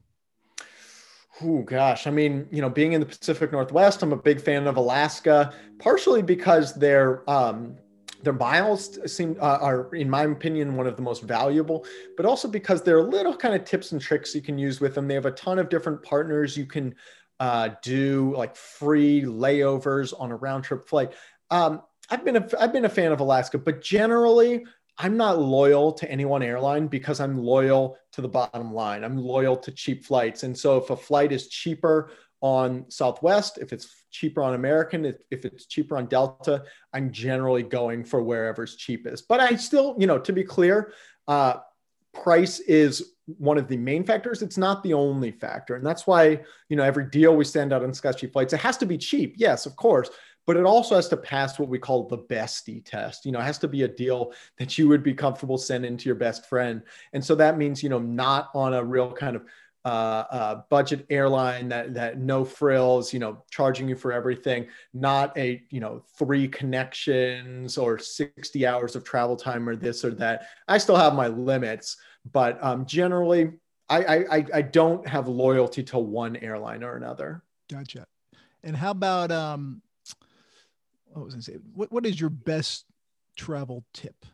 Oh 1.42 1.62
gosh, 1.62 2.06
I 2.06 2.10
mean, 2.10 2.46
you 2.50 2.60
know, 2.60 2.68
being 2.68 2.92
in 2.92 3.00
the 3.00 3.06
Pacific 3.06 3.52
Northwest, 3.52 4.02
I'm 4.02 4.12
a 4.12 4.16
big 4.16 4.40
fan 4.40 4.66
of 4.66 4.76
Alaska, 4.76 5.54
partially 5.78 6.22
because 6.22 6.74
their 6.74 7.28
um, 7.28 7.76
their 8.22 8.34
miles 8.34 8.98
seem 9.10 9.36
uh, 9.40 9.58
are, 9.60 9.94
in 9.94 10.10
my 10.10 10.24
opinion, 10.24 10.76
one 10.76 10.86
of 10.86 10.94
the 10.94 11.02
most 11.02 11.22
valuable, 11.22 11.84
but 12.16 12.26
also 12.26 12.48
because 12.48 12.82
there 12.82 12.98
are 12.98 13.02
little 13.02 13.34
kind 13.34 13.54
of 13.54 13.64
tips 13.64 13.92
and 13.92 14.00
tricks 14.00 14.34
you 14.34 14.42
can 14.42 14.58
use 14.58 14.80
with 14.80 14.94
them. 14.94 15.08
They 15.08 15.14
have 15.14 15.26
a 15.26 15.32
ton 15.32 15.58
of 15.58 15.68
different 15.68 16.02
partners 16.02 16.56
you 16.56 16.66
can 16.66 16.94
uh, 17.42 17.70
do 17.82 18.32
like 18.36 18.54
free 18.54 19.22
layovers 19.22 20.14
on 20.16 20.30
a 20.30 20.36
round 20.36 20.62
trip 20.62 20.88
flight. 20.88 21.12
Um, 21.50 21.82
I've 22.08 22.24
been 22.24 22.36
a, 22.36 22.48
I've 22.60 22.72
been 22.72 22.84
a 22.84 22.88
fan 22.88 23.10
of 23.10 23.18
Alaska, 23.18 23.58
but 23.58 23.82
generally 23.82 24.64
I'm 24.96 25.16
not 25.16 25.40
loyal 25.40 25.90
to 25.94 26.08
any 26.08 26.24
one 26.24 26.44
airline 26.44 26.86
because 26.86 27.18
I'm 27.18 27.36
loyal 27.36 27.98
to 28.12 28.20
the 28.20 28.28
bottom 28.28 28.72
line. 28.72 29.02
I'm 29.02 29.18
loyal 29.18 29.56
to 29.56 29.72
cheap 29.72 30.04
flights, 30.04 30.44
and 30.44 30.56
so 30.56 30.76
if 30.76 30.90
a 30.90 30.96
flight 30.96 31.32
is 31.32 31.48
cheaper 31.48 32.12
on 32.42 32.84
Southwest, 32.88 33.58
if 33.58 33.72
it's 33.72 34.04
cheaper 34.12 34.40
on 34.40 34.54
American, 34.54 35.04
if, 35.04 35.16
if 35.32 35.44
it's 35.44 35.66
cheaper 35.66 35.96
on 35.96 36.06
Delta, 36.06 36.62
I'm 36.92 37.10
generally 37.10 37.64
going 37.64 38.04
for 38.04 38.22
wherever's 38.22 38.76
cheapest. 38.76 39.26
But 39.26 39.40
I 39.40 39.56
still, 39.56 39.96
you 39.98 40.06
know, 40.06 40.18
to 40.20 40.32
be 40.32 40.44
clear, 40.44 40.92
uh, 41.26 41.56
price 42.14 42.60
is 42.60 43.11
one 43.26 43.58
of 43.58 43.68
the 43.68 43.76
main 43.76 44.04
factors. 44.04 44.42
It's 44.42 44.58
not 44.58 44.82
the 44.82 44.94
only 44.94 45.30
factor. 45.30 45.76
And 45.76 45.86
that's 45.86 46.06
why, 46.06 46.40
you 46.68 46.76
know, 46.76 46.82
every 46.82 47.08
deal 47.08 47.36
we 47.36 47.44
send 47.44 47.72
out 47.72 47.84
on 47.84 47.92
Cheap 47.92 48.32
Flights, 48.32 48.52
it 48.52 48.60
has 48.60 48.76
to 48.78 48.86
be 48.86 48.98
cheap. 48.98 49.34
Yes, 49.36 49.66
of 49.66 49.76
course. 49.76 50.10
But 50.44 50.56
it 50.56 50.64
also 50.64 50.96
has 50.96 51.08
to 51.08 51.16
pass 51.16 51.58
what 51.58 51.68
we 51.68 51.78
call 51.78 52.08
the 52.08 52.18
bestie 52.18 52.84
test. 52.84 53.24
You 53.24 53.30
know, 53.30 53.38
it 53.38 53.44
has 53.44 53.58
to 53.58 53.68
be 53.68 53.84
a 53.84 53.88
deal 53.88 54.32
that 54.58 54.76
you 54.76 54.88
would 54.88 55.04
be 55.04 55.14
comfortable 55.14 55.56
sending 55.56 55.96
to 55.96 56.06
your 56.06 56.16
best 56.16 56.48
friend. 56.48 56.82
And 57.12 57.24
so 57.24 57.36
that 57.36 57.56
means, 57.56 57.80
you 57.80 57.88
know, 57.88 58.00
not 58.00 58.50
on 58.52 58.74
a 58.74 58.82
real 58.82 59.12
kind 59.12 59.36
of 59.36 59.44
uh, 59.84 60.24
uh, 60.30 60.62
budget 60.70 61.06
airline 61.10 61.68
that 61.68 61.94
that 61.94 62.18
no 62.18 62.44
frills, 62.44 63.12
you 63.12 63.18
know, 63.18 63.42
charging 63.50 63.88
you 63.88 63.96
for 63.96 64.12
everything. 64.12 64.66
Not 64.94 65.36
a 65.36 65.62
you 65.70 65.80
know 65.80 66.04
three 66.16 66.46
connections 66.46 67.76
or 67.76 67.98
sixty 67.98 68.64
hours 68.64 68.94
of 68.94 69.02
travel 69.02 69.36
time 69.36 69.68
or 69.68 69.74
this 69.74 70.04
or 70.04 70.12
that. 70.14 70.46
I 70.68 70.78
still 70.78 70.96
have 70.96 71.14
my 71.14 71.26
limits, 71.26 71.96
but 72.30 72.62
um, 72.62 72.86
generally, 72.86 73.52
I, 73.88 74.24
I 74.30 74.46
I 74.54 74.62
don't 74.62 75.06
have 75.06 75.28
loyalty 75.28 75.82
to 75.84 75.98
one 75.98 76.36
airline 76.36 76.82
or 76.82 76.96
another. 76.96 77.42
Gotcha. 77.70 78.06
And 78.62 78.76
how 78.76 78.92
about 78.92 79.30
um, 79.30 79.82
what 81.12 81.24
was 81.24 81.34
I 81.34 81.40
say? 81.40 81.58
What 81.74 81.92
what 81.92 82.06
is 82.06 82.20
your 82.20 82.30
best 82.30 82.84
travel 83.36 83.84
tip 83.92 84.24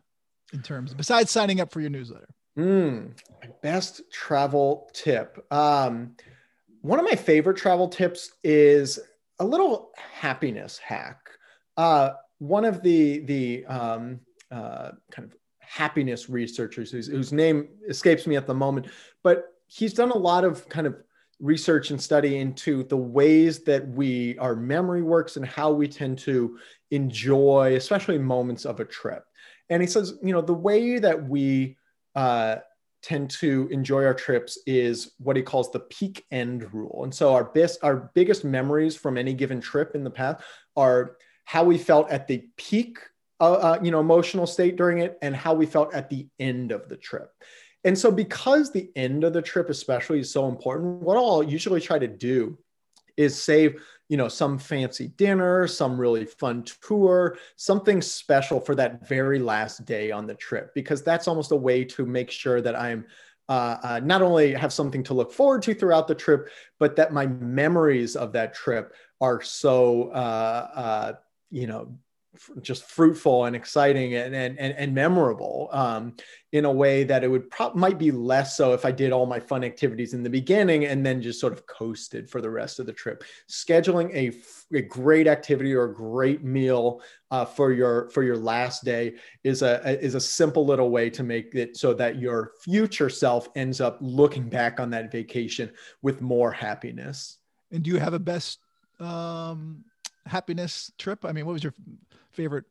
in 0.53 0.63
terms 0.63 0.95
besides 0.95 1.31
signing 1.31 1.61
up 1.61 1.73
for 1.73 1.81
your 1.81 1.91
newsletter? 1.91 2.29
Mm, 2.59 3.13
best 3.63 4.03
travel 4.13 4.91
tip. 4.93 5.45
Um, 5.53 6.17
one 6.83 6.99
of 6.99 7.05
my 7.05 7.15
favorite 7.15 7.57
travel 7.57 7.89
tips 7.89 8.33
is 8.43 8.99
a 9.39 9.45
little 9.45 9.91
happiness 9.97 10.79
hack. 10.79 11.19
Uh, 11.77 12.11
one 12.39 12.65
of 12.65 12.83
the 12.83 13.21
the 13.21 13.65
um, 13.67 14.21
uh, 14.51 14.91
kind 15.11 15.31
of 15.31 15.38
happiness 15.69 16.29
researchers 16.29 16.91
whose, 16.91 17.07
whose 17.07 17.33
name 17.33 17.69
escapes 17.89 18.27
me 18.27 18.37
at 18.37 18.47
the 18.47 18.55
moment, 18.55 18.87
but 19.23 19.55
he's 19.67 19.93
done 19.93 20.11
a 20.11 20.17
lot 20.17 20.45
of 20.45 20.69
kind 20.69 20.87
of 20.87 20.97
research 21.41 21.91
and 21.91 22.01
study 22.01 22.39
into 22.39 22.83
the 22.85 22.97
ways 22.97 23.61
that 23.61 23.87
we 23.89 24.37
our 24.39 24.57
memory 24.57 25.03
works 25.03 25.37
and 25.37 25.47
how 25.47 25.71
we 25.71 25.87
tend 25.87 26.19
to 26.19 26.59
enjoy 26.91 27.77
especially 27.77 28.19
moments 28.19 28.65
of 28.65 28.81
a 28.81 28.85
trip 28.85 29.25
and 29.71 29.81
he 29.81 29.87
says 29.87 30.15
you 30.21 30.33
know 30.33 30.41
the 30.41 30.53
way 30.53 30.99
that 30.99 31.29
we 31.29 31.77
uh, 32.17 32.57
tend 33.03 33.31
to 33.31 33.69
enjoy 33.71 34.05
our 34.05 34.15
trips 34.15 34.59
is 34.67 35.13
what 35.19 35.37
he 35.37 35.43
calls 35.43 35.71
the 35.71 35.81
peak 35.81 36.25
end 36.31 36.73
rule. 36.75 37.05
And 37.05 37.15
so 37.15 37.35
our 37.35 37.45
best, 37.45 37.79
our 37.83 38.11
biggest 38.15 38.45
memories 38.45 38.97
from 38.97 39.17
any 39.17 39.35
given 39.35 39.61
trip 39.61 39.95
in 39.95 40.05
the 40.05 40.11
past 40.11 40.43
are 40.77 41.17
how 41.45 41.65
we 41.65 41.79
felt 41.79 42.11
at 42.11 42.27
the 42.27 42.45
peak, 42.57 42.99
uh, 43.41 43.53
uh, 43.53 43.79
you 43.83 43.91
know, 43.91 44.01
emotional 44.01 44.47
state 44.47 44.77
during 44.77 44.99
it, 44.99 45.19
and 45.23 45.35
how 45.35 45.55
we 45.55 45.67
felt 45.67 45.95
at 45.95 46.09
the 46.09 46.27
end 46.39 46.73
of 46.73 46.89
the 46.89 46.97
trip. 46.97 47.31
And 47.85 47.97
so, 47.97 48.11
because 48.11 48.73
the 48.73 48.91
end 48.97 49.25
of 49.25 49.33
the 49.33 49.43
trip, 49.43 49.71
especially, 49.71 50.21
is 50.21 50.33
so 50.33 50.49
important, 50.49 51.03
what 51.03 51.17
I'll 51.17 51.43
usually 51.43 51.81
try 51.81 51.99
to 51.99 52.09
do 52.09 52.59
is 53.17 53.41
save 53.41 53.83
you 54.09 54.17
know 54.17 54.29
some 54.29 54.59
fancy 54.59 55.09
dinner 55.09 55.67
some 55.67 56.01
really 56.01 56.25
fun 56.25 56.65
tour 56.83 57.37
something 57.57 58.01
special 58.01 58.61
for 58.61 58.75
that 58.75 59.07
very 59.07 59.39
last 59.39 59.85
day 59.85 60.11
on 60.11 60.27
the 60.27 60.35
trip 60.35 60.73
because 60.75 61.03
that's 61.03 61.29
almost 61.29 61.53
a 61.53 61.57
way 61.57 61.85
to 61.85 62.07
make 62.07 62.31
sure 62.31 62.63
that 62.63 62.79
i'm 62.79 63.05
uh, 63.51 63.79
uh, 63.83 64.01
not 64.05 64.21
only 64.21 64.53
have 64.53 64.75
something 64.75 65.03
to 65.03 65.15
look 65.15 65.33
forward 65.33 65.63
to 65.63 65.75
throughout 65.75 66.07
the 66.07 66.15
trip 66.15 66.49
but 66.79 66.97
that 66.97 67.13
my 67.13 67.27
memories 67.27 68.15
of 68.17 68.33
that 68.33 68.55
trip 68.55 68.95
are 69.21 69.43
so 69.43 70.11
uh, 70.11 70.71
uh 70.75 71.13
you 71.51 71.67
know 71.67 71.93
just 72.61 72.85
fruitful 72.85 73.45
and 73.45 73.57
exciting 73.57 74.15
and 74.15 74.35
and 74.35 74.59
and, 74.59 74.75
and 74.75 74.95
memorable 74.95 75.69
um, 75.73 76.15
in 76.53 76.65
a 76.65 76.73
way 76.73 77.05
that 77.05 77.23
it 77.23 77.29
would 77.29 77.51
pro- 77.51 77.75
might 77.75 77.99
be 77.99 78.11
less 78.11 78.57
so 78.57 78.73
if 78.73 78.85
I 78.85 78.91
did 78.91 79.13
all 79.13 79.27
my 79.27 79.39
fun 79.39 79.65
activities 79.65 80.15
in 80.15 80.23
the 80.23 80.31
beginning 80.31 80.87
and 80.87 81.05
then 81.05 81.21
just 81.21 81.41
sort 81.41 81.53
of 81.53 81.67
coasted 81.67 82.29
for 82.31 82.41
the 82.41 82.51
rest 82.51 82.79
of 82.79 82.87
the 82.87 82.93
trip. 82.93 83.23
Scheduling 83.51 84.15
a, 84.15 84.35
a 84.77 84.83
great 84.83 85.27
activity 85.27 85.75
or 85.75 85.85
a 85.85 85.95
great 85.95 86.43
meal 86.43 87.03
uh, 87.31 87.45
for 87.45 87.73
your 87.73 88.09
for 88.11 88.23
your 88.23 88.37
last 88.37 88.85
day 88.85 89.15
is 89.45 89.63
a 89.63 90.03
is 90.03 90.15
a 90.15 90.21
simple 90.21 90.65
little 90.65 90.91
way 90.91 91.11
to 91.11 91.23
make 91.23 91.55
it 91.55 91.77
so 91.77 91.93
that 91.95 92.19
your 92.19 92.53
future 92.63 93.11
self 93.11 93.49
ends 93.55 93.81
up 93.81 93.99
looking 94.01 94.49
back 94.49 94.81
on 94.81 94.91
that 94.91 95.13
vacation 95.13 95.71
with 96.03 96.21
more 96.21 96.51
happiness. 96.51 97.39
And 97.71 97.83
do 97.83 97.91
you 97.91 97.99
have 97.99 98.15
a 98.15 98.19
best 98.19 98.61
um, 99.01 99.85
happiness 100.27 100.91
trip? 100.99 101.25
I 101.25 101.33
mean, 101.33 101.45
what 101.45 101.53
was 101.53 101.63
your 101.63 101.75
favorite? 102.39 102.65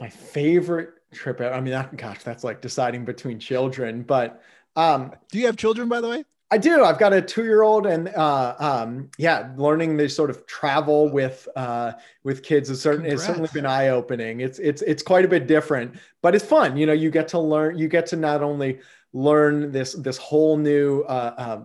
My 0.00 0.08
favorite 0.08 0.94
trip. 1.12 1.42
I 1.42 1.60
mean, 1.60 1.72
that, 1.72 1.94
gosh, 1.96 2.22
that's 2.22 2.42
like 2.42 2.62
deciding 2.62 3.04
between 3.04 3.38
children. 3.38 4.02
But 4.02 4.42
um, 4.76 5.12
do 5.30 5.38
you 5.38 5.44
have 5.44 5.58
children, 5.58 5.90
by 5.90 6.00
the 6.00 6.08
way? 6.08 6.24
I 6.50 6.58
do. 6.58 6.84
I've 6.84 6.98
got 6.98 7.12
a 7.12 7.20
two-year-old, 7.22 7.86
and 7.86 8.08
uh, 8.08 8.54
um, 8.58 9.10
yeah, 9.18 9.52
learning 9.56 9.96
this 9.96 10.16
sort 10.16 10.30
of 10.30 10.46
travel 10.46 11.10
with 11.10 11.46
uh, 11.54 11.92
with 12.24 12.42
kids 12.42 12.68
is 12.70 12.80
certain 12.80 13.04
has 13.06 13.24
certainly 13.24 13.48
been 13.52 13.66
eye-opening. 13.66 14.40
It's 14.40 14.58
it's 14.58 14.82
it's 14.82 15.02
quite 15.02 15.24
a 15.24 15.28
bit 15.28 15.46
different, 15.46 15.94
but 16.22 16.34
it's 16.34 16.44
fun. 16.44 16.76
You 16.76 16.86
know, 16.86 16.92
you 16.92 17.10
get 17.10 17.28
to 17.28 17.38
learn. 17.38 17.78
You 17.78 17.88
get 17.88 18.06
to 18.08 18.16
not 18.16 18.42
only 18.42 18.80
learn 19.14 19.70
this 19.70 19.92
this 19.94 20.18
whole 20.18 20.56
new 20.56 21.02
uh, 21.02 21.34
uh 21.36 21.64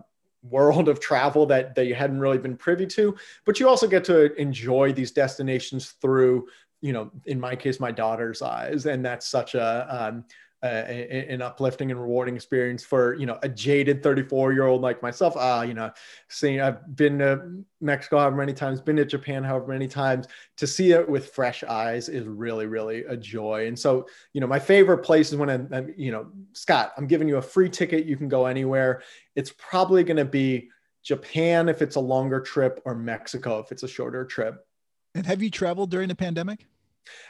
world 0.50 0.88
of 0.88 1.00
travel 1.00 1.46
that, 1.46 1.74
that 1.74 1.86
you 1.86 1.94
hadn't 1.94 2.20
really 2.20 2.38
been 2.38 2.56
privy 2.56 2.86
to 2.86 3.16
but 3.44 3.58
you 3.60 3.68
also 3.68 3.86
get 3.86 4.04
to 4.04 4.34
enjoy 4.40 4.92
these 4.92 5.12
destinations 5.12 5.90
through 6.00 6.46
you 6.80 6.92
know 6.92 7.10
in 7.26 7.40
my 7.40 7.56
case 7.56 7.80
my 7.80 7.92
daughter's 7.92 8.42
eyes. 8.42 8.86
And 8.86 9.04
that's 9.04 9.28
such 9.28 9.54
a 9.54 9.86
um, 9.88 10.24
uh, 10.62 10.66
an 10.66 11.40
uplifting 11.40 11.90
and 11.90 12.00
rewarding 12.00 12.34
experience 12.34 12.84
for 12.84 13.14
you 13.14 13.26
know 13.26 13.38
a 13.42 13.48
jaded 13.48 14.02
34 14.02 14.52
year 14.52 14.66
old 14.66 14.82
like 14.82 15.02
myself. 15.02 15.36
Uh, 15.36 15.64
you 15.66 15.74
know, 15.74 15.90
seeing 16.28 16.60
I've 16.60 16.96
been 16.96 17.18
to 17.20 17.62
Mexico 17.80 18.18
however 18.18 18.36
many 18.36 18.52
times, 18.52 18.80
been 18.80 18.96
to 18.96 19.04
Japan 19.04 19.44
however 19.44 19.68
many 19.68 19.86
times. 19.86 20.26
To 20.56 20.66
see 20.66 20.92
it 20.92 21.08
with 21.08 21.30
fresh 21.30 21.62
eyes 21.62 22.08
is 22.08 22.26
really 22.26 22.66
really 22.66 23.04
a 23.04 23.16
joy. 23.16 23.68
And 23.68 23.78
so 23.78 24.08
you 24.32 24.40
know, 24.40 24.48
my 24.48 24.58
favorite 24.58 24.98
place 24.98 25.30
is 25.30 25.36
when 25.36 25.48
I'm, 25.48 25.68
I'm 25.72 25.94
you 25.96 26.10
know, 26.10 26.26
Scott, 26.54 26.92
I'm 26.96 27.06
giving 27.06 27.28
you 27.28 27.36
a 27.36 27.42
free 27.42 27.70
ticket. 27.70 28.04
You 28.06 28.16
can 28.16 28.28
go 28.28 28.46
anywhere. 28.46 29.02
It's 29.36 29.52
probably 29.56 30.02
going 30.02 30.16
to 30.16 30.24
be 30.24 30.70
Japan 31.04 31.68
if 31.68 31.82
it's 31.82 31.96
a 31.96 32.00
longer 32.00 32.40
trip, 32.40 32.80
or 32.84 32.94
Mexico 32.94 33.60
if 33.60 33.70
it's 33.70 33.84
a 33.84 33.88
shorter 33.88 34.24
trip. 34.24 34.66
And 35.14 35.24
have 35.24 35.40
you 35.40 35.50
traveled 35.50 35.90
during 35.90 36.08
the 36.08 36.14
pandemic? 36.14 36.66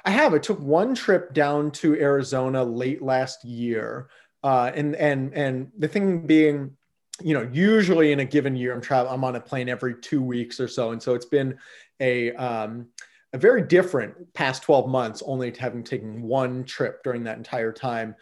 I 0.05 0.11
have. 0.11 0.35
I 0.35 0.39
took 0.39 0.61
one 0.61 0.95
trip 0.95 1.35
down 1.35 1.71
to 1.73 1.95
Arizona 1.95 2.63
late 2.63 3.03
last 3.03 3.45
year, 3.45 4.09
uh, 4.43 4.71
and 4.75 4.95
and 4.97 5.33
and 5.35 5.71
the 5.79 5.89
thing 5.89 6.27
being, 6.27 6.77
you 7.23 7.35
know, 7.35 7.49
usually 7.53 8.13
in 8.13 8.21
a 8.21 8.25
given 8.25 8.57
year, 8.57 8.75
I'm 8.75 8.81
travel. 8.81 9.13
I'm 9.13 9.25
on 9.25 9.37
a 9.37 9.41
plane 9.41 9.69
every 9.69 10.01
two 10.01 10.23
weeks 10.23 10.61
or 10.61 10.69
so, 10.69 10.93
and 10.93 11.03
so 11.03 11.15
it's 11.15 11.27
been 11.27 11.59
a 12.01 12.33
um, 12.35 12.89
a 13.33 13.39
very 13.39 13.63
different 13.63 14.33
past 14.35 14.63
12 14.63 14.89
months, 14.89 15.23
only 15.27 15.55
having 15.59 15.85
taken 15.85 16.23
one 16.23 16.65
trip 16.65 17.03
during 17.03 17.25
that 17.25 17.37
entire 17.37 17.73
time. 17.73 18.15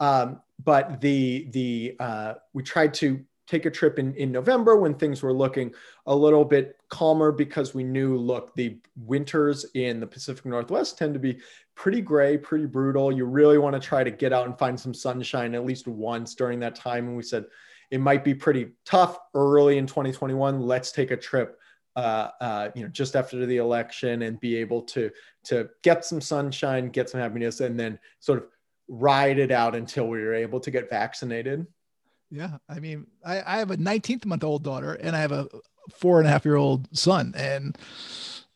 Um, 0.00 0.40
but 0.62 1.00
the 1.00 1.48
the 1.50 1.96
uh, 2.00 2.34
we 2.52 2.62
tried 2.62 2.94
to 2.94 3.24
take 3.46 3.66
a 3.66 3.70
trip 3.70 3.98
in, 3.98 4.14
in 4.14 4.32
November 4.32 4.76
when 4.76 4.94
things 4.94 5.22
were 5.22 5.32
looking 5.32 5.72
a 6.06 6.14
little 6.14 6.44
bit 6.44 6.76
calmer 6.88 7.30
because 7.30 7.74
we 7.74 7.84
knew, 7.84 8.16
look, 8.16 8.54
the 8.54 8.78
winters 8.96 9.66
in 9.74 10.00
the 10.00 10.06
Pacific 10.06 10.46
Northwest 10.46 10.96
tend 10.96 11.14
to 11.14 11.20
be 11.20 11.38
pretty 11.74 12.00
gray, 12.00 12.38
pretty 12.38 12.66
brutal. 12.66 13.12
You 13.12 13.26
really 13.26 13.58
want 13.58 13.74
to 13.74 13.80
try 13.80 14.04
to 14.04 14.10
get 14.10 14.32
out 14.32 14.46
and 14.46 14.58
find 14.58 14.78
some 14.78 14.94
sunshine 14.94 15.54
at 15.54 15.66
least 15.66 15.86
once 15.86 16.34
during 16.34 16.60
that 16.60 16.74
time. 16.74 17.08
And 17.08 17.16
we 17.16 17.22
said 17.22 17.44
it 17.90 17.98
might 18.00 18.24
be 18.24 18.34
pretty 18.34 18.72
tough 18.84 19.18
early 19.34 19.78
in 19.78 19.86
2021. 19.86 20.60
Let's 20.60 20.92
take 20.92 21.10
a 21.10 21.16
trip. 21.16 21.58
Uh, 21.96 22.30
uh, 22.40 22.70
you 22.74 22.82
know, 22.82 22.88
just 22.88 23.14
after 23.14 23.46
the 23.46 23.58
election, 23.58 24.22
and 24.22 24.40
be 24.40 24.56
able 24.56 24.82
to 24.82 25.12
to 25.44 25.68
get 25.82 26.04
some 26.04 26.20
sunshine, 26.20 26.88
get 26.88 27.08
some 27.08 27.20
happiness, 27.20 27.60
and 27.60 27.78
then 27.78 28.00
sort 28.18 28.40
of 28.40 28.48
ride 28.88 29.38
it 29.38 29.52
out 29.52 29.76
until 29.76 30.08
we 30.08 30.20
were 30.20 30.34
able 30.34 30.58
to 30.58 30.72
get 30.72 30.90
vaccinated. 30.90 31.64
Yeah. 32.34 32.58
I 32.68 32.80
mean, 32.80 33.06
I, 33.24 33.42
I 33.46 33.58
have 33.58 33.70
a 33.70 33.76
19th 33.76 34.26
month 34.26 34.42
old 34.42 34.64
daughter 34.64 34.94
and 34.94 35.14
I 35.14 35.20
have 35.20 35.32
a 35.32 35.48
four 35.92 36.18
and 36.18 36.26
a 36.26 36.30
half 36.30 36.44
year 36.44 36.56
old 36.56 36.88
son. 36.96 37.32
And 37.36 37.78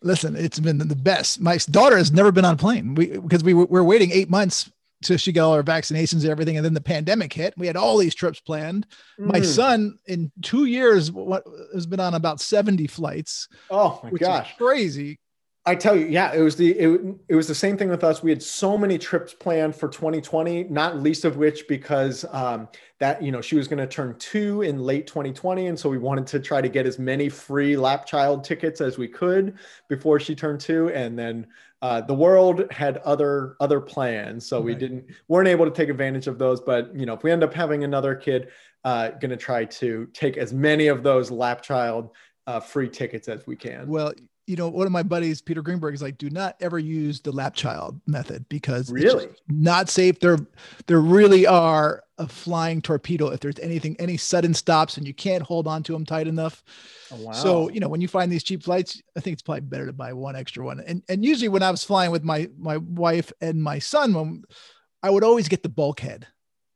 listen, 0.02 0.34
it's 0.34 0.58
been 0.58 0.78
the 0.78 0.96
best. 0.96 1.40
My 1.40 1.58
daughter 1.70 1.96
has 1.96 2.10
never 2.10 2.32
been 2.32 2.44
on 2.44 2.54
a 2.54 2.58
plane 2.58 2.94
we, 2.94 3.18
because 3.18 3.44
we 3.44 3.54
were, 3.54 3.84
waiting 3.84 4.10
eight 4.10 4.28
months 4.28 4.70
till 5.02 5.16
she 5.16 5.30
got 5.30 5.46
all 5.46 5.54
her 5.54 5.62
vaccinations 5.62 6.22
and 6.22 6.30
everything. 6.30 6.56
And 6.56 6.64
then 6.64 6.74
the 6.74 6.80
pandemic 6.80 7.32
hit. 7.32 7.54
We 7.56 7.68
had 7.68 7.76
all 7.76 7.98
these 7.98 8.16
trips 8.16 8.40
planned. 8.40 8.86
Mm. 9.18 9.26
My 9.26 9.40
son 9.42 9.98
in 10.06 10.32
two 10.42 10.64
years 10.64 11.12
what, 11.12 11.44
has 11.72 11.86
been 11.86 12.00
on 12.00 12.14
about 12.14 12.40
70 12.40 12.88
flights. 12.88 13.48
Oh 13.70 14.00
my 14.02 14.10
gosh. 14.10 14.56
crazy. 14.56 15.20
I 15.68 15.74
tell 15.74 15.94
you, 15.94 16.06
yeah, 16.06 16.32
it 16.32 16.40
was 16.40 16.56
the 16.56 16.70
it, 16.70 17.16
it 17.28 17.34
was 17.34 17.46
the 17.46 17.54
same 17.54 17.76
thing 17.76 17.90
with 17.90 18.02
us. 18.02 18.22
We 18.22 18.30
had 18.30 18.42
so 18.42 18.78
many 18.78 18.96
trips 18.96 19.34
planned 19.34 19.76
for 19.76 19.86
2020, 19.86 20.64
not 20.64 21.02
least 21.02 21.26
of 21.26 21.36
which 21.36 21.68
because 21.68 22.24
um, 22.30 22.68
that 23.00 23.22
you 23.22 23.30
know 23.30 23.42
she 23.42 23.54
was 23.54 23.68
going 23.68 23.78
to 23.78 23.86
turn 23.86 24.16
two 24.18 24.62
in 24.62 24.78
late 24.78 25.06
2020, 25.06 25.66
and 25.66 25.78
so 25.78 25.90
we 25.90 25.98
wanted 25.98 26.26
to 26.28 26.40
try 26.40 26.62
to 26.62 26.70
get 26.70 26.86
as 26.86 26.98
many 26.98 27.28
free 27.28 27.76
lap 27.76 28.06
child 28.06 28.44
tickets 28.44 28.80
as 28.80 28.96
we 28.96 29.06
could 29.06 29.58
before 29.88 30.18
she 30.18 30.34
turned 30.34 30.58
two, 30.58 30.88
and 30.88 31.18
then 31.18 31.46
uh, 31.82 32.00
the 32.00 32.14
world 32.14 32.64
had 32.72 32.96
other 32.98 33.54
other 33.60 33.78
plans, 33.78 34.46
so 34.46 34.56
right. 34.56 34.64
we 34.64 34.74
didn't 34.74 35.04
weren't 35.28 35.48
able 35.48 35.66
to 35.66 35.70
take 35.70 35.90
advantage 35.90 36.28
of 36.28 36.38
those. 36.38 36.62
But 36.62 36.96
you 36.96 37.04
know, 37.04 37.12
if 37.12 37.22
we 37.22 37.30
end 37.30 37.44
up 37.44 37.52
having 37.52 37.84
another 37.84 38.14
kid, 38.14 38.48
uh, 38.84 39.10
going 39.10 39.32
to 39.32 39.36
try 39.36 39.66
to 39.66 40.08
take 40.14 40.38
as 40.38 40.54
many 40.54 40.86
of 40.86 41.02
those 41.02 41.30
lap 41.30 41.60
child 41.60 42.08
uh, 42.46 42.58
free 42.58 42.88
tickets 42.88 43.28
as 43.28 43.46
we 43.46 43.54
can. 43.54 43.86
Well, 43.86 44.14
you 44.48 44.56
know, 44.56 44.68
one 44.68 44.86
of 44.86 44.92
my 44.92 45.02
buddies, 45.02 45.42
Peter 45.42 45.60
Greenberg, 45.60 45.94
is 45.94 46.00
like, 46.00 46.16
do 46.16 46.30
not 46.30 46.56
ever 46.60 46.78
use 46.78 47.20
the 47.20 47.30
lap 47.30 47.54
child 47.54 48.00
method 48.06 48.48
because 48.48 48.90
really 48.90 49.28
not 49.46 49.90
safe. 49.90 50.18
There, 50.20 50.38
there 50.86 51.00
really 51.00 51.46
are 51.46 52.02
a 52.16 52.26
flying 52.26 52.80
torpedo 52.80 53.28
if 53.28 53.40
there's 53.40 53.58
anything, 53.58 53.94
any 53.98 54.16
sudden 54.16 54.54
stops 54.54 54.96
and 54.96 55.06
you 55.06 55.12
can't 55.12 55.42
hold 55.42 55.68
on 55.68 55.82
to 55.82 55.92
them 55.92 56.06
tight 56.06 56.26
enough. 56.26 56.64
Oh, 57.12 57.16
wow. 57.16 57.32
So, 57.32 57.68
you 57.68 57.78
know, 57.78 57.88
when 57.88 58.00
you 58.00 58.08
find 58.08 58.32
these 58.32 58.42
cheap 58.42 58.62
flights, 58.62 59.02
I 59.14 59.20
think 59.20 59.34
it's 59.34 59.42
probably 59.42 59.60
better 59.60 59.84
to 59.84 59.92
buy 59.92 60.14
one 60.14 60.34
extra 60.34 60.64
one. 60.64 60.80
And 60.80 61.02
and 61.10 61.22
usually 61.22 61.48
when 61.48 61.62
I 61.62 61.70
was 61.70 61.84
flying 61.84 62.10
with 62.10 62.24
my 62.24 62.48
my 62.56 62.78
wife 62.78 63.30
and 63.42 63.62
my 63.62 63.78
son, 63.78 64.14
when 64.14 64.44
I 65.02 65.10
would 65.10 65.24
always 65.24 65.48
get 65.48 65.62
the 65.62 65.68
bulkhead 65.68 66.26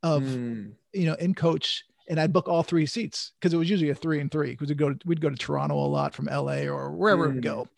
of, 0.02 0.22
mm. 0.24 0.72
you 0.92 1.06
know, 1.06 1.14
in 1.14 1.34
coach 1.34 1.84
and 2.08 2.20
I'd 2.20 2.32
book 2.32 2.48
all 2.48 2.62
three 2.62 2.86
seats 2.86 3.32
because 3.38 3.54
it 3.54 3.56
was 3.56 3.70
usually 3.70 3.90
a 3.90 3.94
three 3.94 4.20
and 4.20 4.30
three 4.30 4.50
because 4.50 4.68
we'd 4.68 4.78
go 4.78 4.92
to, 4.92 4.98
we'd 5.06 5.20
go 5.20 5.30
to 5.30 5.36
Toronto 5.36 5.74
a 5.74 5.86
lot 5.86 6.14
from 6.14 6.26
LA 6.26 6.62
or 6.62 6.90
wherever 6.92 7.28
mm. 7.28 7.34
we'd 7.34 7.42
go. 7.42 7.68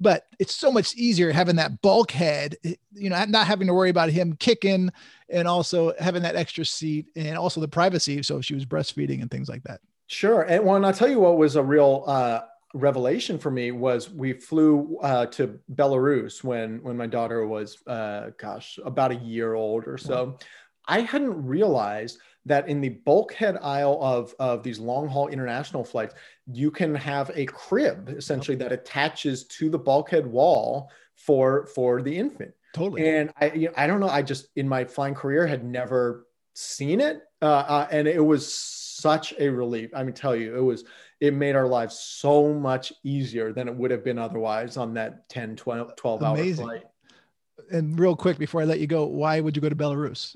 But 0.00 0.26
it's 0.38 0.54
so 0.54 0.72
much 0.72 0.94
easier 0.96 1.30
having 1.32 1.56
that 1.56 1.80
bulkhead, 1.80 2.56
eh, 2.64 2.74
you 2.92 3.10
know, 3.10 3.24
not 3.26 3.46
having 3.46 3.66
to 3.68 3.74
worry 3.74 3.90
about 3.90 4.10
him 4.10 4.34
kicking 4.34 4.90
and 5.28 5.46
also 5.46 5.94
having 5.98 6.22
that 6.22 6.36
extra 6.36 6.64
seat 6.64 7.06
and 7.16 7.38
also 7.38 7.60
the 7.60 7.68
privacy. 7.68 8.22
So 8.22 8.40
she 8.40 8.54
was 8.54 8.66
breastfeeding 8.66 9.22
and 9.22 9.30
things 9.30 9.48
like 9.48 9.62
that. 9.64 9.80
Sure. 10.08 10.42
And 10.42 10.64
well, 10.64 10.76
and 10.76 10.84
I'll 10.84 10.92
tell 10.92 11.08
you 11.08 11.20
what 11.20 11.38
was 11.38 11.56
a 11.56 11.62
real 11.62 12.04
uh, 12.06 12.40
revelation 12.74 13.38
for 13.38 13.50
me 13.50 13.70
was 13.70 14.10
we 14.10 14.32
flew 14.32 14.98
uh, 15.02 15.26
to 15.26 15.58
Belarus 15.74 16.42
when 16.42 16.82
when 16.82 16.96
my 16.96 17.06
daughter 17.06 17.46
was, 17.46 17.78
uh, 17.86 18.30
gosh, 18.38 18.78
about 18.84 19.12
a 19.12 19.16
year 19.16 19.54
old 19.54 19.84
or 19.86 19.98
so. 19.98 20.38
I 20.86 21.00
hadn't 21.00 21.46
realized 21.46 22.18
that 22.44 22.68
in 22.68 22.80
the 22.80 22.88
bulkhead 22.88 23.56
aisle 23.62 23.98
of, 24.02 24.34
of 24.38 24.62
these 24.62 24.78
long 24.78 25.08
haul 25.08 25.28
international 25.28 25.84
flights, 25.84 26.14
you 26.46 26.70
can 26.70 26.94
have 26.94 27.30
a 27.34 27.46
crib 27.46 28.08
essentially 28.08 28.56
that 28.56 28.72
attaches 28.72 29.44
to 29.44 29.70
the 29.70 29.78
bulkhead 29.78 30.26
wall 30.26 30.90
for 31.14 31.66
for 31.66 32.02
the 32.02 32.16
infant. 32.16 32.52
Totally. 32.74 33.08
And 33.08 33.32
I 33.40 33.52
you 33.52 33.68
know, 33.68 33.74
I 33.76 33.86
don't 33.86 34.00
know. 34.00 34.08
I 34.08 34.22
just 34.22 34.48
in 34.56 34.68
my 34.68 34.84
flying 34.84 35.14
career 35.14 35.46
had 35.46 35.64
never 35.64 36.26
seen 36.54 37.00
it, 37.00 37.22
uh, 37.40 37.44
uh, 37.44 37.88
and 37.90 38.08
it 38.08 38.24
was 38.24 38.52
such 38.52 39.34
a 39.38 39.48
relief. 39.48 39.90
I 39.94 40.02
mean, 40.02 40.14
tell 40.14 40.34
you, 40.34 40.56
it 40.56 40.62
was 40.62 40.84
it 41.20 41.34
made 41.34 41.54
our 41.54 41.68
lives 41.68 41.98
so 41.98 42.52
much 42.52 42.92
easier 43.04 43.52
than 43.52 43.68
it 43.68 43.76
would 43.76 43.92
have 43.92 44.02
been 44.02 44.18
otherwise 44.18 44.76
on 44.76 44.94
that 44.94 45.28
10, 45.28 45.54
12, 45.54 45.94
12 45.94 46.22
hour 46.22 46.54
flight. 46.54 46.82
And 47.70 47.96
real 47.98 48.16
quick 48.16 48.38
before 48.38 48.60
I 48.60 48.64
let 48.64 48.80
you 48.80 48.88
go, 48.88 49.06
why 49.06 49.38
would 49.38 49.54
you 49.54 49.62
go 49.62 49.68
to 49.68 49.76
Belarus? 49.76 50.34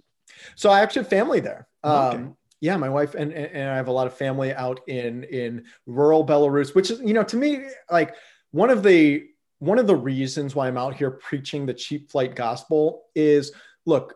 So 0.55 0.71
I 0.71 0.81
actually 0.81 1.03
have 1.03 1.11
family 1.11 1.41
there. 1.41 1.69
Okay. 1.85 2.17
Um, 2.17 2.37
yeah, 2.61 2.77
my 2.77 2.89
wife 2.89 3.15
and, 3.15 3.33
and 3.33 3.71
I 3.71 3.77
have 3.77 3.89
a 3.89 3.93
lot 3.93 4.07
of 4.07 4.17
family 4.17 4.53
out 4.53 4.81
in 4.89 5.25
in 5.25 5.65
rural 5.85 6.27
Belarus, 6.27 6.75
which 6.75 6.91
is 6.91 7.01
you 7.01 7.13
know 7.13 7.23
to 7.25 7.37
me 7.37 7.67
like 7.91 8.15
one 8.51 8.71
of 8.71 8.83
the 8.83 9.27
one 9.59 9.79
of 9.79 9.87
the 9.87 9.97
reasons 9.97 10.55
why 10.55 10.69
I'm 10.69 10.79
out 10.79 10.97
here 10.97 11.11
preaching 11.11 11.67
the 11.67 11.75
cheap 11.75 12.11
flight 12.11 12.35
gospel 12.35 13.05
is 13.15 13.53
look, 13.85 14.15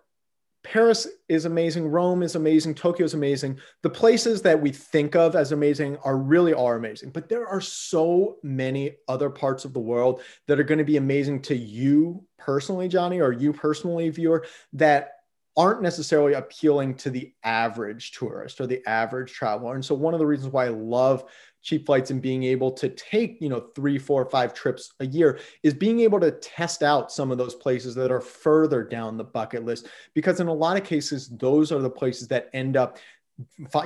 Paris 0.62 1.06
is 1.28 1.46
amazing, 1.46 1.88
Rome 1.88 2.22
is 2.22 2.34
amazing, 2.34 2.74
Tokyo 2.74 3.06
is 3.06 3.14
amazing. 3.14 3.58
The 3.82 3.90
places 3.90 4.42
that 4.42 4.60
we 4.60 4.70
think 4.70 5.16
of 5.16 5.34
as 5.34 5.52
amazing 5.52 5.96
are 5.98 6.18
really 6.18 6.52
are 6.52 6.76
amazing, 6.76 7.10
but 7.10 7.28
there 7.28 7.46
are 7.46 7.60
so 7.60 8.36
many 8.42 8.96
other 9.08 9.30
parts 9.30 9.64
of 9.64 9.72
the 9.72 9.80
world 9.80 10.22
that 10.46 10.60
are 10.60 10.64
going 10.64 10.78
to 10.78 10.84
be 10.84 10.98
amazing 10.98 11.40
to 11.42 11.56
you 11.56 12.24
personally, 12.38 12.88
Johnny, 12.88 13.20
or 13.20 13.32
you 13.32 13.52
personally, 13.52 14.10
viewer, 14.10 14.44
that 14.74 15.12
aren't 15.56 15.82
necessarily 15.82 16.34
appealing 16.34 16.94
to 16.94 17.10
the 17.10 17.32
average 17.42 18.12
tourist 18.12 18.60
or 18.60 18.66
the 18.66 18.86
average 18.86 19.32
traveler. 19.32 19.74
And 19.74 19.84
so 19.84 19.94
one 19.94 20.14
of 20.14 20.20
the 20.20 20.26
reasons 20.26 20.52
why 20.52 20.66
I 20.66 20.70
love 20.70 21.24
cheap 21.62 21.86
flights 21.86 22.10
and 22.10 22.22
being 22.22 22.44
able 22.44 22.70
to 22.72 22.88
take, 22.88 23.38
you 23.40 23.48
know, 23.48 23.66
three, 23.74 23.98
four, 23.98 24.24
five 24.30 24.54
trips 24.54 24.94
a 25.00 25.06
year 25.06 25.38
is 25.62 25.74
being 25.74 26.00
able 26.00 26.20
to 26.20 26.30
test 26.30 26.82
out 26.82 27.12
some 27.12 27.30
of 27.30 27.38
those 27.38 27.54
places 27.54 27.94
that 27.96 28.10
are 28.10 28.20
further 28.20 28.82
down 28.82 29.16
the 29.16 29.24
bucket 29.24 29.64
list. 29.64 29.88
Because 30.14 30.40
in 30.40 30.46
a 30.46 30.54
lot 30.54 30.76
of 30.78 30.84
cases, 30.84 31.28
those 31.28 31.72
are 31.72 31.80
the 31.80 31.90
places 31.90 32.28
that 32.28 32.48
end 32.54 32.76
up 32.76 32.98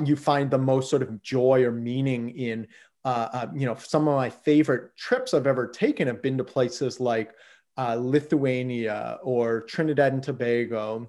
you 0.05 0.17
find 0.17 0.51
the 0.51 0.59
most 0.59 0.91
sort 0.91 1.03
of 1.03 1.23
joy 1.23 1.63
or 1.63 1.71
meaning 1.71 2.31
in 2.31 2.67
uh, 3.05 3.29
uh, 3.33 3.47
you 3.55 3.67
know 3.67 3.75
some 3.77 4.09
of 4.09 4.17
my 4.17 4.31
favorite 4.31 4.97
trips 4.97 5.35
i've 5.35 5.47
ever 5.47 5.67
taken 5.67 6.07
have 6.07 6.23
been 6.23 6.39
to 6.39 6.45
places 6.45 7.01
like 7.01 7.33
uh, 7.77 7.97
lithuania 7.99 9.19
or 9.23 9.61
trinidad 9.63 10.13
and 10.13 10.23
tobago 10.23 11.09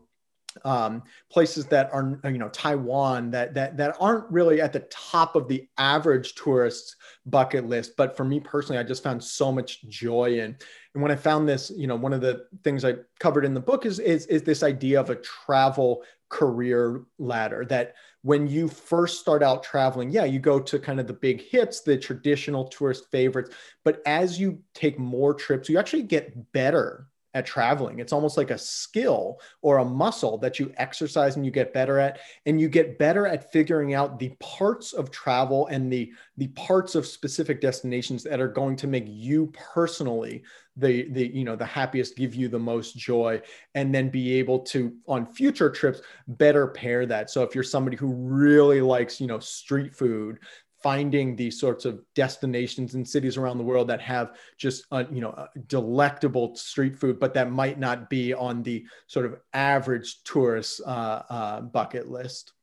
um, 0.63 1.03
places 1.29 1.65
that 1.67 1.89
are 1.91 2.19
you 2.25 2.37
know 2.37 2.49
Taiwan 2.49 3.31
that 3.31 3.53
that 3.53 3.77
that 3.77 3.97
aren't 3.99 4.29
really 4.31 4.61
at 4.61 4.73
the 4.73 4.87
top 4.91 5.35
of 5.35 5.47
the 5.47 5.67
average 5.77 6.35
tourist's 6.35 6.95
bucket 7.25 7.67
list. 7.67 7.97
But 7.97 8.15
for 8.15 8.23
me 8.23 8.39
personally, 8.39 8.79
I 8.79 8.83
just 8.83 9.03
found 9.03 9.23
so 9.23 9.51
much 9.51 9.87
joy 9.87 10.39
in. 10.39 10.55
And 10.93 11.03
when 11.03 11.11
I 11.11 11.15
found 11.15 11.47
this, 11.47 11.71
you 11.75 11.87
know, 11.87 11.95
one 11.95 12.13
of 12.13 12.21
the 12.21 12.45
things 12.63 12.85
I 12.85 12.95
covered 13.19 13.45
in 13.45 13.53
the 13.53 13.59
book 13.59 13.85
is 13.85 13.99
is, 13.99 14.25
is 14.27 14.43
this 14.43 14.63
idea 14.63 14.99
of 14.99 15.09
a 15.09 15.15
travel 15.15 16.03
career 16.29 17.03
ladder 17.19 17.65
that 17.69 17.95
when 18.21 18.47
you 18.47 18.67
first 18.67 19.19
start 19.19 19.43
out 19.43 19.61
traveling, 19.61 20.09
yeah, 20.09 20.25
you 20.25 20.39
go 20.39 20.59
to 20.59 20.79
kind 20.79 20.99
of 20.99 21.05
the 21.05 21.13
big 21.13 21.41
hits, 21.41 21.81
the 21.81 21.95
traditional 21.95 22.65
tourist 22.65 23.05
favorites. 23.11 23.51
But 23.83 24.01
as 24.07 24.39
you 24.39 24.59
take 24.73 24.97
more 24.97 25.33
trips, 25.33 25.69
you 25.69 25.77
actually 25.77 26.03
get 26.03 26.51
better 26.51 27.07
at 27.35 27.45
traveling. 27.45 27.99
It's 27.99 28.13
almost 28.13 28.37
like 28.37 28.49
a 28.49 28.57
skill 28.57 29.41
or 29.61 29.77
a 29.77 29.85
muscle 29.85 30.37
that 30.39 30.57
you 30.57 30.73
exercise 30.77 31.35
and 31.35 31.45
you 31.45 31.51
get 31.51 31.73
better 31.73 31.99
at. 31.99 32.19
And 32.45 32.59
you 32.59 32.69
get 32.69 32.97
better 32.97 33.27
at 33.27 33.51
figuring 33.51 33.93
out 33.93 34.17
the 34.17 34.29
parts 34.39 34.93
of 34.93 35.11
travel 35.11 35.67
and 35.67 35.91
the, 35.91 36.11
the 36.37 36.47
parts 36.47 36.95
of 36.95 37.05
specific 37.05 37.59
destinations 37.59 38.23
that 38.23 38.39
are 38.39 38.47
going 38.47 38.77
to 38.77 38.87
make 38.87 39.05
you 39.07 39.51
personally 39.53 40.43
the 40.77 41.09
the 41.11 41.27
you 41.27 41.45
know 41.45 41.55
the 41.55 41.65
happiest 41.65 42.17
give 42.17 42.35
you 42.35 42.49
the 42.49 42.59
most 42.59 42.97
joy 42.97 43.41
and 43.75 43.95
then 43.95 44.09
be 44.09 44.33
able 44.33 44.59
to 44.59 44.93
on 45.07 45.25
future 45.25 45.69
trips 45.69 46.01
better 46.27 46.67
pair 46.67 47.05
that 47.05 47.29
so 47.29 47.43
if 47.43 47.55
you're 47.55 47.63
somebody 47.63 47.95
who 47.95 48.13
really 48.13 48.81
likes 48.81 49.21
you 49.21 49.27
know 49.27 49.39
street 49.39 49.95
food 49.95 50.37
finding 50.85 51.35
these 51.35 51.59
sorts 51.59 51.83
of 51.83 51.99
destinations 52.13 52.93
and 52.93 53.09
cities 53.09 53.37
around 53.37 53.57
the 53.57 53.63
world 53.63 53.87
that 53.87 53.99
have 53.99 54.35
just 54.55 54.85
uh, 54.91 55.03
you 55.11 55.19
know 55.19 55.31
uh, 55.31 55.47
delectable 55.65 56.55
street 56.55 56.95
food 56.95 57.19
but 57.19 57.33
that 57.33 57.49
might 57.51 57.79
not 57.79 58.07
be 58.07 58.35
on 58.35 58.61
the 58.61 58.85
sort 59.07 59.25
of 59.25 59.35
average 59.51 60.21
tourist 60.23 60.81
uh, 60.85 61.23
uh, 61.27 61.61
bucket 61.61 62.07
list. 62.11 62.53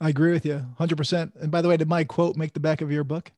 I 0.00 0.10
agree 0.10 0.30
with 0.30 0.46
you 0.46 0.64
100% 0.78 1.32
and 1.40 1.50
by 1.50 1.60
the 1.60 1.68
way 1.68 1.76
did 1.76 1.88
my 1.88 2.04
quote 2.04 2.36
make 2.36 2.52
the 2.52 2.60
back 2.60 2.82
of 2.82 2.92
your 2.92 3.02
book 3.02 3.32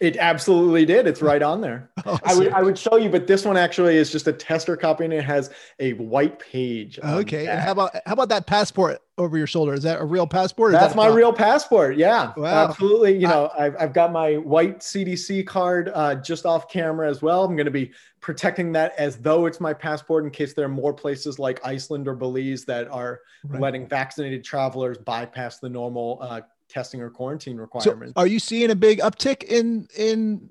it 0.00 0.16
absolutely 0.16 0.84
did. 0.84 1.06
It's 1.06 1.22
right 1.22 1.42
on 1.42 1.60
there. 1.60 1.90
Awesome. 2.04 2.20
I 2.24 2.34
would 2.34 2.52
I 2.52 2.62
would 2.62 2.78
show 2.78 2.96
you, 2.96 3.08
but 3.08 3.26
this 3.26 3.44
one 3.44 3.56
actually 3.56 3.96
is 3.96 4.12
just 4.12 4.26
a 4.28 4.32
tester 4.32 4.76
copy 4.76 5.04
and 5.04 5.12
it 5.12 5.24
has 5.24 5.50
a 5.80 5.94
white 5.94 6.38
page. 6.38 6.98
Okay. 7.00 7.46
And 7.48 7.60
how 7.60 7.72
about 7.72 7.94
how 8.06 8.12
about 8.12 8.28
that 8.28 8.46
passport 8.46 9.00
over 9.16 9.36
your 9.36 9.48
shoulder? 9.48 9.74
Is 9.74 9.82
that 9.82 10.00
a 10.00 10.04
real 10.04 10.26
passport? 10.26 10.72
That's 10.72 10.94
that 10.94 10.96
my 10.96 11.08
real 11.08 11.32
passport. 11.32 11.96
Yeah. 11.96 12.32
Wow. 12.36 12.68
Absolutely. 12.68 13.16
You 13.16 13.26
know, 13.26 13.50
I've, 13.58 13.74
I've 13.78 13.92
got 13.92 14.12
my 14.12 14.36
white 14.36 14.78
CDC 14.78 15.46
card 15.46 15.90
uh, 15.92 16.14
just 16.16 16.46
off 16.46 16.70
camera 16.70 17.10
as 17.10 17.20
well. 17.20 17.44
I'm 17.44 17.56
going 17.56 17.66
to 17.66 17.72
be 17.72 17.90
protecting 18.20 18.72
that 18.72 18.94
as 18.98 19.16
though 19.16 19.46
it's 19.46 19.60
my 19.60 19.72
passport 19.72 20.24
in 20.24 20.30
case 20.30 20.54
there 20.54 20.64
are 20.64 20.68
more 20.68 20.92
places 20.92 21.38
like 21.38 21.64
Iceland 21.64 22.06
or 22.06 22.14
Belize 22.14 22.64
that 22.66 22.88
are 22.88 23.20
right. 23.44 23.60
letting 23.60 23.88
vaccinated 23.88 24.44
travelers 24.44 24.98
bypass 24.98 25.58
the 25.58 25.68
normal 25.68 26.18
uh, 26.20 26.40
testing 26.68 27.00
or 27.00 27.10
quarantine 27.10 27.56
requirements. 27.56 28.14
So 28.16 28.22
are 28.22 28.26
you 28.26 28.38
seeing 28.38 28.70
a 28.70 28.74
big 28.74 29.00
uptick 29.00 29.44
in 29.44 29.88
in 29.96 30.48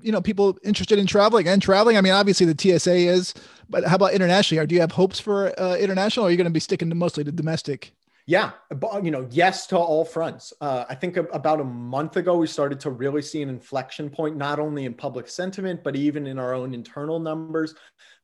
you 0.00 0.12
know 0.12 0.20
people 0.20 0.58
interested 0.64 0.98
in 0.98 1.06
traveling 1.06 1.48
and 1.48 1.60
traveling? 1.60 1.96
I 1.96 2.00
mean, 2.00 2.12
obviously 2.12 2.46
the 2.46 2.78
TSA 2.78 2.94
is, 2.94 3.34
but 3.68 3.84
how 3.84 3.96
about 3.96 4.12
internationally? 4.12 4.62
Or 4.62 4.66
do 4.66 4.74
you 4.74 4.80
have 4.80 4.92
hopes 4.92 5.20
for 5.20 5.58
uh, 5.60 5.76
international? 5.76 6.26
Or 6.26 6.28
are 6.28 6.30
you 6.30 6.36
going 6.36 6.44
to 6.46 6.50
be 6.50 6.60
sticking 6.60 6.88
to 6.88 6.94
mostly 6.94 7.24
to 7.24 7.32
domestic? 7.32 7.92
Yeah, 8.26 8.52
you 9.02 9.10
know, 9.10 9.26
yes 9.30 9.66
to 9.68 9.76
all 9.76 10.04
fronts. 10.04 10.52
Uh, 10.60 10.84
I 10.88 10.94
think 10.94 11.16
about 11.16 11.60
a 11.60 11.64
month 11.64 12.16
ago, 12.16 12.36
we 12.36 12.46
started 12.46 12.78
to 12.80 12.90
really 12.90 13.22
see 13.22 13.42
an 13.42 13.48
inflection 13.48 14.08
point, 14.08 14.36
not 14.36 14.60
only 14.60 14.84
in 14.84 14.94
public 14.94 15.26
sentiment, 15.26 15.82
but 15.82 15.96
even 15.96 16.28
in 16.28 16.38
our 16.38 16.54
own 16.54 16.72
internal 16.72 17.18
numbers. 17.18 17.74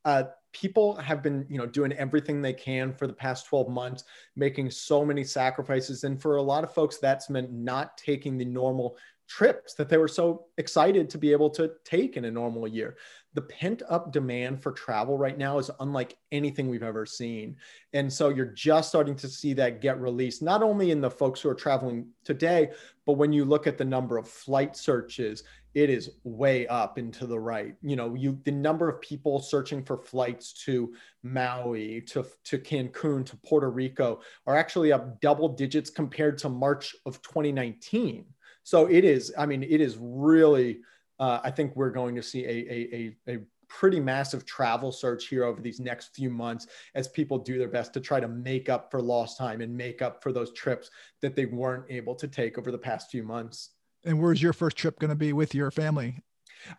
Uh, 0.05 0.23
people 0.59 0.95
have 0.95 1.21
been 1.21 1.45
you 1.49 1.57
know 1.57 1.65
doing 1.65 1.93
everything 1.93 2.41
they 2.41 2.53
can 2.53 2.93
for 2.93 3.07
the 3.07 3.13
past 3.13 3.45
12 3.47 3.69
months 3.69 4.03
making 4.35 4.71
so 4.71 5.05
many 5.05 5.23
sacrifices. 5.23 6.03
And 6.03 6.21
for 6.21 6.37
a 6.37 6.41
lot 6.41 6.63
of 6.63 6.73
folks 6.73 6.97
that's 6.97 7.29
meant 7.29 7.51
not 7.51 7.97
taking 7.97 8.37
the 8.37 8.45
normal 8.45 8.97
trips 9.27 9.73
that 9.73 9.89
they 9.89 9.97
were 9.97 10.07
so 10.07 10.45
excited 10.57 11.09
to 11.09 11.17
be 11.17 11.33
able 11.33 11.49
to 11.49 11.71
take 11.83 12.15
in 12.15 12.25
a 12.25 12.31
normal 12.31 12.65
year. 12.65 12.95
The 13.33 13.41
pent 13.41 13.83
up 13.89 14.13
demand 14.13 14.63
for 14.63 14.71
travel 14.71 15.17
right 15.17 15.37
now 15.37 15.57
is 15.59 15.69
unlike 15.81 16.17
anything 16.31 16.69
we've 16.69 16.81
ever 16.81 17.05
seen. 17.05 17.57
And 17.91 18.11
so 18.11 18.29
you're 18.29 18.45
just 18.45 18.87
starting 18.87 19.17
to 19.17 19.27
see 19.27 19.53
that 19.55 19.81
get 19.81 19.99
released 19.99 20.41
not 20.41 20.63
only 20.63 20.91
in 20.91 21.01
the 21.01 21.11
folks 21.11 21.41
who 21.41 21.49
are 21.49 21.55
traveling 21.55 22.07
today 22.23 22.69
but 23.05 23.13
when 23.13 23.31
you 23.31 23.45
look 23.45 23.67
at 23.67 23.77
the 23.77 23.85
number 23.85 24.17
of 24.17 24.27
flight 24.27 24.75
searches 24.75 25.43
it 25.77 25.91
is 25.91 26.09
way 26.23 26.65
up 26.65 26.97
into 26.97 27.27
the 27.27 27.39
right. 27.39 27.75
You 27.83 27.95
know, 27.95 28.15
you 28.15 28.39
the 28.45 28.51
number 28.51 28.89
of 28.89 28.99
people 28.99 29.39
searching 29.39 29.83
for 29.83 29.99
flights 29.99 30.51
to 30.65 30.95
Maui, 31.21 32.01
to, 32.07 32.25
to 32.45 32.57
Cancun, 32.57 33.23
to 33.27 33.37
Puerto 33.45 33.69
Rico 33.69 34.21
are 34.47 34.55
actually 34.55 34.91
up 34.91 35.21
double 35.21 35.49
digits 35.49 35.91
compared 35.91 36.39
to 36.39 36.49
March 36.49 36.95
of 37.05 37.21
2019. 37.21 38.25
So 38.63 38.87
it 38.87 39.05
is, 39.05 39.31
I 39.37 39.45
mean, 39.45 39.61
it 39.61 39.79
is 39.79 39.99
really, 40.01 40.79
uh, 41.19 41.41
I 41.43 41.51
think 41.51 41.75
we're 41.75 41.91
going 41.91 42.15
to 42.15 42.23
see 42.23 42.43
a, 42.43 42.49
a, 42.49 43.15
a, 43.27 43.35
a 43.35 43.39
pretty 43.67 43.99
massive 43.99 44.47
travel 44.47 44.91
surge 44.91 45.27
here 45.27 45.43
over 45.43 45.61
these 45.61 45.79
next 45.79 46.15
few 46.15 46.31
months 46.31 46.65
as 46.95 47.07
people 47.07 47.37
do 47.37 47.59
their 47.59 47.67
best 47.67 47.93
to 47.93 48.01
try 48.01 48.19
to 48.19 48.27
make 48.27 48.67
up 48.67 48.89
for 48.89 48.99
lost 48.99 49.37
time 49.37 49.61
and 49.61 49.77
make 49.77 50.01
up 50.01 50.23
for 50.23 50.31
those 50.31 50.51
trips 50.53 50.89
that 51.21 51.35
they 51.35 51.45
weren't 51.45 51.85
able 51.87 52.15
to 52.15 52.27
take 52.27 52.57
over 52.57 52.71
the 52.71 52.77
past 52.79 53.11
few 53.11 53.21
months. 53.21 53.76
And 54.07 54.21
where's 54.21 54.41
your 54.41 54.53
first 54.53 54.77
trip 54.77 54.97
going 54.99 55.09
to 55.09 55.15
be 55.15 55.33
with 55.33 55.53
your 55.53 55.69
family? 55.69 56.23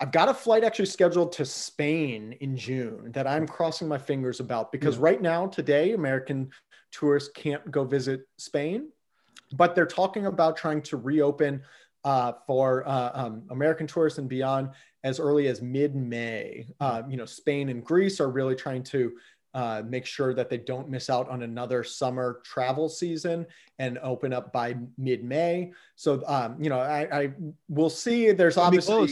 I've 0.01 0.13
got 0.13 0.29
a 0.29 0.35
flight 0.35 0.65
actually 0.65 0.87
scheduled 0.87 1.31
to 1.33 1.45
Spain 1.45 2.33
in 2.41 2.57
June 2.57 3.13
that 3.13 3.27
I'm 3.27 3.47
crossing 3.47 3.87
my 3.87 3.99
fingers 3.99 4.41
about 4.41 4.73
because 4.73 4.97
yeah. 4.97 5.03
right 5.03 5.23
now, 5.23 5.47
today, 5.47 5.93
American 5.93 6.51
tourists 6.91 7.31
can't 7.35 7.71
go 7.71 7.85
visit 7.85 8.23
Spain, 8.39 8.89
but 9.55 9.75
they're 9.75 9.87
talking 9.87 10.27
about 10.27 10.57
trying 10.57 10.83
to 10.83 10.97
reopen 10.97 11.63
uh, 12.05 12.33
for 12.47 12.87
uh, 12.89 13.11
um, 13.13 13.43
American 13.51 13.87
tourists 13.87 14.19
and 14.19 14.29
beyond 14.29 14.71
as 15.05 15.21
early 15.21 15.49
as 15.49 15.61
mid 15.61 15.95
May. 15.95 16.67
Uh, 16.81 17.03
you 17.09 17.17
know, 17.17 17.27
Spain 17.27 17.69
and 17.69 17.85
Greece 17.85 18.21
are 18.21 18.31
really 18.31 18.55
trying 18.55 18.83
to 18.85 19.13
uh, 19.55 19.83
make 19.87 20.07
sure 20.07 20.35
that 20.35 20.51
they 20.51 20.59
don't 20.59 20.89
miss 20.89 21.09
out 21.11 21.29
on 21.29 21.43
another 21.43 21.83
summer 21.83 22.41
travel 22.45 22.89
season 22.89 23.47
and 23.79 23.99
open 23.99 24.33
up 24.33 24.53
by 24.53 24.77
mid-May. 24.97 25.73
So, 25.97 26.23
um, 26.27 26.57
you 26.63 26.69
know, 26.69 26.79
I, 26.79 27.21
I 27.21 27.33
will 27.69 27.91
see. 27.91 28.33
There's 28.33 28.57
obviously 28.57 29.05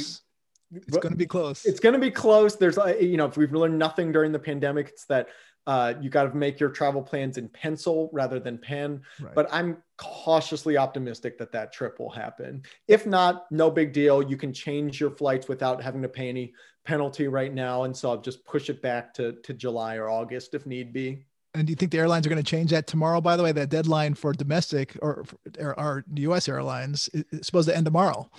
it's 0.72 0.98
going 0.98 1.12
to 1.12 1.16
be 1.16 1.26
close. 1.26 1.64
It's 1.64 1.80
going 1.80 1.94
to 1.94 1.98
be 1.98 2.10
close. 2.10 2.56
There's, 2.56 2.76
uh, 2.78 2.94
you 3.00 3.16
know, 3.16 3.26
if 3.26 3.36
we've 3.36 3.52
learned 3.52 3.78
nothing 3.78 4.12
during 4.12 4.32
the 4.32 4.38
pandemic, 4.38 4.88
it's 4.88 5.04
that 5.06 5.28
uh, 5.66 5.94
you 6.00 6.10
got 6.10 6.24
to 6.24 6.36
make 6.36 6.60
your 6.60 6.70
travel 6.70 7.02
plans 7.02 7.38
in 7.38 7.48
pencil 7.48 8.08
rather 8.12 8.38
than 8.38 8.58
pen. 8.58 9.02
Right. 9.20 9.34
But 9.34 9.48
I'm 9.50 9.78
cautiously 9.96 10.76
optimistic 10.76 11.38
that 11.38 11.52
that 11.52 11.72
trip 11.72 11.98
will 11.98 12.10
happen. 12.10 12.62
If 12.86 13.06
not, 13.06 13.46
no 13.50 13.70
big 13.70 13.92
deal. 13.92 14.22
You 14.22 14.36
can 14.36 14.52
change 14.52 15.00
your 15.00 15.10
flights 15.10 15.48
without 15.48 15.82
having 15.82 16.02
to 16.02 16.08
pay 16.08 16.28
any 16.28 16.54
penalty 16.84 17.26
right 17.26 17.52
now. 17.52 17.82
And 17.82 17.96
so 17.96 18.10
I'll 18.10 18.20
just 18.20 18.44
push 18.44 18.70
it 18.70 18.80
back 18.80 19.12
to, 19.14 19.32
to 19.42 19.52
July 19.52 19.96
or 19.96 20.08
August 20.08 20.54
if 20.54 20.66
need 20.66 20.92
be. 20.92 21.26
And 21.56 21.66
do 21.66 21.70
you 21.70 21.76
think 21.76 21.90
the 21.92 21.98
airlines 21.98 22.26
are 22.26 22.30
going 22.30 22.42
to 22.42 22.48
change 22.48 22.70
that 22.70 22.86
tomorrow? 22.86 23.20
By 23.20 23.36
the 23.36 23.42
way, 23.42 23.52
that 23.52 23.70
deadline 23.70 24.14
for 24.14 24.32
domestic 24.32 24.96
or, 25.00 25.24
or 25.60 26.04
U.S. 26.14 26.48
airlines 26.48 27.08
is 27.12 27.46
supposed 27.46 27.68
to 27.68 27.76
end 27.76 27.86
tomorrow. 27.86 28.30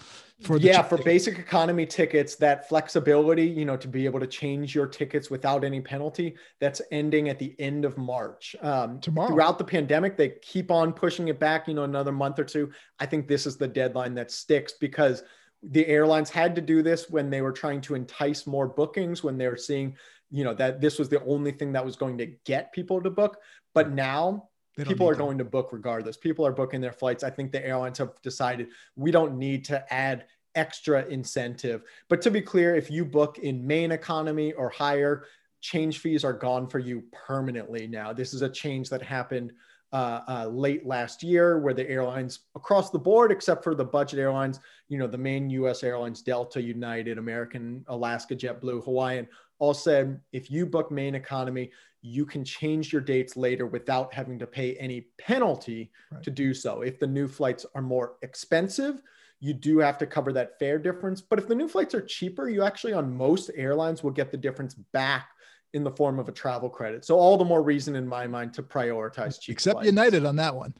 For 0.41 0.57
yeah, 0.57 0.83
for 0.83 0.99
basic 0.99 1.39
economy 1.39 1.87
tickets, 1.87 2.35
that 2.35 2.69
flexibility, 2.69 3.47
you 3.47 3.65
know, 3.65 3.75
to 3.75 3.87
be 3.87 4.05
able 4.05 4.19
to 4.19 4.27
change 4.27 4.75
your 4.75 4.85
tickets 4.85 5.31
without 5.31 5.63
any 5.63 5.81
penalty, 5.81 6.35
that's 6.59 6.79
ending 6.91 7.29
at 7.29 7.39
the 7.39 7.55
end 7.57 7.85
of 7.85 7.97
March. 7.97 8.55
Um, 8.61 8.99
tomorrow. 8.99 9.29
Throughout 9.29 9.57
the 9.57 9.63
pandemic, 9.63 10.15
they 10.15 10.33
keep 10.43 10.69
on 10.69 10.93
pushing 10.93 11.29
it 11.29 11.39
back, 11.39 11.67
you 11.67 11.73
know, 11.73 11.85
another 11.85 12.11
month 12.11 12.37
or 12.37 12.43
two. 12.43 12.71
I 12.99 13.07
think 13.07 13.27
this 13.27 13.47
is 13.47 13.57
the 13.57 13.67
deadline 13.67 14.13
that 14.13 14.29
sticks 14.29 14.73
because 14.79 15.23
the 15.63 15.87
airlines 15.87 16.29
had 16.29 16.55
to 16.55 16.61
do 16.61 16.83
this 16.83 17.09
when 17.09 17.31
they 17.31 17.41
were 17.41 17.51
trying 17.51 17.81
to 17.81 17.95
entice 17.95 18.45
more 18.45 18.67
bookings 18.67 19.23
when 19.23 19.39
they 19.39 19.47
were 19.47 19.57
seeing 19.57 19.95
you 20.31 20.43
know 20.43 20.53
that 20.53 20.81
this 20.81 20.99
was 20.99 21.09
the 21.09 21.23
only 21.25 21.51
thing 21.51 21.71
that 21.73 21.85
was 21.85 21.95
going 21.95 22.17
to 22.17 22.25
get 22.45 22.71
people 22.73 23.01
to 23.01 23.09
book 23.09 23.37
but 23.73 23.91
now 23.91 24.49
people 24.85 25.09
are 25.09 25.15
going 25.15 25.37
to 25.37 25.43
book 25.43 25.69
regardless. 25.71 26.17
People 26.17 26.45
are 26.45 26.51
booking 26.51 26.81
their 26.81 26.91
flights. 26.91 27.23
I 27.23 27.29
think 27.29 27.51
the 27.51 27.65
airlines 27.65 27.97
have 27.97 28.21
decided 28.21 28.67
we 28.95 29.11
don't 29.11 29.37
need 29.37 29.65
to 29.65 29.93
add 29.93 30.25
extra 30.55 31.05
incentive. 31.05 31.83
But 32.09 32.21
to 32.23 32.31
be 32.31 32.41
clear 32.41 32.75
if 32.75 32.89
you 32.89 33.05
book 33.05 33.39
in 33.39 33.65
main 33.65 33.91
economy 33.91 34.53
or 34.53 34.69
higher 34.69 35.25
change 35.61 35.99
fees 35.99 36.23
are 36.23 36.33
gone 36.33 36.67
for 36.67 36.79
you 36.79 37.03
permanently 37.11 37.87
now. 37.87 38.13
This 38.13 38.33
is 38.33 38.41
a 38.41 38.49
change 38.49 38.89
that 38.89 39.01
happened 39.01 39.53
uh, 39.93 40.21
uh, 40.27 40.47
late 40.47 40.85
last 40.85 41.23
year, 41.23 41.59
where 41.59 41.73
the 41.73 41.89
airlines 41.89 42.39
across 42.55 42.89
the 42.89 42.99
board, 42.99 43.31
except 43.31 43.63
for 43.63 43.73
the 43.73 43.85
budget 43.85 44.19
airlines, 44.19 44.59
you 44.89 44.97
know, 44.97 45.07
the 45.07 45.17
main 45.17 45.49
US 45.51 45.81
airlines, 45.81 46.21
Delta, 46.21 46.61
United, 46.61 47.17
American, 47.17 47.85
Alaska, 47.87 48.35
JetBlue, 48.35 48.83
Hawaiian, 48.83 49.27
all 49.59 49.73
said 49.73 50.19
if 50.31 50.51
you 50.51 50.65
book 50.65 50.91
main 50.91 51.15
economy, 51.15 51.71
you 52.01 52.25
can 52.25 52.45
change 52.45 52.93
your 52.93 53.01
dates 53.01 53.35
later 53.35 53.65
without 53.65 54.13
having 54.13 54.39
to 54.39 54.47
pay 54.47 54.75
any 54.75 55.07
penalty 55.17 55.91
right. 56.11 56.23
to 56.23 56.31
do 56.31 56.53
so. 56.53 56.81
If 56.81 56.99
the 56.99 57.07
new 57.07 57.27
flights 57.27 57.65
are 57.75 57.81
more 57.81 58.15
expensive, 58.21 59.01
you 59.39 59.53
do 59.53 59.79
have 59.79 59.97
to 59.99 60.07
cover 60.07 60.31
that 60.33 60.57
fare 60.59 60.79
difference. 60.79 61.21
But 61.21 61.39
if 61.39 61.47
the 61.47 61.55
new 61.55 61.67
flights 61.67 61.93
are 61.93 62.01
cheaper, 62.01 62.49
you 62.49 62.63
actually 62.63 62.93
on 62.93 63.15
most 63.15 63.51
airlines 63.55 64.03
will 64.03 64.11
get 64.11 64.31
the 64.31 64.37
difference 64.37 64.73
back 64.73 65.29
in 65.73 65.83
the 65.83 65.91
form 65.91 66.17
of 66.17 66.29
a 66.29 66.31
travel 66.31 66.69
credit. 66.69 67.03
So 67.03 67.17
all 67.17 67.37
the 67.37 67.45
more 67.45 67.61
reason 67.61 67.95
in 67.95 68.07
my 68.07 68.25
mind 68.25 68.53
to 68.53 68.63
prioritize 68.63 69.39
cheap. 69.39 69.53
Except 69.53 69.75
flights. 69.75 69.85
United 69.85 70.25
on 70.25 70.35
that 70.37 70.55
one. 70.55 70.73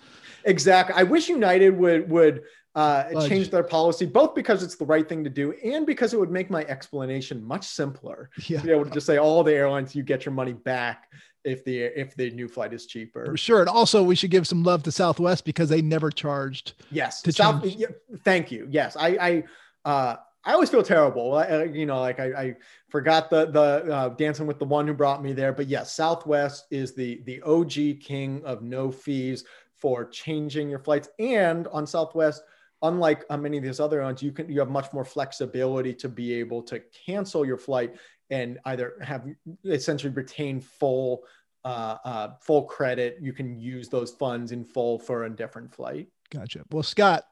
Exactly. 0.45 0.95
I 0.95 1.03
wish 1.03 1.29
United 1.29 1.77
would 1.77 2.09
would 2.09 2.43
uh, 2.75 3.27
change 3.27 3.49
their 3.49 3.63
policy, 3.63 4.05
both 4.05 4.35
because 4.35 4.61
it's 4.61 4.75
the 4.75 4.85
right 4.85 5.07
thing 5.09 5.23
to 5.23 5.29
do 5.29 5.53
and 5.63 5.85
because 5.85 6.13
it 6.13 6.19
would 6.19 6.29
make 6.29 6.49
my 6.49 6.63
explanation 6.65 7.43
much 7.43 7.65
simpler. 7.65 8.29
Yeah. 8.47 8.59
To 8.59 8.65
be 8.65 8.71
able 8.71 8.85
to 8.85 8.91
just 8.91 9.07
say 9.07 9.17
all 9.17 9.43
the 9.43 9.53
airlines, 9.53 9.95
you 9.95 10.03
get 10.03 10.25
your 10.25 10.33
money 10.33 10.53
back 10.53 11.11
if 11.43 11.63
the 11.63 11.83
if 11.99 12.15
the 12.15 12.29
new 12.31 12.47
flight 12.47 12.73
is 12.73 12.85
cheaper. 12.85 13.35
Sure, 13.35 13.61
and 13.61 13.69
also 13.69 14.03
we 14.03 14.15
should 14.15 14.31
give 14.31 14.47
some 14.47 14.63
love 14.63 14.83
to 14.83 14.91
Southwest 14.91 15.45
because 15.45 15.69
they 15.69 15.81
never 15.81 16.11
charged. 16.11 16.73
Yes, 16.91 17.21
to 17.23 17.31
South. 17.31 17.65
Yeah, 17.65 17.87
thank 18.23 18.51
you. 18.51 18.67
Yes, 18.69 18.95
I 18.95 19.43
I 19.85 19.89
uh, 19.89 20.15
I 20.43 20.53
always 20.53 20.69
feel 20.69 20.83
terrible. 20.83 21.35
I, 21.35 21.63
you 21.63 21.85
know, 21.85 21.99
like 21.99 22.19
I, 22.19 22.25
I 22.25 22.55
forgot 22.89 23.29
the 23.29 23.47
the 23.47 23.93
uh, 23.93 24.09
dancing 24.09 24.47
with 24.47 24.59
the 24.59 24.65
one 24.65 24.87
who 24.87 24.93
brought 24.93 25.23
me 25.23 25.33
there. 25.33 25.51
But 25.51 25.67
yes, 25.67 25.93
Southwest 25.93 26.67
is 26.69 26.93
the 26.93 27.21
the 27.25 27.41
OG 27.41 28.01
king 28.01 28.41
of 28.45 28.61
no 28.61 28.91
fees 28.91 29.43
for 29.75 30.05
changing 30.05 30.69
your 30.69 30.79
flights. 30.79 31.09
And 31.19 31.67
on 31.67 31.85
Southwest, 31.85 32.43
unlike 32.81 33.25
uh, 33.29 33.37
many 33.37 33.57
of 33.57 33.63
these 33.63 33.79
other 33.79 34.01
ones, 34.01 34.21
you 34.21 34.31
can 34.31 34.49
you 34.49 34.59
have 34.59 34.69
much 34.69 34.91
more 34.93 35.05
flexibility 35.05 35.93
to 35.95 36.09
be 36.09 36.33
able 36.33 36.61
to 36.63 36.81
cancel 37.05 37.45
your 37.45 37.57
flight 37.57 37.95
and 38.29 38.59
either 38.65 38.93
have 39.01 39.25
essentially 39.65 40.13
retain 40.13 40.59
full 40.59 41.23
uh, 41.65 41.97
uh, 42.05 42.29
full 42.41 42.63
credit. 42.63 43.17
You 43.21 43.33
can 43.33 43.59
use 43.59 43.89
those 43.89 44.11
funds 44.11 44.51
in 44.51 44.63
full 44.63 44.99
for 44.99 45.25
a 45.25 45.29
different 45.29 45.73
flight. 45.73 46.07
Gotcha. 46.29 46.63
Well, 46.71 46.83
Scott, 46.83 47.25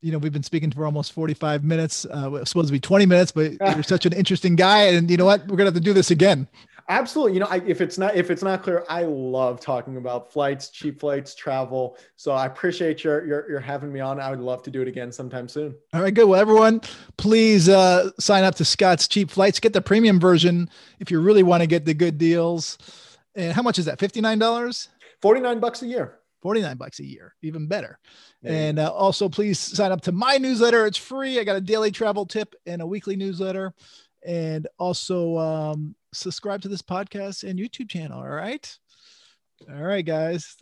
you 0.00 0.12
know, 0.12 0.18
we've 0.18 0.32
been 0.32 0.42
speaking 0.42 0.70
for 0.70 0.84
almost 0.84 1.12
45 1.12 1.64
minutes. 1.64 2.04
Uh, 2.04 2.44
supposed 2.44 2.68
to 2.68 2.72
be 2.72 2.80
20 2.80 3.06
minutes, 3.06 3.32
but 3.32 3.52
you're 3.74 3.82
such 3.82 4.06
an 4.06 4.12
interesting 4.12 4.56
guy. 4.56 4.84
And 4.88 5.10
you 5.10 5.16
know 5.16 5.24
what? 5.24 5.40
We're 5.42 5.56
going 5.56 5.66
to 5.70 5.72
have 5.72 5.74
to 5.74 5.80
do 5.80 5.92
this 5.92 6.10
again. 6.10 6.48
Absolutely. 6.88 7.34
You 7.34 7.40
know, 7.40 7.46
I, 7.46 7.56
if 7.66 7.80
it's 7.80 7.98
not 7.98 8.14
if 8.14 8.30
it's 8.30 8.42
not 8.42 8.62
clear, 8.62 8.84
I 8.88 9.02
love 9.02 9.60
talking 9.60 9.96
about 9.96 10.32
flights, 10.32 10.70
cheap 10.70 11.00
flights, 11.00 11.34
travel. 11.34 11.98
So 12.14 12.30
I 12.30 12.46
appreciate 12.46 13.02
your 13.02 13.26
your, 13.26 13.50
your 13.50 13.60
having 13.60 13.92
me 13.92 13.98
on. 13.98 14.20
I 14.20 14.30
would 14.30 14.40
love 14.40 14.62
to 14.64 14.70
do 14.70 14.82
it 14.82 14.88
again 14.88 15.10
sometime 15.10 15.48
soon. 15.48 15.74
All 15.92 16.00
right, 16.00 16.14
good. 16.14 16.26
Well, 16.26 16.40
everyone, 16.40 16.80
please 17.16 17.68
uh, 17.68 18.10
sign 18.20 18.44
up 18.44 18.54
to 18.56 18.64
Scott's 18.64 19.08
Cheap 19.08 19.30
Flights. 19.30 19.58
Get 19.58 19.72
the 19.72 19.82
premium 19.82 20.20
version 20.20 20.70
if 21.00 21.10
you 21.10 21.20
really 21.20 21.42
want 21.42 21.62
to 21.62 21.66
get 21.66 21.84
the 21.84 21.94
good 21.94 22.18
deals. 22.18 22.78
And 23.34 23.52
how 23.52 23.62
much 23.62 23.80
is 23.80 23.86
that? 23.86 23.98
Fifty 23.98 24.20
nine 24.20 24.38
dollars. 24.38 24.88
Forty 25.20 25.40
nine 25.40 25.58
bucks 25.58 25.82
a 25.82 25.86
year. 25.86 26.20
49 26.42 26.76
bucks 26.76 27.00
a 27.00 27.04
year, 27.04 27.34
even 27.42 27.66
better. 27.66 27.98
And 28.44 28.78
uh, 28.78 28.92
also, 28.92 29.28
please 29.28 29.58
sign 29.58 29.90
up 29.90 30.02
to 30.02 30.12
my 30.12 30.36
newsletter. 30.36 30.86
It's 30.86 30.96
free. 30.96 31.40
I 31.40 31.44
got 31.44 31.56
a 31.56 31.60
daily 31.60 31.90
travel 31.90 32.24
tip 32.24 32.54
and 32.66 32.80
a 32.80 32.86
weekly 32.86 33.16
newsletter. 33.16 33.74
And 34.24 34.68
also, 34.78 35.36
um, 35.38 35.96
subscribe 36.16 36.62
to 36.62 36.68
this 36.68 36.82
podcast 36.82 37.48
and 37.48 37.58
YouTube 37.58 37.88
channel. 37.88 38.18
All 38.18 38.28
right. 38.28 38.76
All 39.70 39.82
right, 39.82 40.04
guys. 40.04 40.56